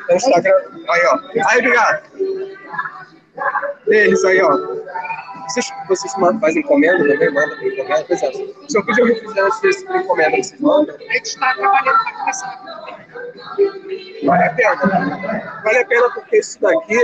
Tem 0.07 0.15
Instagram. 0.17 0.53
Aí, 0.89 1.05
ó. 1.05 1.19
Aí, 1.49 1.57
obrigado. 1.59 2.01
Deles 3.85 4.25
aí, 4.25 4.41
ó. 4.41 4.49
Vocês, 5.47 5.71
vocês 5.87 6.13
fazem 6.13 6.63
encomenda 6.63 7.07
também? 7.07 7.31
Mandam 7.31 7.57
por 7.57 7.67
encomenda? 7.67 8.05
Pois 8.07 8.23
é. 8.23 8.31
Se 8.31 8.75
eu 8.75 8.85
pedir 8.85 9.03
um 9.03 9.05
refrigerante 9.05 9.61
desse 9.61 9.85
encomenda, 9.85 10.31
vocês 10.31 10.59
mandam? 10.59 10.95
A 10.95 11.13
gente 11.13 11.25
está 11.25 11.53
trabalhando 11.53 12.03
para 12.03 12.13
começar. 12.13 13.06
Vale 14.25 14.43
a 14.43 14.53
pena. 14.53 15.61
Vale 15.63 15.77
a 15.77 15.85
pena 15.85 16.09
porque 16.13 16.37
isso 16.37 16.59
daqui 16.61 16.99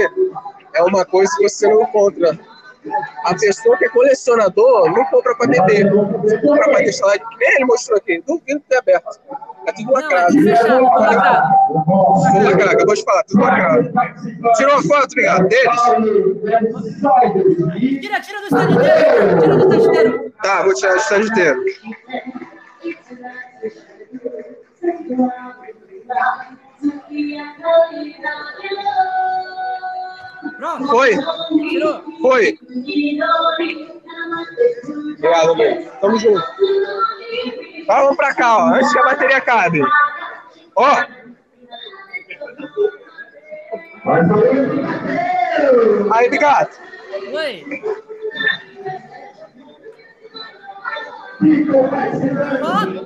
é 0.74 0.84
uma 0.84 1.06
coisa 1.06 1.32
que 1.38 1.50
você 1.50 1.68
não 1.68 1.84
encontra. 1.84 2.38
A 3.24 3.34
pessoa 3.34 3.78
que 3.78 3.86
é 3.86 3.90
colecionador 3.90 4.92
não 4.92 5.06
compra 5.06 5.34
para 5.38 5.48
beber. 5.48 5.90
Você 5.92 6.38
compra 6.42 6.66
para 6.66 6.80
deixar 6.80 7.06
lá. 7.06 7.14
Nem 7.40 7.56
ele 7.56 7.66
mostrou 7.66 7.98
aqui. 7.98 8.22
Duvido 8.28 8.60
que 8.60 8.68
tenha 8.68 8.80
aberto. 8.82 9.22
É 9.66 9.72
tudo 9.72 9.94
lacrado. 9.94 10.34
Fechado, 10.34 10.80
tudo 10.80 11.00
lacrado. 11.00 11.54
Tudo 12.34 12.44
lacrado. 12.44 12.72
Acabou 12.72 12.96
de 12.96 13.04
falar, 13.04 13.24
tudo 13.24 13.42
lacrado. 13.42 13.94
Tirou 14.56 14.74
uma 14.74 14.84
foto, 14.84 15.12
obrigado, 15.12 15.48
deles? 15.48 15.82
Tira, 18.02 18.20
tira 18.20 18.40
do 18.42 18.46
stand 18.48 18.72
inteiro. 18.72 19.40
Tira 19.40 19.58
do 19.58 19.76
stand 19.76 19.88
inteiro. 19.88 20.34
Tá, 20.44 20.64
vou 20.64 20.74
tirar 20.74 20.96
o 20.96 20.98
stand 20.98 21.22
inteiro. 21.22 21.64
Pronto. 30.58 30.88
Foi? 30.88 31.12
Tirou. 31.70 32.04
Foi. 32.22 32.60
Obrigado, 35.18 35.56
meu. 35.56 35.92
Tamo 36.02 36.20
junto. 36.20 36.44
Vamos 37.88 38.16
pra 38.16 38.34
cá, 38.34 38.58
ó. 38.58 38.74
Antes 38.74 38.92
que 38.94 39.00
a 39.00 39.04
bateria 39.04 39.38
acabe. 39.38 39.82
Ó. 40.76 41.04
Aí, 46.14 46.28
obrigado. 46.28 46.70
Oi. 47.34 47.66
Pronto. 52.60 53.04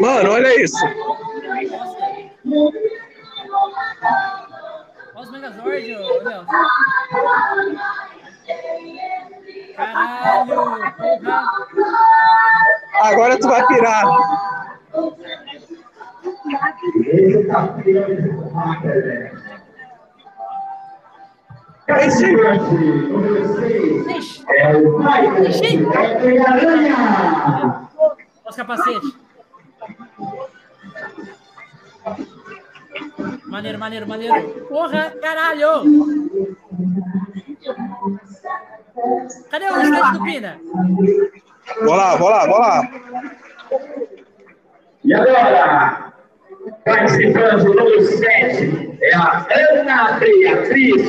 Mano, 0.00 0.32
olha 0.32 0.62
isso. 0.62 0.84
Olha 5.14 5.22
os 5.22 5.30
Megazord, 5.30 5.94
ô, 5.94 6.22
Léo. 6.22 6.46
Caralho. 9.76 10.94
Porra. 10.96 11.44
Agora 13.02 13.38
tu 13.38 13.48
vai 13.48 13.66
pirar. 13.68 14.04
Esse 17.06 17.46
Ixi. 17.86 19.41
É 24.48 24.76
o 24.76 24.98
Michael. 24.98 25.48
Ixi. 25.48 25.86
Aranha. 26.46 26.96
Olha 27.96 28.16
os 28.48 28.56
capacetes. 28.56 29.12
Maneiro, 33.46 33.78
maneiro, 33.78 34.06
maneiro. 34.08 34.50
Porra, 34.68 35.10
caralho. 35.20 35.84
Cadê 39.50 39.66
o 39.66 39.80
stand 39.82 40.12
do 40.12 40.22
Pina? 40.22 40.60
Vou 41.82 41.94
lá, 41.94 42.16
vou 42.16 42.28
lá, 42.28 42.46
vou 42.46 42.58
lá. 42.58 42.82
E 45.04 45.14
agora, 45.14 46.12
participando 46.84 47.64
do 47.64 47.74
número 47.74 48.02
7, 48.02 48.98
é 49.02 49.14
a 49.14 49.46
Ana 49.72 50.18
Beatriz 50.18 51.02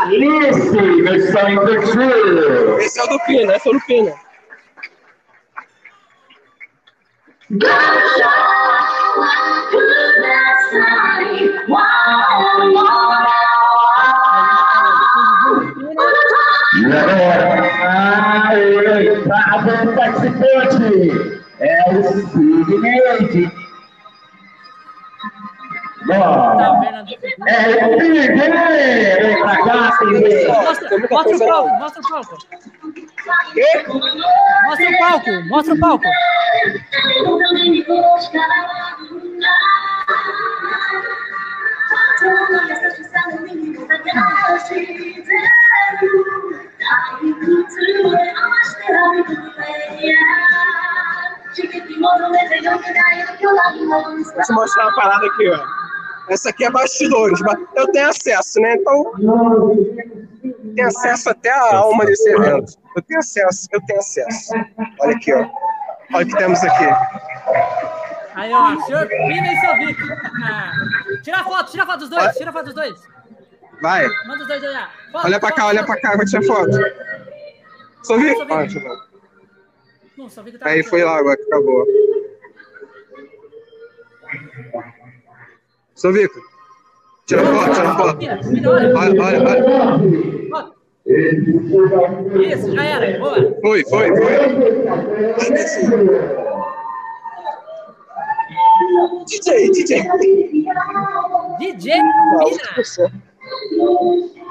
Alice, 0.00 1.02
versão 1.02 1.48
infantil. 1.50 2.78
Esse 2.78 3.00
é 3.00 3.04
o 3.04 3.06
do 3.08 3.18
Pina, 3.20 3.56
esse 3.56 3.68
é 3.68 3.70
o 3.70 3.74
do 3.74 3.80
Pina. 3.86 4.14
E 16.78 16.92
agora, 16.92 17.66
o 18.54 18.58
oitavo 18.96 19.94
participante 19.94 20.86
é 21.60 21.64
o 21.90 22.02
Sidney. 22.02 23.65
Bom, 26.06 26.60
é 27.48 27.86
o 27.88 28.00
Sidney! 28.00 28.56
Vem 29.20 29.42
pra 29.42 29.56
cá, 29.64 29.98
mostra 31.10 31.36
o 31.36 31.38
palco, 31.38 31.70
mostra 31.78 32.00
o 32.00 32.08
palco. 32.08 32.38
Mostra 34.66 34.88
o 34.88 34.98
palco, 34.98 35.30
mostra 35.48 35.74
o 35.74 35.80
palco. 35.80 36.04
Vou 54.34 54.42
te 54.42 54.52
mostrar 54.52 54.84
uma 54.84 54.94
parada 54.94 55.26
aqui, 55.26 55.48
ó. 55.48 55.75
Essa 56.28 56.50
aqui 56.50 56.64
é 56.64 56.70
bastidores, 56.70 57.40
mas 57.40 57.58
eu 57.74 57.90
tenho 57.92 58.08
acesso, 58.08 58.60
né? 58.60 58.74
Então, 58.74 59.12
tenho 60.74 60.88
acesso 60.88 61.30
até 61.30 61.50
a 61.50 61.76
alma 61.76 62.04
desse 62.04 62.28
evento. 62.28 62.72
Eu 62.96 63.02
tenho 63.02 63.20
acesso, 63.20 63.68
eu 63.72 63.80
tenho 63.86 63.98
acesso. 63.98 64.52
Olha 65.00 65.16
aqui, 65.16 65.32
ó. 65.32 65.48
Olha 66.14 66.24
o 66.24 66.28
que 66.28 66.36
temos 66.36 66.62
aqui. 66.62 66.84
Aí, 68.34 68.52
ó, 68.52 68.80
senhor 68.82 69.06
Pina 69.08 69.52
e 69.52 69.60
seu 69.60 69.74
Vic. 69.74 69.98
Tira 71.22 71.38
a 71.38 71.44
foto, 71.44 71.70
tira 71.70 71.82
a 71.82 71.86
foto 71.86 71.98
dos 72.00 72.10
dois, 72.10 72.36
tira 72.36 72.50
a 72.50 72.52
foto 72.52 72.64
dos 72.66 72.74
dois. 72.74 72.94
Vai. 73.80 74.06
Manda 74.26 74.42
os 74.42 74.48
dois 74.48 74.62
olhar. 74.62 74.90
Foto, 75.12 75.24
Olha 75.24 75.40
pra 75.40 75.52
cá, 75.52 75.66
olha 75.66 75.84
pra 75.84 76.00
cá, 76.00 76.16
vou 76.16 76.24
tirar 76.24 76.42
foto. 76.42 76.70
Só 78.02 78.16
vi? 78.16 78.34
Ver. 78.34 79.06
Não, 80.16 80.30
só 80.30 80.42
tá 80.42 80.68
Aí 80.68 80.82
foi 80.82 81.04
lá 81.04 81.16
agora 81.18 81.36
que 81.36 81.42
acabou. 81.42 81.86
Sou 85.96 86.12
Vico. 86.12 86.38
Tira 87.26 87.42
foto, 87.44 87.74
tira 87.74 87.94
foto. 87.94 88.18
Olha. 88.66 88.92
Olha, 88.96 89.42
olha. 89.42 90.76
Isso, 92.46 92.72
já 92.74 92.84
era. 92.84 93.18
Boa. 93.18 93.56
Foi, 93.62 93.82
foi, 93.84 94.08
foi. 94.16 94.36
DJ, 99.24 99.70
DJ. 99.70 100.02
DJ. 101.58 101.94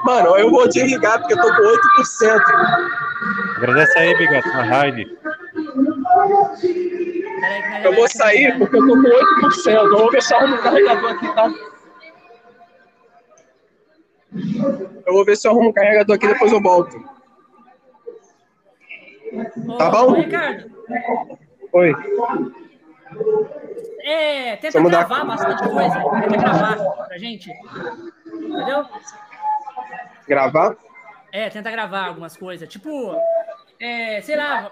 Mano, 0.04 0.36
eu 0.36 0.50
vou 0.50 0.68
desligar 0.68 1.20
porque 1.20 1.34
eu 1.34 1.40
tô 1.40 1.48
com 1.48 1.62
8%. 1.62 2.40
Agradece 3.56 3.98
aí, 3.98 4.16
Bigato, 4.18 4.48
na 4.48 4.62
raid. 4.62 5.06
Eu 7.84 7.94
vou 7.94 8.08
sair 8.08 8.58
porque 8.58 8.76
eu 8.76 8.86
tô 8.86 8.94
com 8.94 9.02
8%. 9.02 9.72
Eu 9.72 9.90
vou 9.90 10.10
ver 10.10 10.22
se 10.22 10.34
eu 10.34 10.38
arrumo 10.38 10.54
um 10.54 10.62
carregador 10.62 11.10
aqui, 11.12 11.34
tá? 11.34 11.54
Eu 15.06 15.12
vou 15.12 15.24
ver 15.24 15.36
se 15.36 15.46
eu 15.46 15.52
arrumo 15.52 15.68
um 15.70 15.72
carregador 15.72 16.16
aqui 16.16 16.26
depois 16.26 16.52
eu 16.52 16.60
volto. 16.60 16.98
Tá 19.78 19.90
bom? 19.90 20.12
Ô, 20.12 20.14
Ricardo, 20.14 20.70
Oi. 21.72 21.94
é, 24.00 24.56
tenta 24.56 24.80
Só 24.80 24.88
gravar 24.88 25.24
bastante 25.24 25.68
coisa. 25.68 26.02
Tenta 26.22 26.36
gravar 26.36 26.76
pra 27.06 27.18
gente. 27.18 27.50
Entendeu? 28.26 28.86
Gravar? 30.26 30.76
É, 31.32 31.50
tenta 31.50 31.70
gravar 31.70 32.06
algumas 32.06 32.36
coisas. 32.36 32.68
Tipo, 32.68 33.14
é, 33.78 34.20
sei 34.22 34.36
lá, 34.36 34.70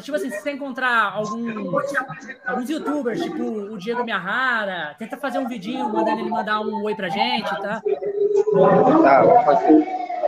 tipo 0.00 0.16
assim, 0.16 0.30
se 0.30 0.40
você 0.40 0.52
encontrar 0.52 1.12
alguns, 1.12 1.74
alguns 2.46 2.70
youtubers, 2.70 3.20
tipo 3.20 3.42
o 3.42 3.76
Diego 3.76 4.04
Miyahara, 4.04 4.94
tenta 4.98 5.16
fazer 5.16 5.38
um 5.38 5.48
vidinho 5.48 5.88
mandando 5.88 6.20
ele 6.20 6.30
mandar 6.30 6.60
um 6.60 6.82
oi 6.84 6.94
pra 6.94 7.08
gente, 7.08 7.50
tá? 7.60 7.80
Tá, 9.02 9.22
vou 9.22 9.42
fazer. 9.44 9.84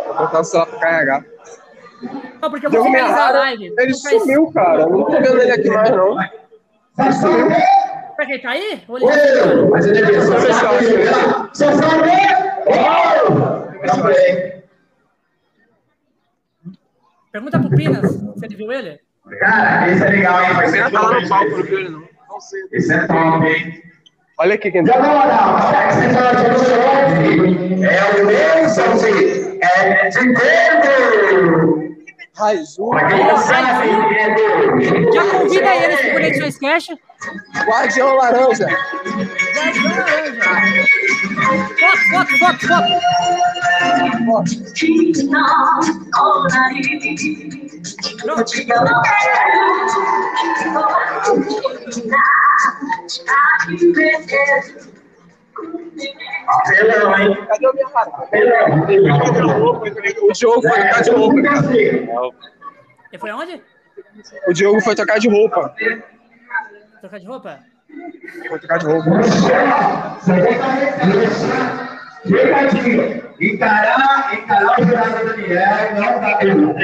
Vou 0.07 0.15
botar 0.17 0.41
o 0.41 0.45
celular 0.45 0.67
pra 0.67 0.79
carregar. 0.81 1.25
Não, 2.43 2.51
porque 2.51 2.67
eu 2.67 2.71
vou 2.71 2.83
Diego 2.83 2.97
finalizar 2.97 3.29
a 3.29 3.31
live. 3.31 3.75
ele 3.79 3.95
sumiu, 3.95 4.51
cara. 4.53 4.83
Eu 4.83 4.91
não 4.91 5.05
tô 5.05 5.13
vendo 5.13 5.41
ele 5.41 5.53
aqui 5.53 5.71
mais, 5.71 5.91
não. 5.91 6.21
Ele 6.21 7.13
sumiu. 7.13 7.49
Pra 8.17 8.27
quem 8.27 8.41
tá 8.41 8.51
aí? 8.51 8.83
Ou 8.89 8.99
ele 8.99 9.07
Mas 9.71 9.87
ele 9.87 9.99
é 9.99 10.03
embora? 10.03 10.21
Deixa 10.21 10.35
eu 10.35 10.41
ver 10.41 10.55
se 10.55 11.65
eu 11.65 11.71
acho 14.07 14.19
ele. 14.19 14.57
Pergunta 17.37 17.61
pro 17.61 17.69
Pinas 17.69 18.13
se 18.13 18.47
ele 18.47 18.57
viu 18.57 18.73
ele. 18.73 18.99
Cara, 19.41 19.93
esse 19.93 20.03
é 20.03 20.09
legal, 20.09 20.43
hein? 20.43 20.55
Vai 20.55 20.69
ser 20.69 20.85
não 20.85 20.91
tá 20.91 21.01
lá 21.03 21.21
no 21.21 21.29
palco, 21.29 21.51
não 21.51 21.63
viu 21.65 21.79
ele, 21.81 21.89
não. 21.91 22.09
Esse 22.73 22.95
é 22.95 23.07
top, 23.07 23.47
hein? 23.47 23.83
Olha 24.39 24.55
aqui 24.55 24.71
quem 24.71 24.83
tá. 24.83 24.95
você 24.95 26.09
fala 26.15 26.35
de 26.35 26.49
Luciano, 26.51 27.85
é 27.85 28.05
o 28.15 28.27
Wilson, 28.27 29.07
é 29.61 30.09
de 30.09 30.33
dentro. 30.33 31.87
Raizu. 32.39 32.83
Não 32.83 32.99
é 32.99 33.11
Já 35.13 35.25
convida 35.31 35.77
eles 35.77 36.01
pro 36.01 36.13
Conexões 36.13 36.59
Cash. 36.59 36.89
Guardião 37.67 38.17
Laranja. 38.17 38.67
Guardião 39.55 39.95
Laranja. 39.95 40.96
Foto, 41.79 42.39
foto, 42.39 42.39
foto, 42.39 42.67
foto. 42.69 42.91
Apelão, 56.49 57.19
hein? 57.19 57.47
Cadê 57.47 57.67
o 57.67 57.73
cara? 57.91 58.11
Apelão. 58.11 58.83
O 60.23 60.33
Diogo 60.33 60.63
foi 60.63 60.83
tocar 60.83 61.03
de 61.03 61.11
roupa. 61.11 61.37
Ele 61.75 63.19
foi 63.19 63.31
aonde? 63.31 63.63
O 64.49 64.53
Diogo 64.53 64.81
foi 64.81 64.95
tocar 64.95 65.19
de 65.19 65.29
roupa. 65.29 65.75
Trocar 67.01 67.21
de 67.21 67.27
roupa? 67.27 67.61
Foi 68.49 68.59
tocar 68.59 68.79
de 68.79 68.87
roupa. 68.87 69.11
Recadinho. 72.25 73.27
Encarar, 73.41 74.35
encarar 74.35 74.81
o 74.81 74.85
jurado 74.85 75.27
Daniel, 75.27 75.95
não 75.95 76.21
dá 76.21 76.37
tempo. 76.39 76.75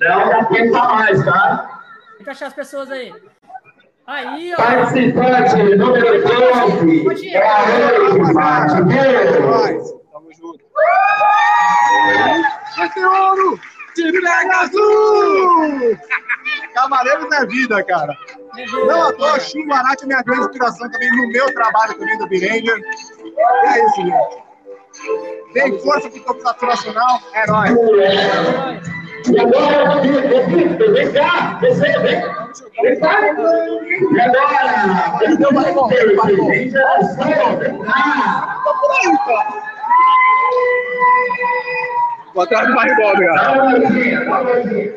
Não 0.00 0.28
dá 0.28 0.44
tempo 0.44 0.70
pra 0.70 0.84
mais, 0.94 1.24
tá? 1.24 1.80
Tenta 2.18 2.30
achar 2.30 2.46
as 2.46 2.54
pessoas 2.54 2.90
aí. 2.90 3.12
Aí, 4.06 4.52
ó. 4.54 4.56
Participante 4.56 5.76
número 5.76 6.22
12 6.22 7.28
é 7.28 7.42
a 7.42 7.58
Rose. 9.40 9.94
Tamo 10.12 10.32
junto. 10.32 10.64
Vai 12.76 12.88
ter 12.90 13.04
ouro! 13.04 13.60
Time 13.94 14.28
Azul! 14.28 15.98
Cavaleiros 16.74 17.28
da 17.30 17.44
vida, 17.44 17.82
cara. 17.84 18.16
Não 18.86 19.08
à 19.08 19.12
toa, 19.12 19.40
Chico 19.40 19.72
Arati 19.72 20.04
é 20.04 20.06
minha 20.06 20.22
grande 20.22 20.42
inspiração 20.42 20.90
também 20.90 21.10
no 21.10 21.28
meu 21.28 21.52
trabalho 21.54 21.94
também 21.94 22.18
do 22.18 22.26
Biranger. 22.28 22.80
É 23.64 23.84
isso, 23.84 23.96
gente. 23.96 24.50
Vem 25.54 25.78
força 25.80 26.10
pro 26.10 26.22
campo 26.24 26.66
nacional, 26.66 27.20
é 27.34 27.46
nóis. 27.46 27.70
E 29.28 29.38
agora, 29.38 30.00
vem 30.00 31.12
cá, 31.12 31.58
vem, 31.60 31.74
vem, 31.74 32.02
vem. 32.02 32.22
Vem 32.82 33.00
cá. 33.00 33.20
E 33.20 34.20
agora, 34.20 35.18
vem 35.20 35.36
cá, 35.36 35.58
vem 35.58 36.70
cá. 36.70 36.86
Vem 37.58 37.78
cá. 37.84 38.60
Tô 38.64 38.74
por 38.74 38.90
aí, 38.92 39.18
cara. 39.26 39.70
Vou 42.34 42.42
atrás 42.44 42.66
do 42.68 42.74
barrigol, 42.74 43.16
Dá 43.16 43.34
cara. 43.34 43.52
uma 43.52 43.74
olhadinha, 43.74 44.24
dá 44.24 44.30
uma 44.30 44.50
olhadinha. 44.50 44.92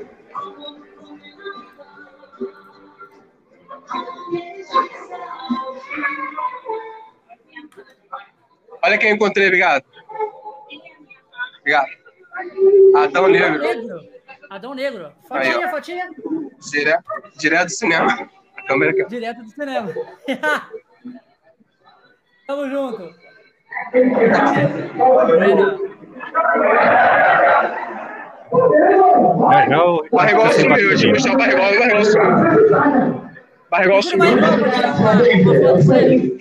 Olha 8.84 8.98
quem 8.98 9.10
eu 9.10 9.16
encontrei, 9.16 9.48
obrigado. 9.48 9.86
Obrigado. 11.60 11.88
Adão 12.96 13.04
Adão 13.04 13.28
Negro. 13.30 13.60
Negro. 13.60 14.00
Adão 14.50 14.74
Negro. 14.74 15.14
Aí, 15.32 15.46
Fotinha, 15.52 15.68
ó. 15.68 15.70
fotinha. 15.72 16.10
Direto, 16.72 17.04
direto 17.38 17.66
do 17.66 17.72
cinema. 17.72 18.30
A 18.58 18.64
câmera 18.68 18.92
aqui. 18.92 19.06
Direto 19.06 19.42
do 19.44 19.50
cinema. 19.50 19.94
Tamo 22.48 22.70
junto. 22.70 23.10
Barrigol 30.12 30.52
sumiu, 30.52 30.94
o 30.94 30.98
barrigol, 30.98 31.20
sumiu. 31.20 31.38
Barrigol 31.38 32.06
sumiu. 32.06 33.33
Com 33.74 33.82
ele. 35.96 36.38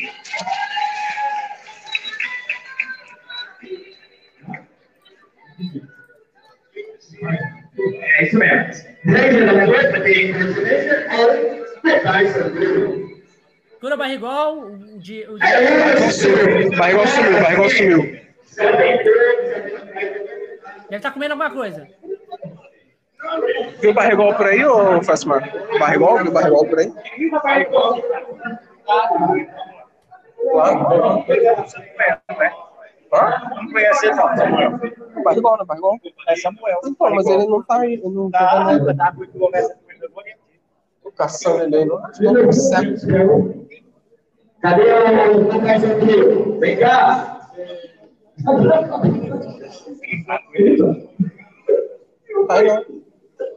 É 7.84 8.24
isso 8.24 8.38
mesmo. 8.38 8.92
Grande 9.04 9.44
da 9.46 9.66
coisa, 9.66 10.00
tem 10.00 10.32
presidência, 10.32 10.92
é 10.92 11.64
pegar 11.82 12.22
isso 12.22 12.38
aqui. 12.38 13.20
Cura 13.80 13.96
barrigol, 13.96 14.66
o 14.66 14.98
de. 15.00 15.26
O 15.26 15.34
de... 15.34 15.40
Barrigol 15.40 16.12
sumiu, 16.12 16.70
barrigol 16.76 17.06
sumiu, 17.06 17.40
barrigol 17.40 17.70
sumiu. 17.70 18.02
Deve 20.88 20.96
estar 20.96 21.10
comendo 21.10 21.32
alguma 21.32 21.50
coisa. 21.50 21.88
Viu 23.80 23.94
barrigol 23.94 24.34
por 24.34 24.46
aí, 24.46 24.64
ô 24.64 25.02
Fasmar? 25.02 25.48
Barrigol? 25.78 26.18
Viu 26.22 26.32
barrigol 26.32 26.66
por 26.66 26.78
aí? 26.78 26.92
Não 33.54 33.70
conhece 33.72 34.06
ele, 34.06 34.14
não. 34.16 35.22
Barrigol, 35.22 35.56
não 35.56 35.62
é 35.62 35.66
barrigol? 35.66 36.00
É 36.28 36.36
Samuel. 36.36 36.80
Então, 36.84 37.10
mas 37.14 37.26
ele 37.26 37.46
não 37.46 37.62
tá 37.62 37.80
aí. 37.80 37.94
Ele 37.94 38.08
não 38.08 38.30
tá 38.30 38.38
Tá, 38.38 38.64
dando 38.64 38.96
tá 38.96 39.14
ele. 39.18 40.36
Tô 41.02 41.12
caçando 41.12 41.62
ele 41.62 41.76
aí. 41.76 41.84
Não 41.84 42.00
Não 42.32 42.44
consegue. 42.46 42.96
Cadê 44.60 44.92
o? 44.92 46.58
Vem 46.58 46.76
cá. 46.78 47.50
Não 52.30 52.46
tá 52.46 52.54
aí, 52.54 52.66
não. 52.68 53.01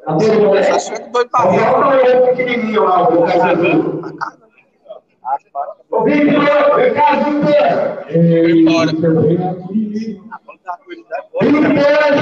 Só 0.06 0.80
se 0.80 0.92
for 0.92 1.10
doido 1.10 1.30
pra 1.32 1.50
ver. 1.50 1.62
Olha 1.62 2.22
o 2.22 2.28
pequenininho 2.28 2.84
lá, 2.84 3.10
o 3.10 3.24
aqui. 3.24 3.72
Ô, 5.90 6.04
Victor, 6.04 6.76
vem 6.76 6.94
cá, 6.94 7.16
Victor. 7.16 8.06
Victor, 8.12 8.86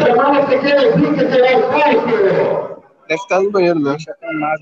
chamava 0.05 0.39
esse 0.39 0.55
aqui, 0.55 0.71
Victor, 0.97 1.27
você 1.29 1.39
é 1.41 1.57
o 1.57 1.59
Victor. 2.05 2.83
Deve 3.07 3.21
estar 3.21 3.41
no 3.41 3.51
banheiro 3.51 3.79
mesmo. 3.79 3.97
Vem 3.97 4.39
cá, 4.39 4.55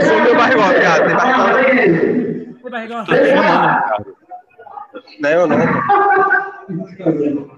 Sumiu 0.00 0.32
o 0.32 0.36
barrigol, 0.36 0.72
cara. 0.80 1.06
Tem 1.06 1.16
barrigol. 1.16 2.56
Ô, 2.64 2.70
barrigão. 2.70 3.04
Não 5.20 5.28
é 5.28 5.34
eu, 5.34 5.46
não. 5.46 5.56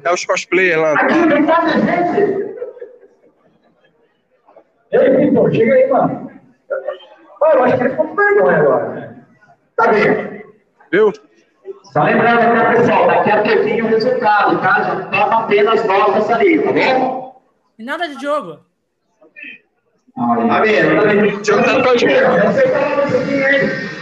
É 0.04 0.12
os 0.12 0.24
cosplayers 0.24 0.80
lá. 0.80 0.92
Aqui, 0.94 1.26
vem 1.28 1.46
cá, 1.46 1.66
gente. 1.68 2.57
Ei, 4.92 5.16
Victor, 5.16 5.52
chega 5.52 5.74
aí, 5.74 5.90
mano. 5.90 6.30
Olha, 7.40 7.54
eu 7.54 7.64
acho 7.64 7.76
que 7.76 7.82
ele 7.82 7.90
ficou 7.90 8.08
com 8.08 8.16
vergonha 8.16 8.56
agora. 8.58 8.88
né? 8.88 9.16
Tá 9.76 9.88
bem. 9.92 10.42
Viu? 10.90 11.12
Só 11.92 12.02
lembrando 12.02 12.40
aqui, 12.40 12.76
pessoal, 12.76 13.06
daqui 13.06 13.30
a 13.30 13.42
pouquinho 13.42 13.84
o 13.84 13.88
resultado, 13.88 14.60
tá? 14.60 14.82
Já 14.82 14.96
toma 15.06 15.44
apenas 15.44 15.84
notas 15.84 16.30
ali, 16.30 16.58
tá 16.62 16.72
bom? 16.72 17.42
E 17.78 17.84
nada 17.84 18.08
de 18.08 18.20
jogo. 18.20 18.60
Tá 20.16 20.60
vendo? 20.60 21.36
Deixa 21.36 21.52
eu 21.52 21.62
dar 21.62 21.82
pra 21.82 21.92
Eu 21.92 21.98
sei 22.52 22.62
que 22.62 22.74
ela 22.74 22.96
vai 22.96 23.06
seguir, 23.08 23.54
hein? 23.54 23.97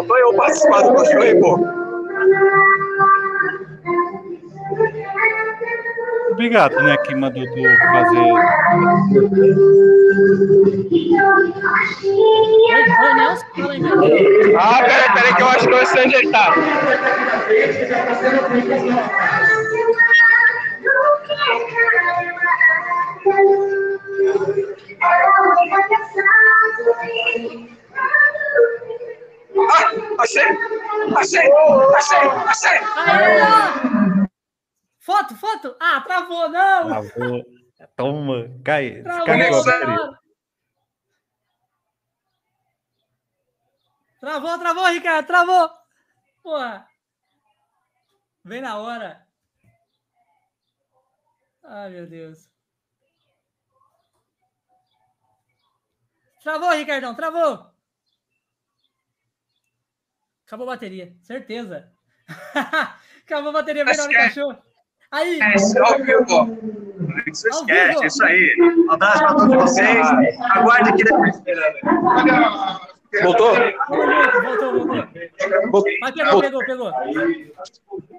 Faltou 0.00 0.16
eu 0.16 0.32
participar 0.32 0.80
do 0.82 0.94
cosplay, 0.94 1.38
pô. 1.38 1.58
Obrigado, 6.30 6.74
né, 6.82 6.96
que 6.96 7.14
mandou 7.14 7.44
tu 7.44 7.62
fazer. 7.92 8.18
Aí. 8.18 8.34
Ah, 14.56 14.82
peraí, 14.82 15.12
peraí, 15.12 15.34
que 15.34 15.42
eu 15.42 15.48
acho 15.48 15.68
que 15.68 15.74
eu 15.74 15.86
sei 15.86 16.06
onde 16.06 16.14
ele 16.14 16.30
tá. 16.30 16.54
Achei! 30.30 30.42
Achei! 31.16 31.52
Achei! 31.94 32.28
Achei! 32.28 32.78
Aí, 32.96 33.40
ó. 33.42 34.26
Foto, 34.98 35.34
foto. 35.36 35.76
Ah, 35.80 36.00
travou, 36.02 36.48
não. 36.48 37.08
Travou. 37.10 37.44
Toma, 37.96 38.60
cai. 38.64 39.02
Travou 39.02 39.24
hora. 39.24 40.20
Travou, 44.20 44.58
travou, 44.58 44.86
Ricardo, 44.86 45.26
travou. 45.26 45.70
Porra. 46.42 46.86
Vem 48.44 48.60
na 48.60 48.78
hora. 48.78 49.26
Ai, 51.64 51.90
meu 51.90 52.06
Deus. 52.06 52.50
Travou, 56.42 56.70
Ricardão, 56.70 57.14
travou. 57.14 57.69
Acabou 60.50 60.66
a 60.68 60.72
bateria, 60.72 61.12
certeza. 61.22 61.86
Acabou 63.24 63.50
a 63.50 63.52
bateria, 63.52 63.84
vem 63.84 63.96
na 63.96 64.02
hora 64.02 64.12
do 64.12 64.18
cachorro. 64.18 64.58
Aí. 65.12 65.40
É 65.40 65.54
isso, 65.54 65.78
ao 65.78 65.96
vivo. 65.98 66.34
Ao 66.34 66.48
Esquece, 67.28 68.06
isso 68.06 68.24
aí. 68.24 68.56
Um 68.58 68.90
abraço 68.90 69.18
para 69.20 69.34
todos 69.36 69.54
vocês. 69.54 70.08
Aguarde 70.50 70.90
aqui 70.90 71.04
depois. 71.04 71.40
Voltou? 73.22 73.54
Voltou, 73.88 74.42
voltou. 74.42 75.06
Voltou. 75.70 75.92
Mas 76.00 76.10
pegou, 76.10 76.40
pegou, 76.40 76.64
pegou. 76.66 76.92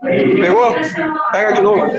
Pegou? 0.01 0.75
Pega 1.34 1.51
de 1.51 1.61
novo. 1.61 1.91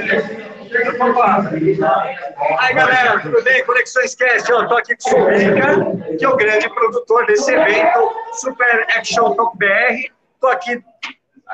Aí, 2.58 2.74
galera, 2.74 3.20
tudo 3.20 3.42
bem? 3.42 3.62
Conexões 3.66 4.14
Cast, 4.14 4.50
eu 4.50 4.66
tô 4.66 4.78
aqui 4.78 4.96
com 4.96 5.08
o 5.08 5.12
Subica, 5.12 6.16
que 6.16 6.24
é 6.24 6.28
o 6.28 6.36
grande 6.36 6.70
produtor 6.70 7.26
desse 7.26 7.52
evento, 7.52 8.10
Super 8.32 8.86
Action 8.96 9.34
Talk 9.34 9.58
BR. 9.58 10.10
Tô 10.42 10.48
aqui 10.48 10.82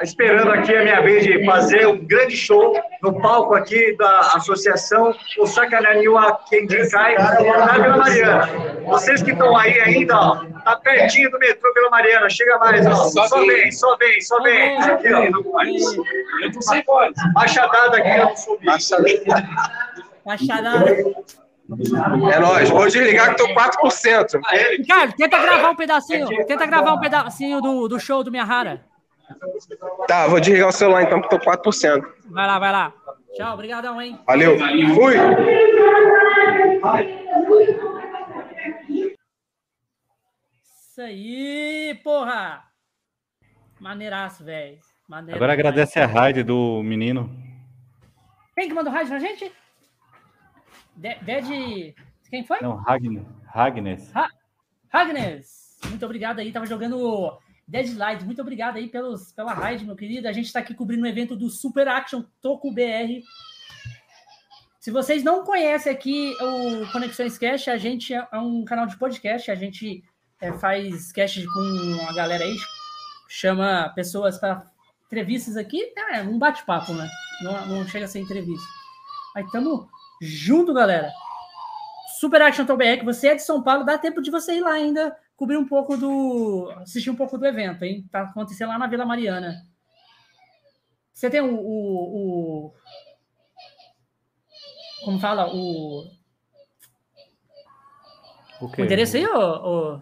esperando 0.02 0.50
aqui 0.50 0.74
a 0.74 0.82
minha 0.82 1.02
vez 1.02 1.22
de 1.22 1.44
fazer 1.44 1.86
um 1.86 2.06
grande 2.06 2.34
show 2.34 2.72
no 3.02 3.20
palco 3.20 3.54
aqui 3.54 3.94
da 3.98 4.20
Associação 4.36 5.14
Osaka 5.38 5.78
Naniwa 5.78 6.40
Kenjikai, 6.48 7.14
na 7.18 7.34
Vila 7.34 7.96
Mariana. 7.98 8.48
Vocês 8.86 9.22
que 9.22 9.32
estão 9.32 9.54
aí 9.54 9.78
ainda, 9.78 10.18
ó, 10.18 10.36
tá 10.64 10.76
pertinho 10.76 11.30
do 11.30 11.38
metrô 11.38 11.70
Vila 11.74 11.90
Mariana, 11.90 12.30
chega 12.30 12.56
mais, 12.56 12.86
ó. 12.86 12.94
Só 12.94 13.44
vem, 13.44 13.70
só 13.70 13.94
vem, 13.98 14.20
só 14.22 14.42
vem. 14.42 14.78
Aqui, 14.78 15.12
ó. 15.12 15.22
Eu 15.22 16.52
não 16.54 16.62
sei 16.62 16.82
pode. 16.84 17.14
Machadada 17.34 17.98
aqui, 17.98 18.20
ó. 18.20 18.32
Machadada. 20.24 21.14
É 22.32 22.40
nóis. 22.40 22.70
Vou 22.70 22.86
desligar 22.86 23.34
que 23.34 23.36
tô 23.36 23.48
4%. 23.48 24.40
Ricardo, 24.78 25.14
tenta 25.14 25.38
gravar 25.38 25.70
um 25.70 25.76
pedacinho. 25.76 26.26
Tenta 26.46 26.66
gravar 26.66 26.94
um 26.94 27.00
pedacinho 27.00 27.60
do, 27.60 27.88
do 27.88 28.00
show 28.00 28.24
do 28.24 28.30
Miyahara. 28.30 28.84
Tá, 30.06 30.26
vou 30.26 30.40
desligar 30.40 30.68
o 30.68 30.72
celular 30.72 31.02
então, 31.02 31.20
que 31.20 31.28
tô 31.28 31.38
4%. 31.38 32.02
Vai 32.30 32.46
lá, 32.46 32.58
vai 32.58 32.72
lá. 32.72 32.92
Tchau, 33.34 33.54
obrigadão, 33.54 34.00
hein? 34.00 34.18
Valeu. 34.26 34.56
Fui. 34.94 35.14
Isso 40.62 41.02
aí, 41.02 42.00
porra! 42.02 42.64
Maneiraço, 43.78 44.42
velho. 44.42 44.78
Agora 45.32 45.52
agradece 45.52 46.00
a 46.00 46.06
raid 46.06 46.42
do 46.42 46.82
menino. 46.82 47.30
Quem 48.54 48.68
que 48.68 48.74
mandou 48.74 48.92
raid 48.92 49.08
pra 49.08 49.18
gente? 49.18 49.52
De- 50.98 51.18
Dead. 51.22 51.94
Quem 52.28 52.44
foi? 52.44 52.58
Não, 52.60 52.76
Ragn, 52.76 53.24
Ragnes. 53.46 54.10
Ra 54.12 54.28
Ragnes, 54.90 55.78
muito 55.88 56.04
obrigado 56.04 56.40
aí. 56.40 56.50
Tava 56.52 56.66
jogando 56.66 57.38
Deadlight. 57.66 58.24
Muito 58.24 58.40
obrigado 58.40 58.76
aí 58.76 58.88
pelos, 58.88 59.32
pela 59.32 59.52
raid, 59.52 59.84
meu 59.84 59.94
querido. 59.94 60.26
A 60.26 60.32
gente 60.32 60.52
tá 60.52 60.58
aqui 60.60 60.74
cobrindo 60.74 61.04
o 61.04 61.06
evento 61.06 61.36
do 61.36 61.48
Super 61.48 61.86
Action 61.88 62.22
Toku 62.40 62.72
BR. 62.72 63.22
Se 64.80 64.90
vocês 64.90 65.22
não 65.22 65.44
conhecem 65.44 65.92
aqui 65.92 66.34
o 66.40 66.90
Conexões 66.90 67.36
Cast, 67.36 67.68
a 67.68 67.76
gente 67.76 68.14
é 68.14 68.26
um 68.38 68.64
canal 68.64 68.86
de 68.86 68.96
podcast. 68.96 69.50
A 69.50 69.54
gente 69.54 70.02
é, 70.40 70.52
faz 70.54 71.12
cast 71.12 71.44
com 71.46 72.06
a 72.08 72.14
galera 72.14 72.44
aí, 72.44 72.56
chama 73.28 73.90
pessoas 73.94 74.38
para 74.38 74.64
entrevistas 75.06 75.56
aqui. 75.56 75.92
É 76.12 76.22
um 76.22 76.38
bate-papo, 76.38 76.94
né? 76.94 77.08
Não, 77.42 77.66
não 77.66 77.86
chega 77.86 78.06
a 78.06 78.08
ser 78.08 78.20
entrevista. 78.20 78.66
Aí 79.36 79.44
tamo 79.50 79.88
junto, 80.20 80.72
galera. 80.74 81.10
Super 82.20 82.42
Action 82.42 82.66
Tom 82.66 82.76
BR, 82.76 83.04
você 83.04 83.28
é 83.28 83.34
de 83.34 83.42
São 83.42 83.62
Paulo, 83.62 83.84
dá 83.84 83.96
tempo 83.98 84.20
de 84.20 84.30
você 84.30 84.54
ir 84.56 84.60
lá 84.60 84.72
ainda 84.72 85.16
cobrir 85.36 85.56
um 85.56 85.66
pouco 85.66 85.96
do. 85.96 86.70
assistir 86.82 87.10
um 87.10 87.16
pouco 87.16 87.38
do 87.38 87.46
evento, 87.46 87.82
hein? 87.84 88.06
Tá 88.10 88.22
acontecendo 88.22 88.70
lá 88.70 88.78
na 88.78 88.86
Vila 88.88 89.06
Mariana. 89.06 89.54
Você 91.12 91.28
tem 91.30 91.40
o. 91.40 91.54
o, 91.54 92.66
o- 92.68 92.74
como 95.04 95.18
fala? 95.20 95.46
O, 95.54 96.04
O 98.60 98.66
o 98.66 98.82
endereço 98.84 99.16
aí, 99.16 99.26
ô, 99.26 99.38
ô, 99.38 100.00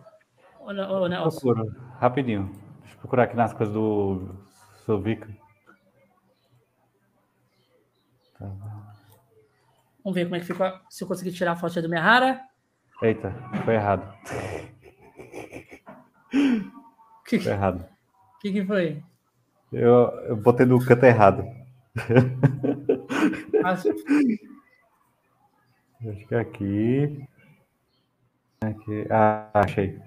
ô, 0.60 1.02
ô, 1.02 1.08
Nelson? 1.08 1.30
Procuro, 1.30 1.74
rapidinho. 2.00 2.50
Deixa 2.80 2.94
eu 2.94 2.98
procurar 3.00 3.24
aqui 3.24 3.36
nas 3.36 3.52
coisas 3.52 3.74
do 3.74 4.34
Sovica. 4.84 5.28
Vamos 10.06 10.14
ver 10.14 10.26
como 10.26 10.36
é 10.36 10.38
que 10.38 10.46
ficou. 10.46 10.72
Se 10.88 11.02
eu 11.02 11.08
conseguir 11.08 11.32
tirar 11.32 11.50
a 11.50 11.56
foto 11.56 11.82
do 11.82 11.88
Mihara. 11.88 12.40
Eita, 13.02 13.34
foi 13.64 13.74
errado. 13.74 14.08
Que, 17.26 17.40
Tá 17.40 17.50
errado. 17.50 17.84
que, 18.40 18.52
que 18.52 18.64
foi? 18.64 19.02
Eu, 19.72 20.08
eu 20.28 20.36
botei 20.36 20.64
no 20.64 20.78
canto 20.78 21.04
errado. 21.04 21.44
Acho- 23.64 23.88
Acho 26.08 26.26
que 26.28 26.34
é 26.36 26.38
aqui. 26.38 27.28
Aqui. 28.60 29.06
Ah, 29.10 29.50
achei. 29.54 30.00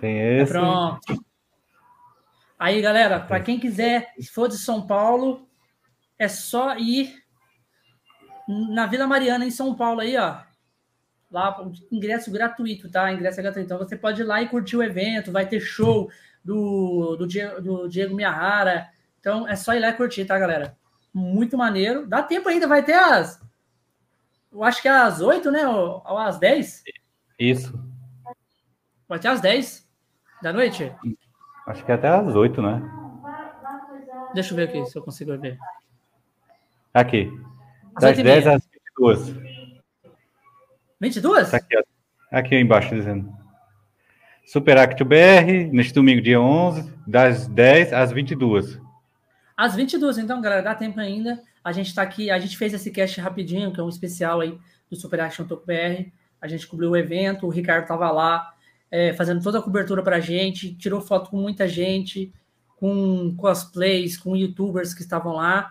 Tem 0.00 0.38
esse. 0.38 0.52
Pronto. 0.52 1.22
Aí, 2.58 2.80
galera, 2.80 3.20
para 3.20 3.40
quem 3.40 3.60
quiser, 3.60 4.10
se 4.18 4.32
for 4.32 4.48
de 4.48 4.56
São 4.56 4.86
Paulo, 4.86 5.46
é 6.18 6.28
só 6.28 6.78
ir 6.78 7.21
na 8.48 8.86
Vila 8.86 9.06
Mariana, 9.06 9.44
em 9.44 9.50
São 9.50 9.74
Paulo, 9.74 10.00
aí, 10.00 10.16
ó. 10.16 10.40
Lá, 11.30 11.64
ingresso 11.90 12.30
gratuito, 12.30 12.90
tá? 12.90 13.12
Ingresso 13.12 13.40
é 13.40 13.42
gratuito. 13.42 13.66
Então 13.66 13.78
você 13.78 13.96
pode 13.96 14.20
ir 14.20 14.24
lá 14.24 14.42
e 14.42 14.48
curtir 14.48 14.76
o 14.76 14.82
evento, 14.82 15.32
vai 15.32 15.46
ter 15.46 15.60
show 15.60 16.10
do, 16.44 17.16
do, 17.16 17.26
Diego, 17.26 17.60
do 17.60 17.88
Diego 17.88 18.14
Miyahara. 18.14 18.88
Então 19.18 19.48
é 19.48 19.56
só 19.56 19.74
ir 19.74 19.80
lá 19.80 19.88
e 19.88 19.94
curtir, 19.94 20.24
tá, 20.24 20.38
galera? 20.38 20.76
Muito 21.12 21.56
maneiro. 21.56 22.06
Dá 22.06 22.22
tempo 22.22 22.48
ainda, 22.48 22.66
vai 22.66 22.82
ter 22.82 22.94
as. 22.94 23.40
Eu 24.52 24.62
acho 24.62 24.82
que 24.82 24.88
é 24.88 24.90
às 24.90 25.20
8, 25.20 25.50
né? 25.50 25.66
Ou, 25.66 26.18
às 26.18 26.38
10? 26.38 26.84
Isso. 27.38 27.72
Vai 29.08 29.18
ter 29.18 29.28
às 29.28 29.40
10 29.40 29.88
da 30.42 30.52
noite? 30.52 30.94
Acho 31.66 31.84
que 31.84 31.90
é 31.90 31.94
até 31.94 32.08
às 32.08 32.34
8, 32.34 32.60
né? 32.60 32.82
Deixa 34.34 34.52
eu 34.52 34.56
ver 34.56 34.68
aqui 34.68 34.84
se 34.86 34.96
eu 34.96 35.02
consigo 35.02 35.36
ver. 35.38 35.58
Aqui. 36.92 37.30
Às 37.94 38.02
Das 38.02 38.10
8 38.10 38.20
e 38.20 38.22
10 38.22 38.44
meia. 38.44 38.56
às 38.56 38.68
22. 38.96 39.36
22? 41.00 41.50
Tá 41.50 41.56
aqui, 41.56 41.76
ó. 41.76 41.82
aqui 42.30 42.56
embaixo 42.56 42.94
dizendo. 42.94 43.32
Super 44.46 44.78
Act 44.78 45.02
BR, 45.04 45.70
neste 45.72 45.94
domingo, 45.94 46.20
dia 46.20 46.40
11, 46.40 46.92
das 47.06 47.46
10 47.46 47.92
às 47.92 48.12
22. 48.12 48.80
Às 49.56 49.74
22, 49.74 50.18
então, 50.18 50.40
galera, 50.40 50.62
dá 50.62 50.74
tempo 50.74 51.00
ainda. 51.00 51.40
A 51.64 51.72
gente 51.72 51.94
tá 51.94 52.02
aqui, 52.02 52.30
a 52.30 52.38
gente 52.38 52.58
fez 52.58 52.74
esse 52.74 52.90
cast 52.90 53.20
rapidinho, 53.20 53.72
que 53.72 53.80
é 53.80 53.82
um 53.82 53.88
especial 53.88 54.40
aí 54.40 54.58
do 54.90 54.96
Super 54.96 55.20
Action 55.20 55.46
Toco 55.46 55.64
BR. 55.66 56.10
A 56.40 56.48
gente 56.48 56.66
cobriu 56.66 56.90
o 56.90 56.96
evento, 56.96 57.46
o 57.46 57.50
Ricardo 57.50 57.86
tava 57.86 58.10
lá, 58.10 58.52
é, 58.90 59.12
fazendo 59.12 59.42
toda 59.42 59.58
a 59.58 59.62
cobertura 59.62 60.02
pra 60.02 60.20
gente, 60.20 60.74
tirou 60.74 61.00
foto 61.00 61.30
com 61.30 61.36
muita 61.36 61.68
gente, 61.68 62.32
com 62.76 63.32
cosplays, 63.36 64.16
com 64.16 64.36
youtubers 64.36 64.92
que 64.92 65.02
estavam 65.02 65.34
lá. 65.34 65.70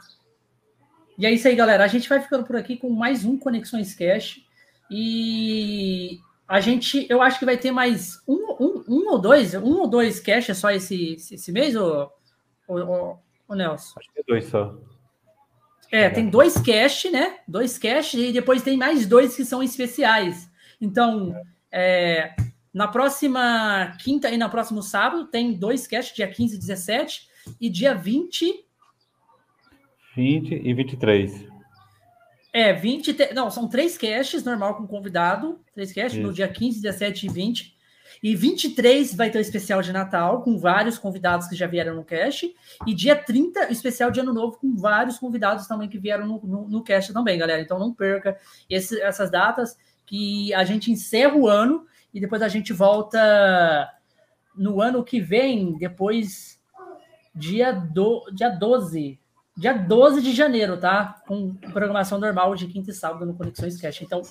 E 1.21 1.25
é 1.27 1.31
isso 1.31 1.47
aí, 1.47 1.53
galera. 1.55 1.83
A 1.83 1.87
gente 1.87 2.09
vai 2.09 2.19
ficando 2.19 2.43
por 2.43 2.55
aqui 2.55 2.75
com 2.75 2.89
mais 2.89 3.23
um 3.23 3.37
Conexões 3.37 3.93
Cash. 3.93 4.41
E 4.89 6.19
a 6.47 6.59
gente, 6.59 7.05
eu 7.11 7.21
acho 7.21 7.37
que 7.37 7.45
vai 7.45 7.57
ter 7.57 7.69
mais 7.69 8.19
um, 8.27 8.55
um, 8.59 8.83
um 8.87 9.11
ou 9.11 9.19
dois, 9.19 9.53
um 9.53 9.81
ou 9.81 9.87
dois 9.87 10.19
cash 10.19 10.49
é 10.49 10.55
só 10.55 10.71
esse, 10.71 11.13
esse, 11.13 11.51
mês, 11.51 11.75
ô, 11.75 12.11
ô, 12.67 13.17
ô 13.47 13.53
Nelson? 13.53 13.99
Acho 13.99 14.11
que 14.11 14.19
é 14.19 14.23
dois 14.27 14.45
só. 14.45 14.75
É, 15.91 16.09
tem 16.09 16.27
dois 16.27 16.55
cash, 16.55 17.03
né? 17.11 17.37
Dois 17.47 17.77
cash 17.77 18.15
e 18.15 18.33
depois 18.33 18.63
tem 18.63 18.75
mais 18.75 19.05
dois 19.05 19.35
que 19.35 19.45
são 19.45 19.61
especiais. 19.61 20.49
Então, 20.81 21.39
é, 21.71 22.33
na 22.73 22.87
próxima 22.87 23.95
quinta 24.03 24.27
e 24.31 24.37
na 24.37 24.49
próximo 24.49 24.81
sábado 24.81 25.27
tem 25.27 25.53
dois 25.53 25.85
cash, 25.85 26.15
dia 26.15 26.27
15 26.27 26.55
e 26.55 26.59
17, 26.59 27.29
e 27.61 27.69
dia 27.69 27.93
20 27.93 28.70
20 30.15 30.53
e 30.63 30.73
23. 30.73 31.47
É, 32.53 32.73
20. 32.73 33.13
te- 33.13 33.33
Não, 33.33 33.49
são 33.49 33.67
três 33.67 33.97
caches, 33.97 34.43
normal 34.43 34.75
com 34.75 34.85
convidado. 34.85 35.59
Três 35.73 35.93
caches 35.93 36.17
no 36.23 36.33
dia 36.33 36.47
15, 36.47 36.81
17 36.81 37.25
e 37.27 37.29
20. 37.29 37.75
E 38.21 38.35
23 38.35 39.15
vai 39.15 39.29
ter 39.31 39.37
o 39.37 39.41
especial 39.41 39.81
de 39.81 39.91
Natal, 39.93 40.43
com 40.43 40.57
vários 40.57 40.97
convidados 40.99 41.47
que 41.47 41.55
já 41.55 41.65
vieram 41.65 41.95
no 41.95 42.03
cache. 42.03 42.53
E 42.85 42.93
dia 42.93 43.15
30, 43.15 43.69
o 43.69 43.71
especial 43.71 44.11
de 44.11 44.19
Ano 44.19 44.33
Novo, 44.33 44.57
com 44.57 44.75
vários 44.75 45.17
convidados 45.17 45.65
também 45.65 45.87
que 45.89 45.97
vieram 45.97 46.27
no, 46.27 46.39
no, 46.43 46.67
no 46.67 46.83
cache 46.83 47.13
também, 47.13 47.39
galera. 47.39 47.61
Então 47.61 47.79
não 47.79 47.93
perca 47.93 48.37
esse- 48.69 49.01
essas 49.01 49.31
datas 49.31 49.77
que 50.05 50.53
a 50.53 50.63
gente 50.65 50.91
encerra 50.91 51.35
o 51.35 51.47
ano 51.47 51.85
e 52.13 52.19
depois 52.19 52.41
a 52.41 52.49
gente 52.49 52.73
volta 52.73 53.89
no 54.53 54.81
ano 54.81 55.03
que 55.05 55.21
vem, 55.21 55.77
depois 55.77 56.59
dia, 57.33 57.71
do, 57.71 58.29
dia 58.33 58.49
12. 58.49 59.17
Dia 59.57 59.73
12 59.73 60.21
de 60.21 60.33
janeiro, 60.33 60.77
tá? 60.77 61.21
Com 61.27 61.53
programação 61.55 62.19
normal 62.19 62.55
de 62.55 62.67
quinta 62.67 62.91
e 62.91 62.93
sábado 62.93 63.25
no 63.25 63.33
Conexões 63.33 63.79
Cash. 63.79 64.01
Então, 64.01 64.21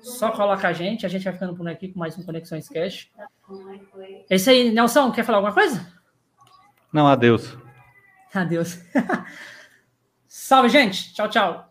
só 0.00 0.30
coloca 0.30 0.68
a 0.68 0.72
gente. 0.72 1.04
A 1.04 1.08
gente 1.08 1.24
vai 1.24 1.32
ficando 1.32 1.54
por 1.54 1.68
aqui 1.68 1.88
com 1.88 1.98
mais 1.98 2.16
um 2.16 2.22
Conexões 2.22 2.68
Cash. 2.68 3.10
É 4.28 4.36
isso 4.36 4.50
aí, 4.50 4.70
Nelson. 4.70 5.10
Quer 5.10 5.24
falar 5.24 5.38
alguma 5.38 5.54
coisa? 5.54 5.86
Não, 6.92 7.06
adeus. 7.06 7.56
Adeus. 8.32 8.78
Salve, 10.26 10.68
gente. 10.68 11.12
Tchau, 11.12 11.28
tchau. 11.28 11.69